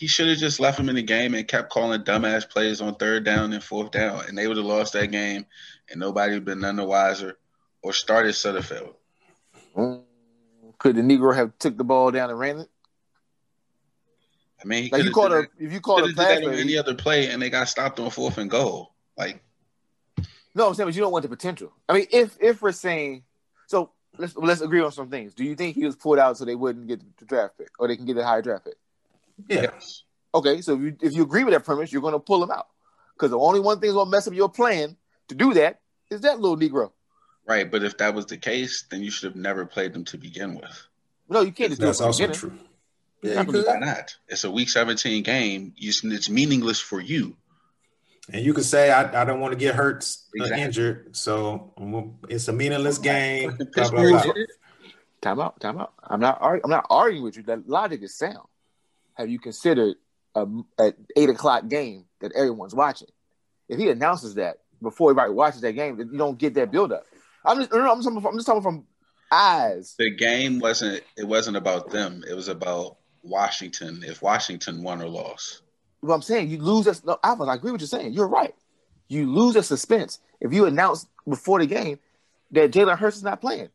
[0.00, 2.94] he should have just left him in the game and kept calling dumbass plays on
[2.94, 5.44] third down and fourth down, and they would have lost that game,
[5.90, 7.36] and nobody would have been none the wiser
[7.82, 8.94] or started Sudfeld.
[9.76, 10.02] Mm,
[10.78, 12.70] could the Negro have took the ball down and ran it?
[14.62, 17.42] I mean, like you called a if you called a pass any other play, and
[17.42, 18.94] they got stopped on fourth and goal.
[19.18, 19.44] Like,
[20.54, 21.74] no, I'm saying, but you don't want the potential.
[21.90, 23.24] I mean, if if we're saying
[23.66, 25.34] so, let's let's agree on some things.
[25.34, 27.86] Do you think he was pulled out so they wouldn't get the draft pick, or
[27.86, 28.76] they can get a higher draft pick?
[29.48, 30.04] Yes.
[30.34, 32.50] Okay, so if you, if you agree with that premise, you're going to pull him
[32.50, 32.68] out
[33.14, 34.96] because the only one thing that's going to mess up your plan
[35.28, 35.80] to do that
[36.10, 36.92] is that little Negro.
[37.46, 40.18] Right, but if that was the case, then you should have never played them to
[40.18, 40.86] begin with.
[41.28, 42.52] No, you can't just That's also true.
[43.22, 44.16] Yeah, why not?
[44.28, 45.74] It's a week 17 game.
[45.76, 47.36] It's meaningless for you.
[48.32, 50.62] And you could say, I, I don't want to get hurt, uh, exactly.
[50.62, 51.16] injured.
[51.16, 51.72] So
[52.28, 53.58] it's a meaningless game.
[53.74, 54.32] Blah, blah, blah.
[55.20, 55.92] Time out, time out.
[56.02, 57.42] I'm not, I'm not arguing with you.
[57.42, 58.46] That logic is sound
[59.14, 59.96] have you considered
[60.34, 60.46] a,
[60.78, 63.08] a eight o'clock game that everyone's watching?
[63.68, 67.04] If he announces that before everybody watches that game, you don't get that build up.
[67.44, 68.86] I'm just, I'm just, I'm just talking from
[69.30, 69.94] eyes.
[69.98, 71.02] The game wasn't.
[71.16, 72.24] It wasn't about them.
[72.28, 74.02] It was about Washington.
[74.06, 75.62] If Washington won or lost.
[76.00, 77.04] What I'm saying, you lose us.
[77.04, 78.12] No, I agree with you saying.
[78.12, 78.54] You're right.
[79.08, 81.98] You lose a suspense if you announce before the game
[82.52, 83.68] that Jalen Hurts is not playing.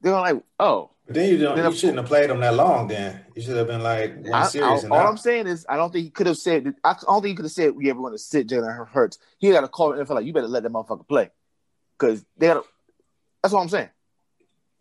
[0.00, 1.56] They're like, oh, but then you don't.
[1.56, 2.88] Then you shouldn't have played him that long.
[2.88, 4.84] Then you should have been like one I, series.
[4.84, 5.06] I, all out.
[5.06, 6.74] I'm saying is, I don't think he could have said.
[6.82, 9.18] I don't think he could have said we ever want to sit Jalen Hurts.
[9.38, 11.30] He got to call the feel like you better let that motherfucker play
[11.98, 12.64] because they got.
[13.42, 13.90] That's what I'm saying.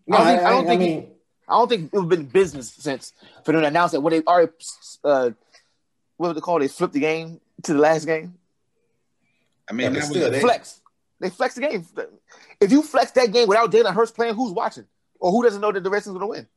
[0.07, 0.81] No, I, think, I, I don't think.
[0.81, 1.07] I, mean, he,
[1.49, 3.13] I don't think it's been business since
[3.43, 4.51] for them to announce that when they already
[5.03, 5.31] uh,
[6.15, 6.59] what would they call?
[6.59, 8.35] They flipped the game to the last game.
[9.69, 10.79] I mean, still, they flex.
[11.19, 11.85] They flex the game.
[12.61, 14.85] If you flex that game without Jalen Hurts playing, who's watching?
[15.23, 16.47] Or who doesn't know that the Redskins going to win?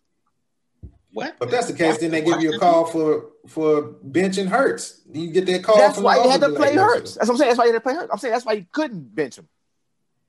[1.13, 1.37] What?
[1.41, 5.03] If that's the case, then they give you a call for for benching Hurts.
[5.11, 5.79] You get that call.
[5.79, 7.15] That's why you had to play like Hurts.
[7.15, 7.49] That's what I'm saying.
[7.51, 8.11] That's why you had to play Hurts.
[8.13, 9.49] I'm saying that's why you couldn't bench him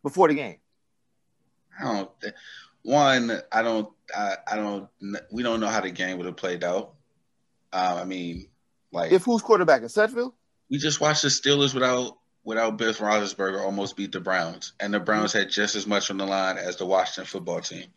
[0.03, 0.57] before the game.
[1.79, 2.11] I don't.
[2.83, 3.89] One, I don't.
[4.15, 4.87] I, I don't.
[5.31, 6.93] We don't know how the game would have played out.
[7.73, 8.47] Uh, I mean,
[8.91, 10.33] like if who's quarterback in Sudfeld?
[10.69, 14.99] We just watched the Steelers without without Bill Roethlisberger almost beat the Browns, and the
[14.99, 17.87] Browns had just as much on the line as the Washington football team.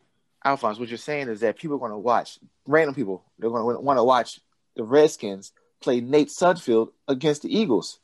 [0.45, 3.25] Alphonse, what you're saying is that people are going to watch random people.
[3.39, 4.41] They're going to want to watch
[4.75, 7.99] the Redskins play Nate Sudfeld against the Eagles.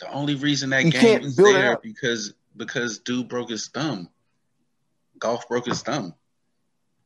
[0.00, 4.08] The only reason that you game is there because because dude broke his thumb.
[5.18, 6.14] Golf broke his thumb,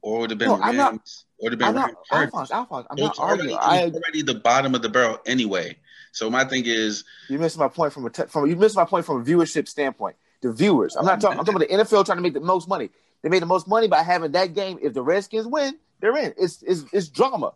[0.01, 0.99] or would have been no, Rams, not, or
[1.43, 2.51] would have been Alphonse.
[2.51, 3.55] Alphonse, I'm not arguing.
[3.55, 5.77] Already, I, already the bottom of the barrel anyway.
[6.13, 8.87] So my thing is, you missed my point from a te- from you missed my
[8.87, 10.17] point from a viewership standpoint.
[10.41, 10.97] The viewers.
[10.97, 11.39] I'm not talking.
[11.39, 12.91] I'm talking about the NFL trying to make the most money.
[13.23, 14.79] They made the most money by having that game.
[14.81, 16.35] If the Redskins win, they're in.
[16.37, 17.53] It's it's, it's drama.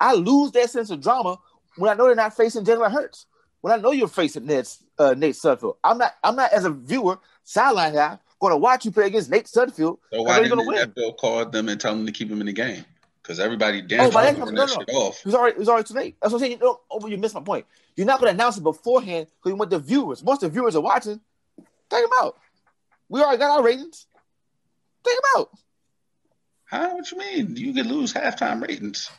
[0.00, 1.38] I lose that sense of drama
[1.76, 3.26] when I know they're not facing Jalen Hurts.
[3.62, 5.76] When I know you're facing Nate, uh, Nate Sudfeld.
[5.82, 6.12] I'm not.
[6.22, 8.18] I'm not as a viewer, sideline guy.
[8.38, 9.98] going to watch you play against Nate Sudfeld.
[10.12, 12.52] So why didn't the NFL call them and tell them to keep him in the
[12.52, 12.84] game?
[13.22, 14.98] Because everybody damn oh, that, no, no, no.
[14.98, 15.18] off.
[15.18, 16.16] It was already, it was already too late.
[16.22, 16.52] That's what I'm saying.
[16.52, 17.66] You, know, oh, you missed my point.
[17.96, 20.22] You're not going to announce it beforehand because you want the viewers.
[20.22, 21.20] Once the viewers are watching,
[21.90, 22.38] take them out.
[23.08, 24.06] We already got our ratings.
[25.06, 25.50] Take them out.
[26.64, 26.94] How?
[26.96, 27.56] What you mean?
[27.56, 29.10] You could lose halftime ratings.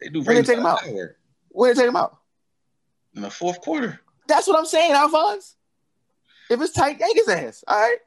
[0.00, 0.26] They do ratings.
[0.26, 0.82] When they take them out.
[1.50, 2.18] When they take them out?
[3.14, 4.00] In the fourth quarter.
[4.26, 5.54] That's what I'm saying, Alphonse.
[6.50, 7.64] If it's tight, yank his ass.
[7.66, 7.98] All right.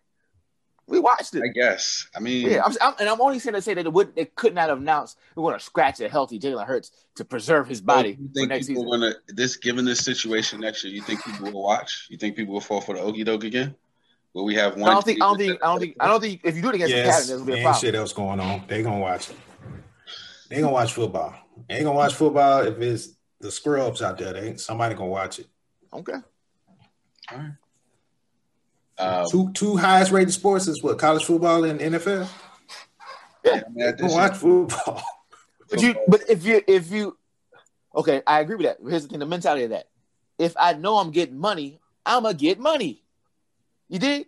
[0.88, 1.44] We watched it.
[1.44, 2.08] I guess.
[2.16, 4.26] I mean, yeah, I'm, I'm, and I'm only saying to say that it would, they
[4.26, 7.80] could not have announced we're going to scratch a healthy Jalen Hurts to preserve his
[7.80, 8.18] body.
[8.20, 9.02] You think next people season.
[9.02, 10.92] gonna this given this situation next year?
[10.92, 12.08] You think people will watch?
[12.10, 13.76] You think people will fall for the okey doke again?
[14.34, 14.90] Will we have one?
[14.90, 15.22] I don't think.
[15.22, 15.64] I don't think.
[15.64, 15.96] I don't think.
[16.00, 16.42] I don't think.
[16.44, 17.82] If you do it against yes, the Cavs, there's gonna be a problem.
[17.82, 18.64] shit else going on.
[18.68, 19.36] They gonna watch it.
[20.50, 21.36] They gonna watch football.
[21.68, 24.34] They ain't gonna watch football if it's the scrubs out there.
[24.34, 25.48] They ain't somebody gonna watch it.
[25.94, 26.14] Okay.
[27.32, 27.52] All right.
[28.98, 32.30] Um, two two highest rated sports is what college football and NFL.
[33.46, 35.02] Yeah, I mean, watch football.
[35.70, 37.16] But you, but if you, if you,
[37.96, 38.78] okay, I agree with that.
[38.82, 39.88] Here's the thing: the mentality of that.
[40.38, 43.04] If I know I'm getting money, I'ma get money.
[43.90, 44.28] You did?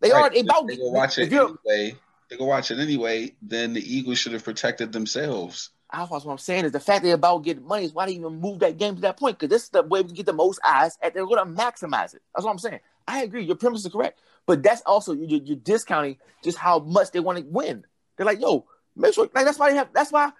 [0.00, 0.36] They right.
[0.36, 0.66] are about.
[0.66, 1.96] They go watch it anyway.
[2.28, 3.34] They go watch it anyway.
[3.40, 5.70] Then the Eagles should have protected themselves.
[5.94, 8.12] Ah, that's what I'm saying is the fact they're about getting money is why they
[8.12, 10.32] even move that game to that point because this is the way we get the
[10.32, 12.22] most eyes and they're going to maximize it.
[12.34, 12.80] That's what I'm saying.
[13.06, 13.44] I agree.
[13.44, 17.38] Your premise is correct, but that's also you're, you're discounting just how much they want
[17.38, 17.84] to win.
[18.16, 18.64] They're like, yo,
[18.96, 19.28] make sure.
[19.34, 19.88] Like that's why they have.
[19.92, 20.32] That's why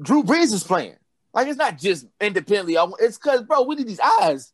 [0.00, 0.96] Drew Brees is playing.
[1.34, 2.76] Like it's not just independently.
[3.00, 4.52] It's because, bro, we need these eyes.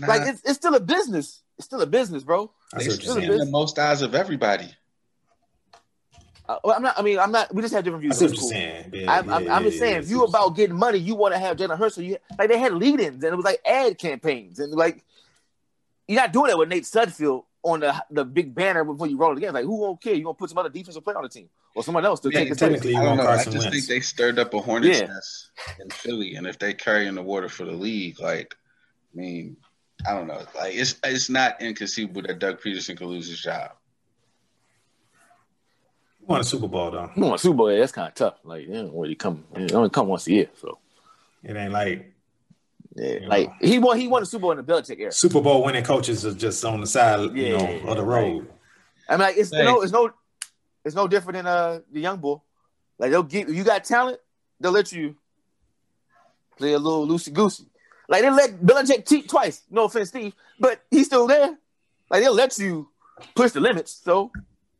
[0.00, 0.06] Nah.
[0.08, 1.42] Like it's, it's still a business.
[1.58, 2.50] It's still a business, bro.
[2.76, 4.68] They still the most eyes of everybody.
[6.48, 6.98] Uh, well, I'm not.
[6.98, 7.52] I mean, I'm not.
[7.52, 8.22] We just have different views.
[8.22, 8.48] I what cool.
[8.48, 8.90] saying.
[8.92, 11.38] Yeah, I'm, yeah, I'm, I'm, just saying, if you about getting money, you want to
[11.38, 11.96] have Jalen Hurts.
[11.96, 15.04] So you like they had lead-ins and it was like ad campaigns and like
[16.06, 19.32] you're not doing that with Nate Sudfeld on the the big banner before you roll
[19.32, 19.54] it again.
[19.54, 20.14] Like who won't care?
[20.14, 22.44] You gonna put some other defensive player on the team or someone else to yeah,
[22.44, 22.94] take technically.
[22.94, 23.26] I don't know.
[23.26, 23.70] I just Wentz.
[23.70, 25.06] think they stirred up a hornet's yeah.
[25.06, 25.50] nest
[25.80, 28.56] in Philly, and if they carry in the water for the league, like,
[29.12, 29.56] I mean,
[30.06, 30.42] I don't know.
[30.54, 33.72] Like it's it's not inconceivable that Doug Pederson could lose his job.
[36.18, 37.10] He won a Super Bowl though.
[37.14, 37.72] He won a Super Bowl.
[37.72, 38.38] Yeah, that's kind of tough.
[38.44, 40.78] Like, you know, really come, you only come once a year, so
[41.42, 42.12] it ain't like
[42.96, 43.54] yeah, like know.
[43.60, 43.98] he won.
[43.98, 45.12] He won the Super Bowl in the Belichick era.
[45.12, 48.48] Super Bowl winning coaches are just on the side, yeah, you know, of the road.
[49.08, 50.10] I mean, like it's you know, it's no,
[50.82, 52.44] it's no different than uh the young bull.
[52.98, 54.18] Like they'll give you got talent,
[54.58, 55.14] they'll let you
[56.56, 57.66] play a little loosey goosey.
[58.08, 59.62] Like they let Belichick cheat twice.
[59.70, 61.56] No offense, Steve, but he's still there.
[62.10, 62.88] Like they'll let you
[63.34, 63.92] push the limits.
[63.92, 64.30] So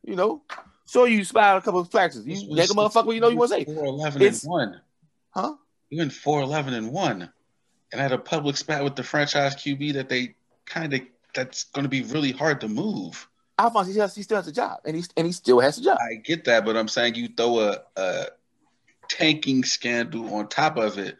[0.04, 0.42] you know,
[0.84, 2.26] so you spy a couple of flashes.
[2.26, 3.14] You make a motherfucker.
[3.14, 3.64] You know you want to say.
[3.64, 4.80] Four eleven and one.
[5.30, 5.54] Huh?
[5.90, 7.30] You went four eleven and one
[7.92, 10.34] and had a public spat with the franchise QB that they
[10.64, 11.00] kind of
[11.34, 13.28] that's going to be really hard to move.
[13.58, 15.82] Alphonse, he, has, he still has a job, and he and he still has a
[15.82, 15.98] job.
[16.00, 18.26] I get that, but I'm saying you throw a, a
[19.08, 21.16] tanking scandal on top of it.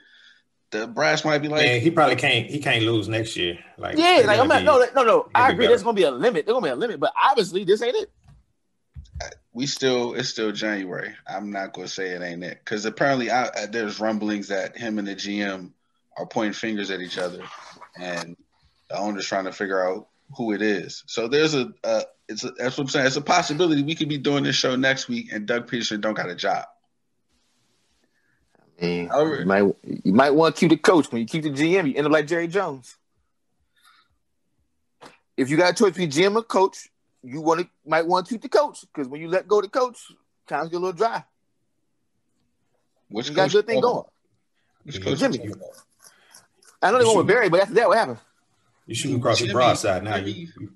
[0.70, 2.51] The brass might be like, yeah, he probably can't.
[2.51, 3.59] He can't lose next year.
[3.78, 4.60] Like, yeah, like I'm not.
[4.60, 5.28] Be, no, no, no.
[5.34, 5.66] I agree.
[5.66, 6.44] There's gonna be a limit.
[6.44, 8.10] There's gonna be a limit, but obviously this ain't it.
[9.52, 11.14] We still, it's still January.
[11.26, 15.09] I'm not gonna say it ain't it because apparently I, there's rumblings that him and
[15.09, 15.70] the GM
[16.18, 17.43] are pointing fingers at each other,
[17.98, 18.36] and
[18.90, 21.05] the owner's trying to figure out who it is.
[21.06, 23.06] So there's a, uh, it's a, that's what I'm saying.
[23.06, 26.14] It's a possibility we could be doing this show next week, and Doug Pederson don't
[26.14, 26.66] got a job.
[28.80, 29.74] I mean, However, you might
[30.04, 31.10] you might want to keep the coach.
[31.10, 32.96] When you keep the GM, you end up like Jerry Jones.
[35.36, 36.88] If you got a choice between GM or coach,
[37.22, 39.64] you want to might want to keep the coach because when you let go of
[39.64, 39.98] the coach,
[40.46, 41.24] times get a little dry.
[43.08, 44.04] Which you got a good thing going.
[44.84, 45.40] Which coach Jimmy.
[46.82, 48.18] I know they went with Barry, but after that, what happened?
[48.86, 50.16] You shooting across the broadside now.
[50.16, 50.70] You, you, you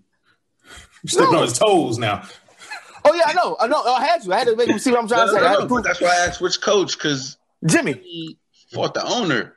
[1.07, 1.39] stepping no.
[1.39, 2.27] on his toes now.
[3.05, 3.57] Oh yeah, I know.
[3.61, 3.83] I know.
[3.83, 4.33] I had to.
[4.33, 5.53] I had to make him see what I'm trying no, to say.
[5.53, 8.39] No, no, that's why I asked which coach because Jimmy
[8.73, 9.57] fought the owner.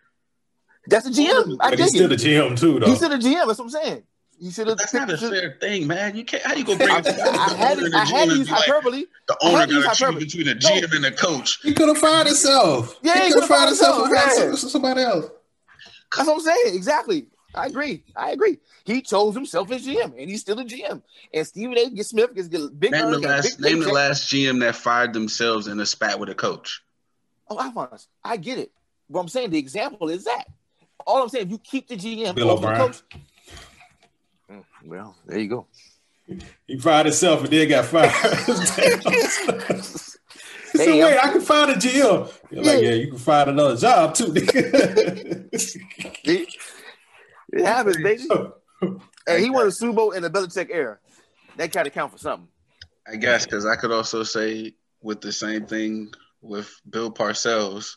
[0.88, 1.58] That's a GM.
[1.60, 2.20] I but he's still it.
[2.20, 2.88] the GM too, though.
[2.88, 3.48] He's still the GM.
[3.48, 4.04] That's what I'm saying.
[4.40, 4.78] You should have.
[4.78, 6.18] That's not a fair thing, man.
[6.18, 6.44] You can't.
[6.44, 6.90] How you go bring?
[6.90, 7.92] I, I, had to.
[7.96, 8.98] I had to use hyperbole.
[8.98, 10.96] Like, the owner got to choose between the GM no.
[10.96, 11.60] and the coach.
[11.62, 13.00] He could have fired himself.
[13.02, 14.10] Yeah, he, he could have fired himself.
[14.10, 14.72] himself.
[14.72, 15.28] Somebody else.
[16.14, 16.76] That's what I'm saying.
[16.76, 17.28] Exactly.
[17.56, 18.04] I agree.
[18.16, 18.58] I agree.
[18.84, 21.02] He chose himself as GM, and he's still a GM.
[21.34, 22.04] And Stephen A.
[22.04, 22.92] Smith gets a big.
[22.92, 23.62] Name the last.
[23.62, 26.83] Name the last GM that fired themselves in a spat with a coach.
[27.50, 28.72] Oh, Alphonse, I get it.
[29.08, 30.46] What I'm saying, the example is that.
[31.06, 33.02] All I'm saying, if you keep the GM Bill over the coach.
[34.50, 35.68] Mm, well, there you go.
[36.68, 38.14] He fired himself and then got fired.
[40.74, 42.34] Hey, so wait, I'm, I can find a GM.
[42.50, 44.34] You're like, yeah, you can find another job too.
[44.36, 45.54] it,
[47.54, 48.24] happens, baby.
[49.28, 50.98] hey, he won a Super Bowl in the Belichick era.
[51.58, 52.48] That got to count for something.
[53.08, 56.12] I guess because I could also say with the same thing
[56.44, 57.96] with Bill Parcells,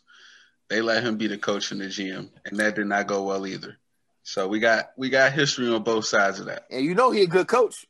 [0.69, 3.47] they let him be the coach and the GM, and that did not go well
[3.47, 3.77] either.
[4.23, 6.65] So we got we got history on both sides of that.
[6.71, 7.87] And you know he a good coach.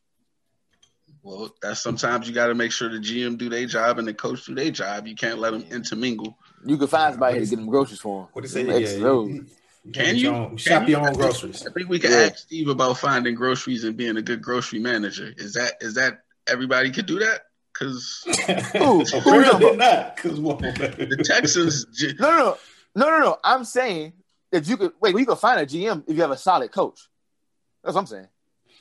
[1.22, 4.14] Well, that's sometimes you got to make sure the GM do their job and the
[4.14, 5.06] coach do their job.
[5.06, 6.36] You can't let them intermingle.
[6.64, 8.28] You can find somebody to get them groceries for him.
[8.32, 8.80] What do you say?
[8.80, 9.28] Yeah, you,
[9.84, 10.96] you, can you own, shop you?
[10.96, 11.66] your own groceries?
[11.66, 12.28] I think we can yeah.
[12.30, 15.32] ask Steve about finding groceries and being a good grocery manager.
[15.36, 17.40] Is that is that everybody could do that?
[17.78, 18.24] Because
[18.72, 20.16] who, who not?
[20.16, 21.86] Because the Texans.
[22.20, 22.58] no, no,
[22.94, 23.38] no, no, no.
[23.44, 24.12] I'm saying
[24.52, 26.72] that you could wait, well, you could find a GM if you have a solid
[26.72, 27.00] coach.
[27.82, 28.28] That's what I'm saying.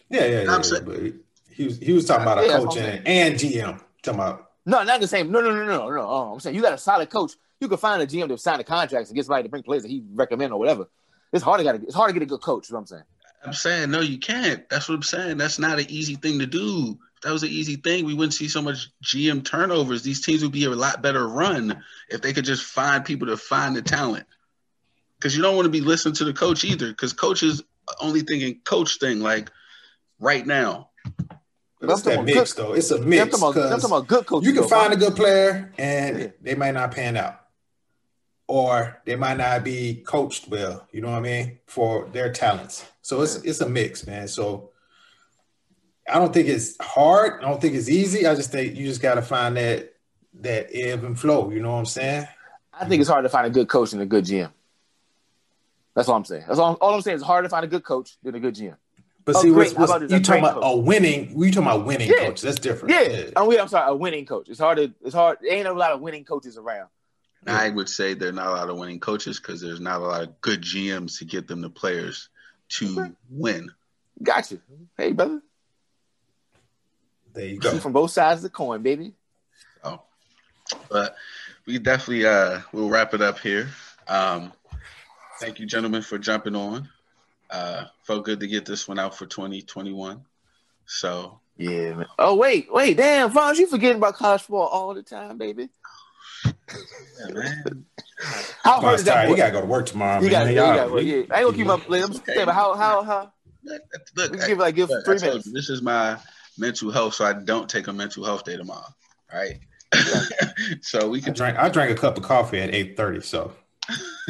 [0.10, 0.52] Yeah, yeah, yeah.
[0.52, 1.20] I'm saying,
[1.52, 3.82] he was he was talking about a yeah, coach and, and GM.
[4.02, 5.32] Talking about no, not the same.
[5.32, 6.02] No, no, no, no, no.
[6.02, 7.34] Oh, I'm saying you got a solid coach.
[7.60, 9.84] You can find a GM to sign the contracts and get somebody to bring players
[9.84, 10.90] that he recommend or whatever.
[11.32, 11.76] It's hard to get.
[11.76, 12.66] It's hard to get a good coach.
[12.66, 13.04] Is what I'm saying.
[13.46, 14.68] I'm saying no, you can't.
[14.70, 15.38] That's what I'm saying.
[15.38, 16.98] That's not an easy thing to do.
[17.26, 20.04] If that was an easy thing, we wouldn't see so much GM turnovers.
[20.04, 23.36] These teams would be a lot better run if they could just find people to
[23.36, 24.28] find the talent.
[25.18, 26.88] Because you don't want to be listening to the coach either.
[26.90, 27.64] Because coach is
[28.00, 29.50] only thinking coach thing like
[30.20, 30.90] right now.
[31.82, 32.74] It's that mix good, though.
[32.74, 33.34] It's a mix.
[33.34, 34.44] I'm talking about, about good coach.
[34.44, 36.28] You can find a good player and yeah.
[36.44, 37.42] they might not pan out.
[38.48, 42.86] Or they might not be coached well, you know what I mean, for their talents.
[43.02, 44.28] So it's it's a mix, man.
[44.28, 44.70] So
[46.08, 47.44] I don't think it's hard.
[47.44, 48.28] I don't think it's easy.
[48.28, 49.94] I just think you just gotta find that
[50.42, 52.28] that ebb and flow, you know what I'm saying?
[52.74, 54.52] I think it's hard to find a good coach and a good GM.
[55.96, 56.44] That's all I'm saying.
[56.48, 57.16] That's all, all I'm saying.
[57.16, 58.76] It's hard to find a good coach than a good GM.
[59.24, 60.64] But oh, see, what's, what's, you talking about coach.
[60.66, 61.34] a winning?
[61.34, 62.28] We talking about winning yeah.
[62.28, 62.42] coach?
[62.42, 62.94] That's different.
[62.94, 63.30] Yeah, yeah.
[63.36, 64.50] Oh, I'm sorry, a winning coach.
[64.50, 64.94] It's hard to.
[65.04, 65.40] It's hard.
[65.42, 66.90] There ain't a lot of winning coaches around.
[67.48, 70.04] I would say there are not a lot of winning coaches because there's not a
[70.04, 72.30] lot of good GMs to get them the players
[72.70, 73.12] to okay.
[73.30, 73.72] win.
[74.22, 74.58] Gotcha.
[74.98, 75.42] Hey, brother.
[77.36, 77.72] There you go.
[77.72, 79.14] See from both sides of the coin, baby.
[79.84, 80.02] Oh,
[80.90, 81.16] but
[81.66, 83.70] we definitely uh we'll wrap it up here.
[84.08, 84.54] Um,
[85.40, 86.88] thank you, gentlemen, for jumping on.
[87.50, 90.24] Uh, felt good to get this one out for 2021.
[90.86, 92.06] So yeah, man.
[92.18, 95.70] Oh wait, wait, damn, Fonz, you forgetting about college football all the time, baby.
[96.46, 97.86] Yeah, man.
[98.64, 99.26] how hard is that?
[99.26, 99.32] Boy?
[99.32, 100.22] He gotta go to work tomorrow.
[100.22, 101.82] You got, yeah, I ain't gonna keep up.
[101.90, 102.34] I'm okay.
[102.34, 103.32] saying, how how how?
[104.16, 105.48] Look, we give like give look, three minutes.
[105.48, 106.18] You, this is my
[106.58, 108.94] mental health, so I don't take a mental health day tomorrow.
[109.34, 109.60] Right.
[110.82, 111.58] so we can I drank.
[111.58, 113.22] I drank a cup of coffee at eight thirty.
[113.22, 113.54] So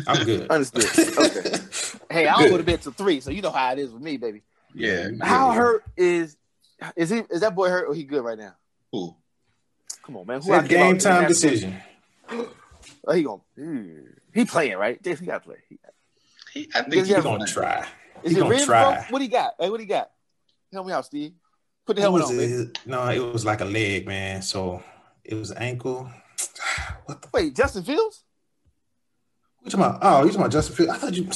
[0.07, 0.47] I'm good.
[0.49, 1.17] Understood.
[1.17, 1.57] Okay.
[2.09, 4.01] hey, I don't go to bed till three, so you know how it is with
[4.01, 4.43] me, baby.
[4.73, 5.09] Yeah.
[5.21, 6.37] How hurt is
[6.95, 7.23] is he?
[7.29, 8.55] Is that boy hurt or he good right now?
[8.91, 9.15] Who?
[10.03, 10.41] Come on, man.
[10.41, 11.77] Who it's game time decision.
[12.29, 13.99] oh, he going hmm.
[14.33, 14.99] he playing right?
[15.03, 15.57] He got to play.
[15.69, 15.79] He,
[16.53, 17.85] he, I think he's gonna try.
[18.23, 19.05] Is he gonna try.
[19.09, 19.53] What he got?
[19.59, 20.11] Hey, what he got?
[20.71, 21.33] Help me out, Steve.
[21.85, 22.39] Put the helmet on.
[22.39, 24.41] It, no, it was like a leg, man.
[24.41, 24.83] So
[25.23, 26.09] it was ankle.
[27.05, 27.27] What the?
[27.31, 28.23] Wait, Justin Fields?
[29.63, 29.99] You talking about?
[30.01, 30.91] Oh, you talking about Justin Fields?
[30.91, 31.29] I thought you.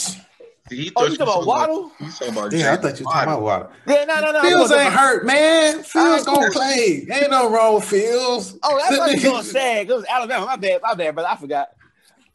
[0.69, 1.91] He oh, you talking about Waddle?
[2.27, 3.71] About, yeah, I thought you were talking about Waddle.
[3.87, 4.41] Yeah, no, no, no.
[4.41, 5.83] Fields ain't hurt, man.
[5.83, 7.07] Fields gonna play.
[7.11, 8.57] Ain't no wrong with Fields.
[8.63, 9.81] Oh, that's what you gonna say.
[9.81, 10.45] It was Alabama.
[10.45, 11.69] My bad, my bad, but I forgot.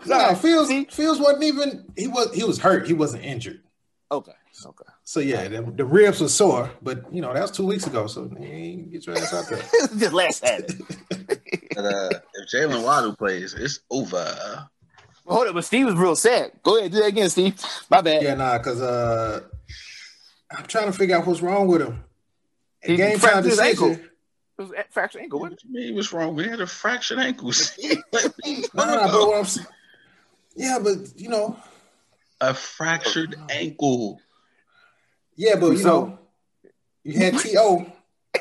[0.06, 0.68] No, Fields.
[0.68, 0.84] See?
[0.84, 1.92] Fields wasn't even.
[1.96, 2.32] He was.
[2.34, 2.86] He was hurt.
[2.86, 3.62] He wasn't injured.
[4.10, 4.32] Okay.
[4.64, 4.83] Okay.
[5.06, 8.06] So yeah, the, the, ribs were sore, but you know that was two weeks ago.
[8.06, 9.62] So hey, get your ass out there.
[9.98, 10.66] Just last had
[11.10, 14.66] but uh, if Jalen Waddle plays, it's over.
[15.26, 16.52] Hold up, but Steve was real sad.
[16.62, 17.54] Go ahead, do that again, Steve.
[17.90, 18.22] My bad.
[18.22, 19.40] Yeah, nah, because uh,
[20.50, 22.02] I'm trying to figure out what's wrong with him.
[22.82, 23.64] He Game time decision.
[23.64, 23.90] Ankle.
[24.56, 25.40] It was a fractured ankle.
[25.40, 26.34] What, do you mean what's wrong?
[26.34, 27.50] We had a fractured ankle.
[27.82, 29.66] no, no, but what I'm saying,
[30.54, 31.58] yeah, but you know,
[32.40, 34.20] a fractured ankle.
[35.36, 36.18] Yeah, but you so, know,
[37.02, 37.86] you had To.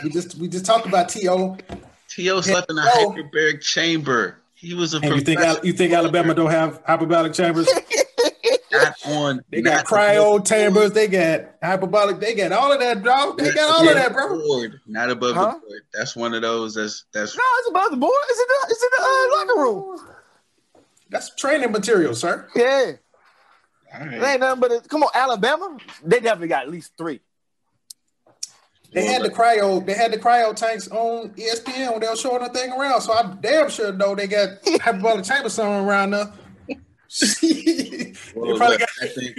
[0.04, 1.58] we just we just talked about To.
[2.10, 4.38] To slept in a hyperbaric chamber.
[4.54, 4.98] He was a.
[4.98, 7.68] And you think you think Alabama don't have hyperbolic chambers?
[8.72, 9.44] not on.
[9.50, 10.92] They got cryo chambers.
[10.92, 12.20] They got hyperbolic.
[12.20, 13.36] They got all of that, bro.
[13.36, 14.40] They got all yeah, of that, bro.
[14.40, 15.46] Board, not above huh?
[15.46, 15.82] the board.
[15.94, 16.76] That's one of those.
[16.76, 17.36] That's that's.
[17.36, 18.14] No, it's above the board.
[18.30, 18.68] It's in the.
[18.70, 20.00] It's in the uh, locker room.
[21.10, 22.48] That's training material, sir.
[22.56, 22.94] Yeah.
[23.94, 24.14] Right.
[24.14, 25.78] It ain't nothing but a, come on, Alabama.
[26.04, 27.22] They definitely got at least three.
[28.94, 29.86] They had the cryo.
[29.86, 33.02] They had the cryo tanks on ESPN when they were showing the thing around.
[33.02, 34.50] So I'm damn sure know they got
[34.82, 36.32] hyperbolic chamber somewhere around there.
[38.36, 39.38] well, probably got, I think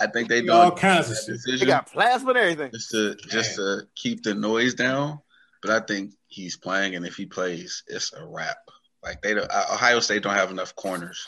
[0.00, 1.60] I think they do all kinds of shit.
[1.60, 5.20] They got plasma and everything just to just to keep the noise down.
[5.62, 8.56] But I think he's playing, and if he plays, it's a wrap.
[9.02, 11.26] Like they, don't, Ohio State don't have enough corners.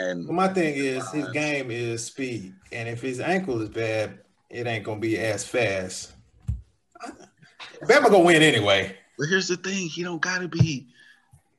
[0.00, 4.18] And well, my thing is his game is speed, and if his ankle is bad,
[4.50, 6.12] it ain't gonna be as fast.
[7.82, 8.96] Bama gonna win anyway.
[9.18, 10.88] But here's the thing: he don't gotta be.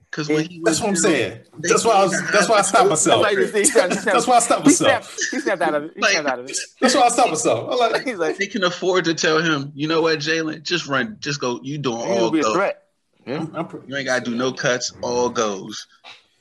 [0.10, 0.28] Because
[0.64, 1.42] that's what I'm saying.
[1.60, 3.24] That's why I was, that's why I stopped myself.
[3.24, 5.16] that's why I stopped myself.
[5.30, 5.92] He snapped out of it.
[5.96, 6.58] He snapped out of it.
[6.82, 7.80] That's why I stopped myself.
[7.80, 11.18] Like, He's like, they can afford to tell him, you know what, Jalen, just run,
[11.20, 11.60] just go.
[11.62, 12.86] You doing all be a threat.
[13.28, 13.46] Yeah.
[13.86, 15.86] you ain't gotta do no cuts, all goes.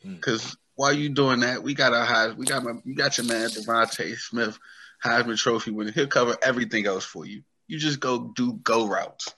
[0.03, 0.57] Because mm.
[0.79, 3.49] While you doing that, we got our high, we got my, you got your man
[3.49, 4.57] DeVonta Smith,
[5.05, 5.91] Heisman Trophy winner.
[5.91, 7.43] He'll cover everything else for you.
[7.67, 9.35] You just go do go routes.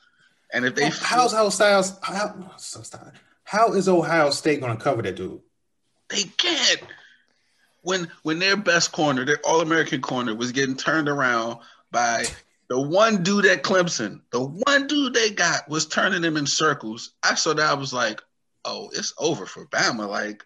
[0.53, 2.35] And if they oh, how's how Styles how,
[3.45, 5.41] how is Ohio State going to cover that dude?
[6.11, 6.83] They can't.
[7.81, 11.61] When when their best corner, their All American corner, was getting turned around
[11.91, 12.27] by
[12.69, 17.13] the one dude at Clemson, the one dude they got was turning them in circles.
[17.23, 18.21] I saw that I was like,
[18.67, 20.07] oh, it's over for Bama.
[20.07, 20.45] Like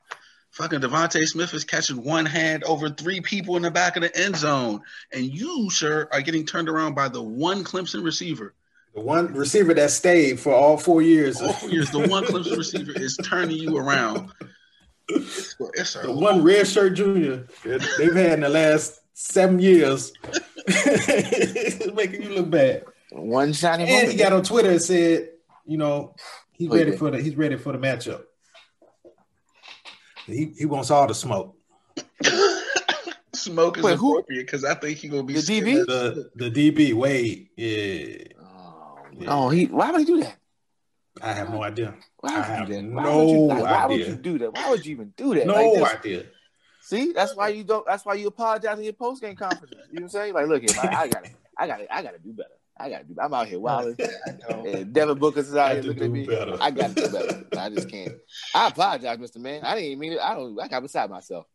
[0.54, 4.16] fucking DeVonta Smith is catching one hand over three people in the back of the
[4.16, 4.80] end zone,
[5.12, 8.54] and you, sir, are getting turned around by the one Clemson receiver.
[8.94, 11.40] The one receiver that stayed for all four years.
[11.40, 11.90] All four years.
[11.90, 14.30] The one Clemson receiver is turning you around.
[15.08, 20.12] It's, it's the one red shirt junior they've had in the last seven years.
[21.94, 22.84] making you look bad.
[23.10, 23.82] One shiny.
[23.82, 24.12] And moment.
[24.12, 25.30] he got on Twitter and said,
[25.66, 26.14] you know,
[26.52, 28.22] he's ready for the he's ready for the matchup.
[30.26, 31.56] He he wants all the smoke.
[33.34, 35.86] smoke is Wait, appropriate because I think he gonna be the DB.
[35.86, 38.34] The the DB Wade, yeah.
[39.16, 39.26] Yeah.
[39.28, 39.66] Oh, he.
[39.66, 40.36] Why would he do that?
[41.22, 41.94] I have no idea.
[42.18, 44.54] Why would I have you no why would you, like, Why would you do that?
[44.54, 45.46] Why would you even do that?
[45.46, 46.24] No like idea.
[46.80, 47.86] See, that's why you don't.
[47.86, 49.72] That's why you apologize in your post game conference.
[49.72, 50.34] You know what I'm saying?
[50.34, 52.50] Like, look, here, I, got to, I got to, I got to do better.
[52.76, 53.16] I got to do.
[53.20, 53.96] I'm out here wilding.
[54.50, 56.26] and Devin Booker's is out here looking at me.
[56.26, 56.56] Better.
[56.60, 57.46] I got to do better.
[57.56, 58.14] I just can't.
[58.54, 59.62] I apologize, Mister Man.
[59.64, 60.20] I didn't even mean it.
[60.20, 60.58] I don't.
[60.60, 61.46] I got beside myself.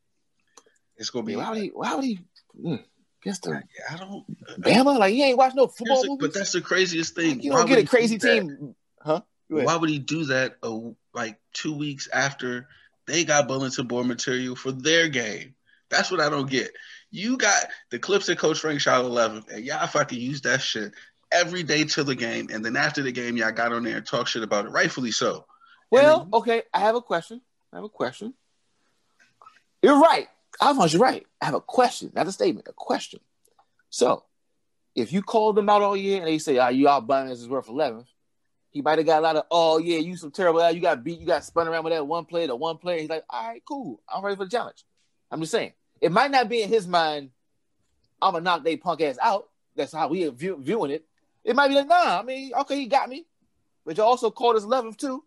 [0.96, 1.36] It's gonna be.
[1.36, 1.68] Why would he?
[1.70, 2.20] Why would he?
[2.64, 2.84] Mm.
[3.22, 4.26] Guess the I don't
[4.62, 6.18] Bama like he ain't watch no football movies.
[6.22, 7.36] But that's the craziest thing.
[7.36, 9.22] Like, you don't get a crazy team, huh?
[9.50, 10.58] Why would he do that?
[10.64, 12.68] Uh, like two weeks after
[13.08, 15.56] they got bulletin board material for their game.
[15.90, 16.72] That's what I don't get.
[17.12, 20.94] You got the clips that Coach Frank shot 11, and y'all fucking use that shit
[21.32, 24.06] every day till the game, and then after the game, y'all got on there and
[24.06, 25.46] talk shit about it, rightfully so.
[25.92, 27.42] Well, then, okay, I have a question.
[27.72, 28.34] I have a question.
[29.82, 30.28] You're right.
[30.62, 31.26] Alphonse, you're right.
[31.42, 33.20] I have a question, not a statement, a question.
[33.90, 34.24] So,
[34.96, 37.48] if you called them out all year and they say, "Ah, you out Bunnies is
[37.48, 38.06] worth 11,"
[38.72, 40.70] he might have got a lot of, "Oh yeah, you some terrible.
[40.72, 41.20] You got beat.
[41.20, 43.64] You got spun around with that one play, the one player." He's like, "All right,
[43.66, 44.02] cool.
[44.08, 44.84] I'm ready for the challenge."
[45.32, 47.30] I'm just saying, it might not be in his mind.
[48.22, 49.50] I'm gonna knock they punk ass out.
[49.76, 51.06] That's how we view, viewing it.
[51.50, 52.20] It might be like, nah.
[52.20, 53.26] I mean, okay, he got me,
[53.84, 55.24] but you also called us 11 too.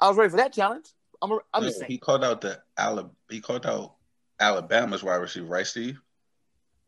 [0.00, 0.86] I was ready for that challenge.
[1.22, 1.88] I'm, a, I'm no, just saying.
[1.88, 3.10] He called out the Alabama.
[3.30, 3.94] He called out
[4.40, 6.00] Alabama's wide receiver, right, Steve?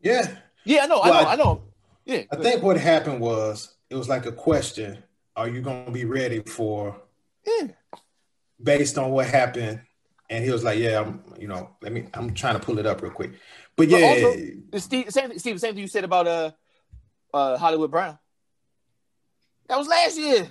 [0.01, 0.29] Yeah.
[0.65, 1.61] Yeah, I know, well, I know, I, I know.
[2.03, 2.23] Yeah.
[2.33, 5.01] I think what happened was it was like a question:
[5.37, 6.99] Are you going to be ready for?
[7.47, 7.67] Yeah.
[8.61, 9.79] Based on what happened,
[10.29, 11.23] and he was like, "Yeah, I'm.
[11.39, 12.07] You know, let me.
[12.13, 13.31] I'm trying to pull it up real quick."
[13.77, 16.51] But yeah, but also, Steve, same, Steve, same thing you said about uh,
[17.33, 18.19] uh, Hollywood Brown.
[19.69, 20.47] That was last year.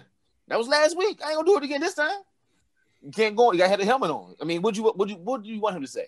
[0.47, 1.21] That was last week.
[1.23, 2.21] I ain't gonna do it again this time.
[3.03, 3.53] You can't go.
[3.53, 4.35] You gotta have the helmet on.
[4.41, 6.07] I mean, what you what you what do you want him to say?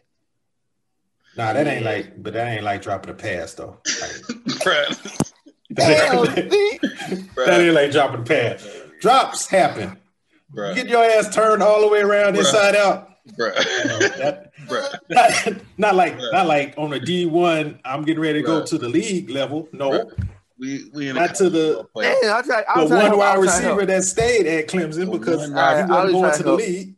[1.36, 3.78] Nah, that ain't like, but that ain't like dropping a pass though.
[5.70, 6.08] Like, that,
[7.46, 8.66] that ain't like dropping a pass.
[9.00, 9.96] Drops happen.
[10.52, 10.74] Bruh.
[10.74, 12.40] Get your ass turned all the way around Bruh.
[12.40, 13.10] inside out.
[13.38, 13.54] Bruh.
[14.18, 14.98] that, Bruh.
[15.08, 16.32] Not, not like Bruh.
[16.32, 17.78] not like on a D one.
[17.84, 19.68] I'm getting ready to go to the league level.
[19.72, 20.10] No.
[20.60, 24.46] We we not to the Man, I'll try, I'll the one wide receiver that stayed
[24.46, 26.94] at Clemson because uh, he wasn't going to the league.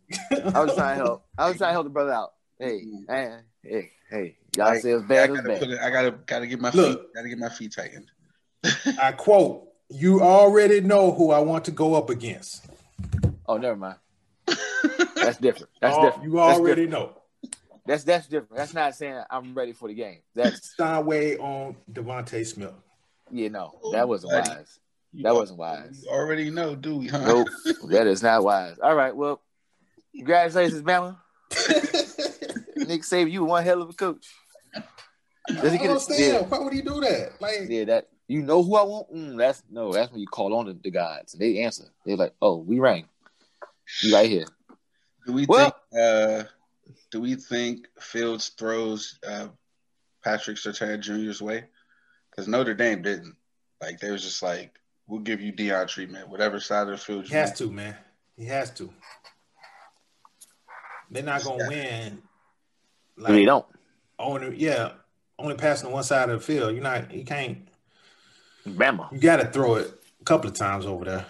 [0.53, 1.25] I was trying to help.
[1.39, 2.33] I was trying to help the brother out.
[2.59, 5.31] Hey, man, hey, hey, y'all say it's bad.
[5.31, 5.63] I gotta, bad.
[5.63, 8.11] It, I gotta gotta get my Look, feet gotta get my feet tightened.
[9.01, 12.67] I quote: "You already know who I want to go up against."
[13.47, 13.97] Oh, never mind.
[15.15, 15.71] That's different.
[15.81, 16.25] That's oh, different.
[16.25, 17.13] You already know.
[17.87, 18.57] That's that's different.
[18.57, 20.19] That's not saying I'm ready for the game.
[20.35, 22.75] That's Steinway on DeVonta Smith.
[23.33, 24.79] Yeah, no, that wasn't wise.
[25.13, 26.05] You that wasn't wise.
[26.09, 27.09] already know, do we?
[27.09, 27.25] Huh?
[27.25, 27.49] Nope,
[27.89, 28.79] that is not wise.
[28.79, 29.41] All right, well,
[30.15, 31.17] congratulations, Bama.
[32.77, 34.27] Nick Saban, you one hell of a coach.
[35.49, 36.21] Does he get understand.
[36.21, 36.41] Yeah.
[36.43, 37.33] Why would he do that?
[37.41, 39.15] Like, yeah, that you know who I want.
[39.15, 41.33] Mm, that's no, that's when you call on the, the gods.
[41.33, 41.85] They answer.
[42.05, 43.07] They're like, "Oh, we rang.
[44.03, 44.47] You right here."
[45.27, 46.03] Do we well, think?
[46.03, 46.45] Uh,
[47.11, 49.49] do we think Fields throws uh,
[50.25, 51.65] Patrick Surtain Jr.'s way?
[52.33, 53.37] Because Notre Dame didn't.
[53.81, 57.27] Like they was just like, "We'll give you Deion treatment, whatever side of the field."
[57.27, 57.59] He has want.
[57.59, 57.97] to, man.
[58.37, 58.91] He has to.
[61.11, 62.23] They're not gonna win.
[63.17, 63.67] Like, they don't.
[64.19, 64.93] Only yeah,
[65.39, 66.75] only passing on one side of the field.
[66.75, 67.13] You're not.
[67.13, 67.69] You can't.
[68.67, 69.13] Bama.
[69.13, 71.27] You got to throw it a couple of times over there.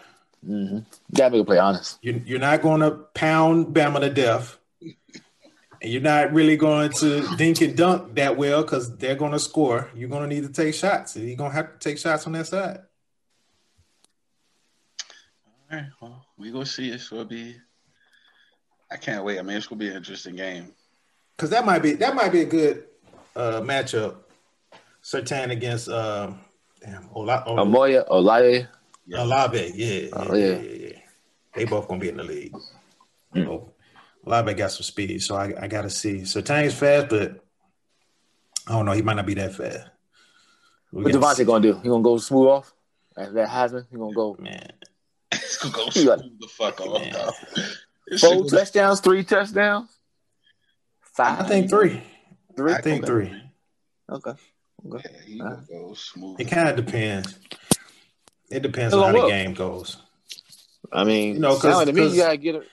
[0.46, 0.78] Mm-hmm.
[1.14, 1.98] Gotta make a play honest.
[2.02, 4.58] You're, you're not going to pound Bama to death.
[5.82, 9.40] And you're not really going to dink and dunk that well because they're going to
[9.40, 9.90] score.
[9.96, 11.16] You're going to need to take shots.
[11.16, 12.78] You're going to have to take shots on that side.
[15.70, 15.86] All right.
[16.00, 17.00] Well, we go see it.
[17.00, 17.56] So it'll be.
[18.92, 19.38] I can't wait.
[19.38, 20.70] I mean, it's gonna be an interesting game.
[21.34, 22.84] Because that might be that might be a good
[23.34, 24.16] uh, matchup.
[25.02, 26.38] Surtain against um,
[26.84, 28.68] damn Ola, Ola, Amoya Olaye.
[29.06, 29.22] Yeah.
[29.22, 30.98] Olave, yeah, oh, yeah, yeah, yeah, yeah,
[31.54, 32.54] They both gonna be in the league.
[33.34, 33.46] Mm.
[33.46, 33.71] So,
[34.24, 36.24] Olave got some speed, so I, I gotta see.
[36.24, 37.44] Surtain's fast, but
[38.68, 38.92] I don't know.
[38.92, 39.88] He might not be that fast.
[40.92, 41.78] We what DeVonta gonna do?
[41.82, 42.72] He gonna go smooth off?
[43.16, 44.72] After that Heisman, he gonna go man.
[45.32, 47.44] He's gonna go smooth the fuck off.
[48.20, 49.88] Four touchdowns, three touchdowns,
[51.00, 51.40] five.
[51.40, 52.02] I think three.
[52.56, 52.72] Three.
[52.72, 53.32] I think three.
[54.10, 54.32] Okay.
[54.86, 55.08] Okay.
[55.26, 56.40] Yeah, uh, go smooth.
[56.40, 57.38] It kind of depends.
[58.50, 59.96] It depends on how the game goes.
[60.92, 62.68] I mean, you know, because to me, you gotta get it.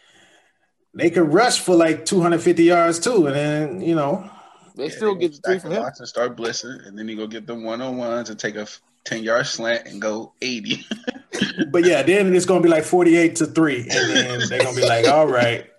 [1.00, 4.30] They could rush for like 250 yards too, and then you know
[4.76, 5.84] they yeah, still get the three from him.
[5.84, 8.68] And start blitzing, and then you go get them one on ones and take a
[9.06, 10.86] 10 yard slant and go 80.
[11.72, 14.86] but yeah, then it's gonna be like 48 to three, and then they're gonna be
[14.86, 15.70] like, all right.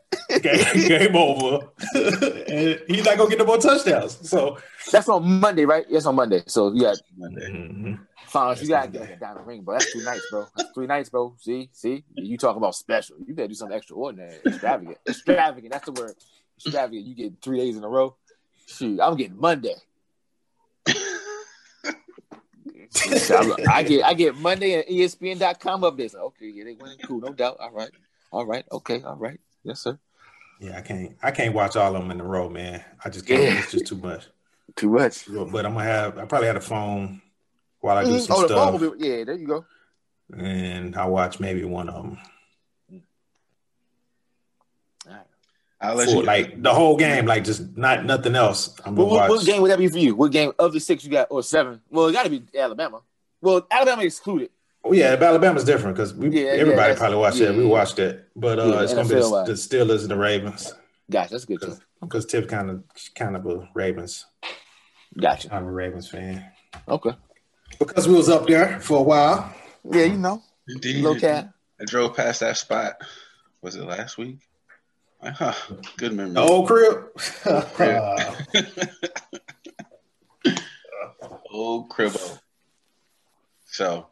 [0.40, 1.68] Game, game over.
[1.94, 4.28] and he's not gonna get no more touchdowns.
[4.28, 4.58] So
[4.90, 5.84] that's on Monday, right?
[5.88, 6.42] Yes, on Monday.
[6.46, 7.50] So yeah, Monday.
[7.50, 7.94] Mm-hmm.
[8.26, 9.74] Fine, you gotta get down the ring, bro.
[9.74, 10.46] That's two nights, bro.
[10.56, 11.34] That's three nights, bro.
[11.40, 13.16] See, see, you talk about special.
[13.26, 15.72] You better do something extraordinary, extravagant, extravagant.
[15.72, 16.14] That's the word.
[16.64, 17.06] Extravagant.
[17.06, 18.14] You get three days in a row.
[18.66, 19.74] Shoot, I'm getting Monday.
[23.68, 26.08] I get I get Monday and ESPN.com up there.
[26.14, 26.98] Okay, yeah, they winning.
[27.04, 27.56] Cool, no doubt.
[27.58, 27.90] All right,
[28.30, 29.40] all right, okay, all right.
[29.62, 29.98] Yes, sir.
[30.60, 32.84] Yeah, I can't I can't watch all of them in a row, man.
[33.04, 33.42] I just can't.
[33.42, 33.58] Yeah.
[33.58, 34.28] It's just too much.
[34.76, 35.24] Too much.
[35.26, 36.16] But I'm gonna have.
[36.16, 37.20] I probably had a phone
[37.80, 38.20] while I do mm-hmm.
[38.20, 38.80] some oh, stuff.
[38.80, 39.64] The be, yeah, there you go.
[40.32, 42.18] And I watch maybe one of them.
[45.80, 48.78] I'll let for, you like the whole game, like just not nothing else.
[48.84, 50.14] I'm gonna what, what, game would that be for you?
[50.14, 51.80] What game of the six you got or seven?
[51.90, 53.00] Well, it got to be Alabama.
[53.40, 54.50] Well, Alabama excluded.
[54.82, 57.56] Oh yeah, Alabama's different because we yeah, everybody yeah, probably watched yeah, it.
[57.56, 60.72] We watched it, but uh, it's gonna be the, the Steelers and the Ravens.
[61.10, 61.76] Gotcha, that's good too.
[62.00, 62.82] Because Tip kind of
[63.14, 64.26] kind of a Ravens.
[65.18, 65.54] Gotcha.
[65.54, 66.50] I'm a Ravens fan.
[66.88, 67.14] Okay.
[67.78, 69.54] Because we was up there for a while.
[69.84, 70.42] Yeah, you know.
[70.68, 71.02] Indeed.
[71.02, 71.50] Low cat.
[71.80, 72.94] I drove past that spot.
[73.62, 74.38] Was it last week?
[75.22, 75.52] Huh,
[75.98, 76.32] good memory.
[76.32, 77.10] The old crib.
[81.50, 82.38] old cribbo.
[83.66, 84.06] So,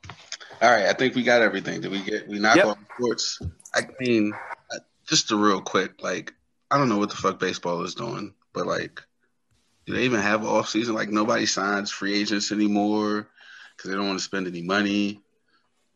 [0.61, 0.87] all right.
[0.87, 1.81] I think we got everything.
[1.81, 2.29] Did we get?
[2.29, 2.67] We knock yep.
[2.67, 3.41] on sports.
[3.75, 4.33] I mean,
[4.75, 6.03] uh, just a real quick.
[6.03, 6.35] Like,
[6.71, 9.03] I don't know what the fuck baseball is doing, but like,
[9.87, 10.95] do they even have off season?
[10.95, 13.29] Like, nobody signs free agents anymore
[13.77, 15.21] because they don't want to spend any money.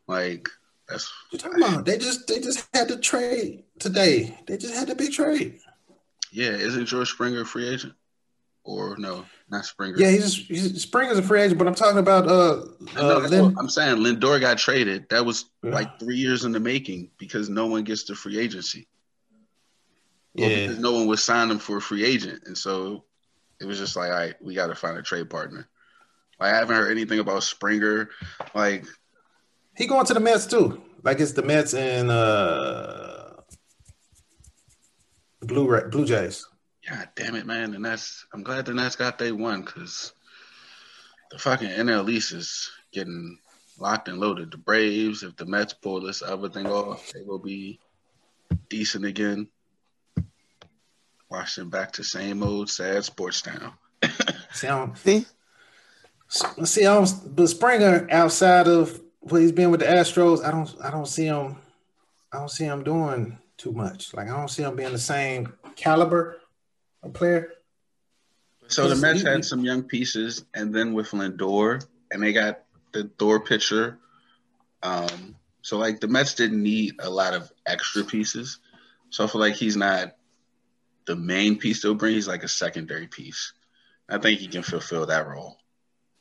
[0.07, 0.49] Like,
[0.87, 1.85] that's you talking about.
[1.85, 4.37] They just they just had to trade today.
[4.47, 5.59] They just had a big trade.
[6.31, 7.93] Yeah, isn't George Springer a free agent?
[8.65, 9.97] Or no, not Springer.
[9.97, 12.63] Yeah, he's, he's Springer's a free agent, but I'm talking about uh,
[12.97, 15.09] uh Lin- I'm saying Lindor got traded.
[15.09, 15.71] That was yeah.
[15.71, 18.87] like three years in the making because no one gets the free agency.
[20.35, 23.03] Well, yeah, because no one would sign him for a free agent, and so
[23.59, 25.67] it was just like, all right, we got to find a trade partner.
[26.39, 28.09] Like, I haven't heard anything about Springer.
[28.53, 28.85] Like
[29.75, 30.81] he going to the Mets too.
[31.03, 33.31] Like it's the Mets and uh
[35.41, 36.47] Blue Blue Jays.
[36.89, 37.73] God damn it, man!
[37.73, 40.11] And that's I'm glad the Nets got they one because
[41.31, 43.39] the fucking NL East is getting
[43.79, 44.51] locked and loaded.
[44.51, 47.79] The Braves, if the Mets pull this other thing off, they will be
[48.69, 49.47] decent again.
[51.29, 53.73] Washington back to same old sad sports town.
[54.53, 55.25] see, I see,
[56.65, 60.43] see, I don't, but Springer outside of well, he's been with the Astros.
[60.43, 61.57] I don't I don't see him
[62.31, 64.13] I don't see him doing too much.
[64.13, 66.39] Like I don't see him being the same caliber
[67.03, 67.53] of player.
[68.67, 72.61] So the Mets had some young pieces, and then with Lindor, and they got
[72.93, 73.99] the Thor pitcher.
[74.81, 78.59] Um, so like the Mets didn't need a lot of extra pieces.
[79.09, 80.15] So I feel like he's not
[81.05, 82.15] the main piece they'll bring.
[82.15, 83.53] He's like a secondary piece.
[84.09, 85.57] I think he can fulfill that role.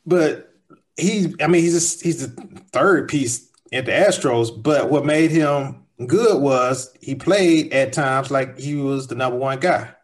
[0.04, 0.52] But
[0.96, 4.62] he, I mean, he's a, he's the third piece at the Astros.
[4.62, 9.38] But what made him good was he played at times like he was the number
[9.38, 9.94] one guy.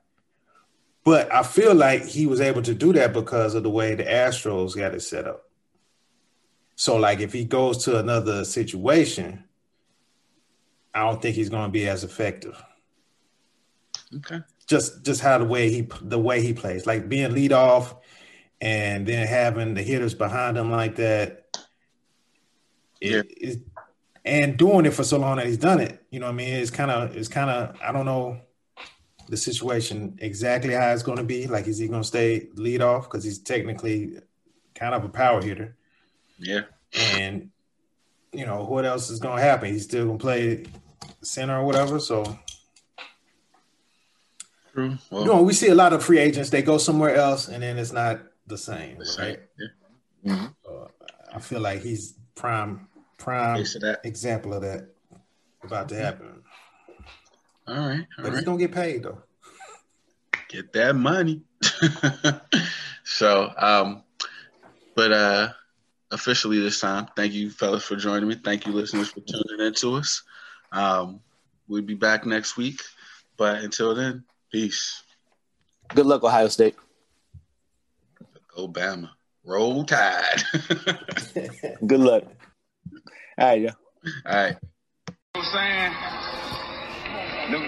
[1.09, 4.05] But I feel like he was able to do that because of the way the
[4.05, 5.49] Astros got it set up.
[6.77, 9.45] So, like, if he goes to another situation,
[10.93, 12.63] I don't think he's going to be as effective.
[14.17, 14.41] Okay.
[14.67, 17.95] Just, just how the way he, the way he plays, like being lead off
[18.61, 21.57] and then having the hitters behind him like that,
[23.01, 23.55] it, yeah.
[24.27, 26.05] and doing it for so long that he's done it.
[26.11, 28.43] You know, what I mean, it's kind of it's kind of I don't know
[29.29, 31.47] the situation exactly how it's going to be.
[31.47, 34.19] Like, is he going to stay lead off because he's technically
[34.75, 35.77] kind of a power hitter?
[36.39, 36.63] Yeah,
[36.95, 37.51] and
[38.33, 39.73] you know what else is going to happen?
[39.73, 40.65] He's still going to play
[41.23, 41.99] center or whatever.
[42.01, 42.39] So.
[44.73, 44.97] True.
[45.11, 46.51] Well, you know, we see a lot of free agents.
[46.51, 49.41] They go somewhere else, and then it's not the same, the right?
[49.59, 50.33] Yeah.
[50.33, 50.47] Mm-hmm.
[50.69, 50.87] Uh,
[51.35, 52.89] I feel like he's prime
[53.19, 54.89] prime of example of that
[55.63, 56.38] about to happen.
[57.69, 58.32] All right, all but right.
[58.35, 59.23] he's gonna get paid though.
[60.49, 61.43] Get that money.
[63.05, 64.03] so, um,
[64.97, 65.49] but uh,
[66.11, 68.36] officially this time, thank you, fellas, for joining me.
[68.36, 70.23] Thank you, listeners, for tuning in to us.
[70.73, 71.20] Um,
[71.69, 72.81] we'll be back next week,
[73.36, 75.03] but until then, peace.
[75.95, 76.77] Good luck, Ohio State.
[78.57, 79.11] Obama.
[79.45, 80.43] Roll Tide.
[81.86, 82.24] Good luck.
[83.39, 83.73] All right, yeah.
[84.27, 84.57] All right.
[85.09, 86.68] You know what I'm saying?
[87.49, 87.65] The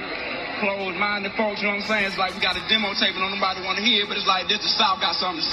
[0.61, 2.05] closed minded folks, you know what I'm saying?
[2.13, 4.45] It's like we got a demo tape and nobody want to hear, but it's like
[4.45, 5.49] this the South got something to say.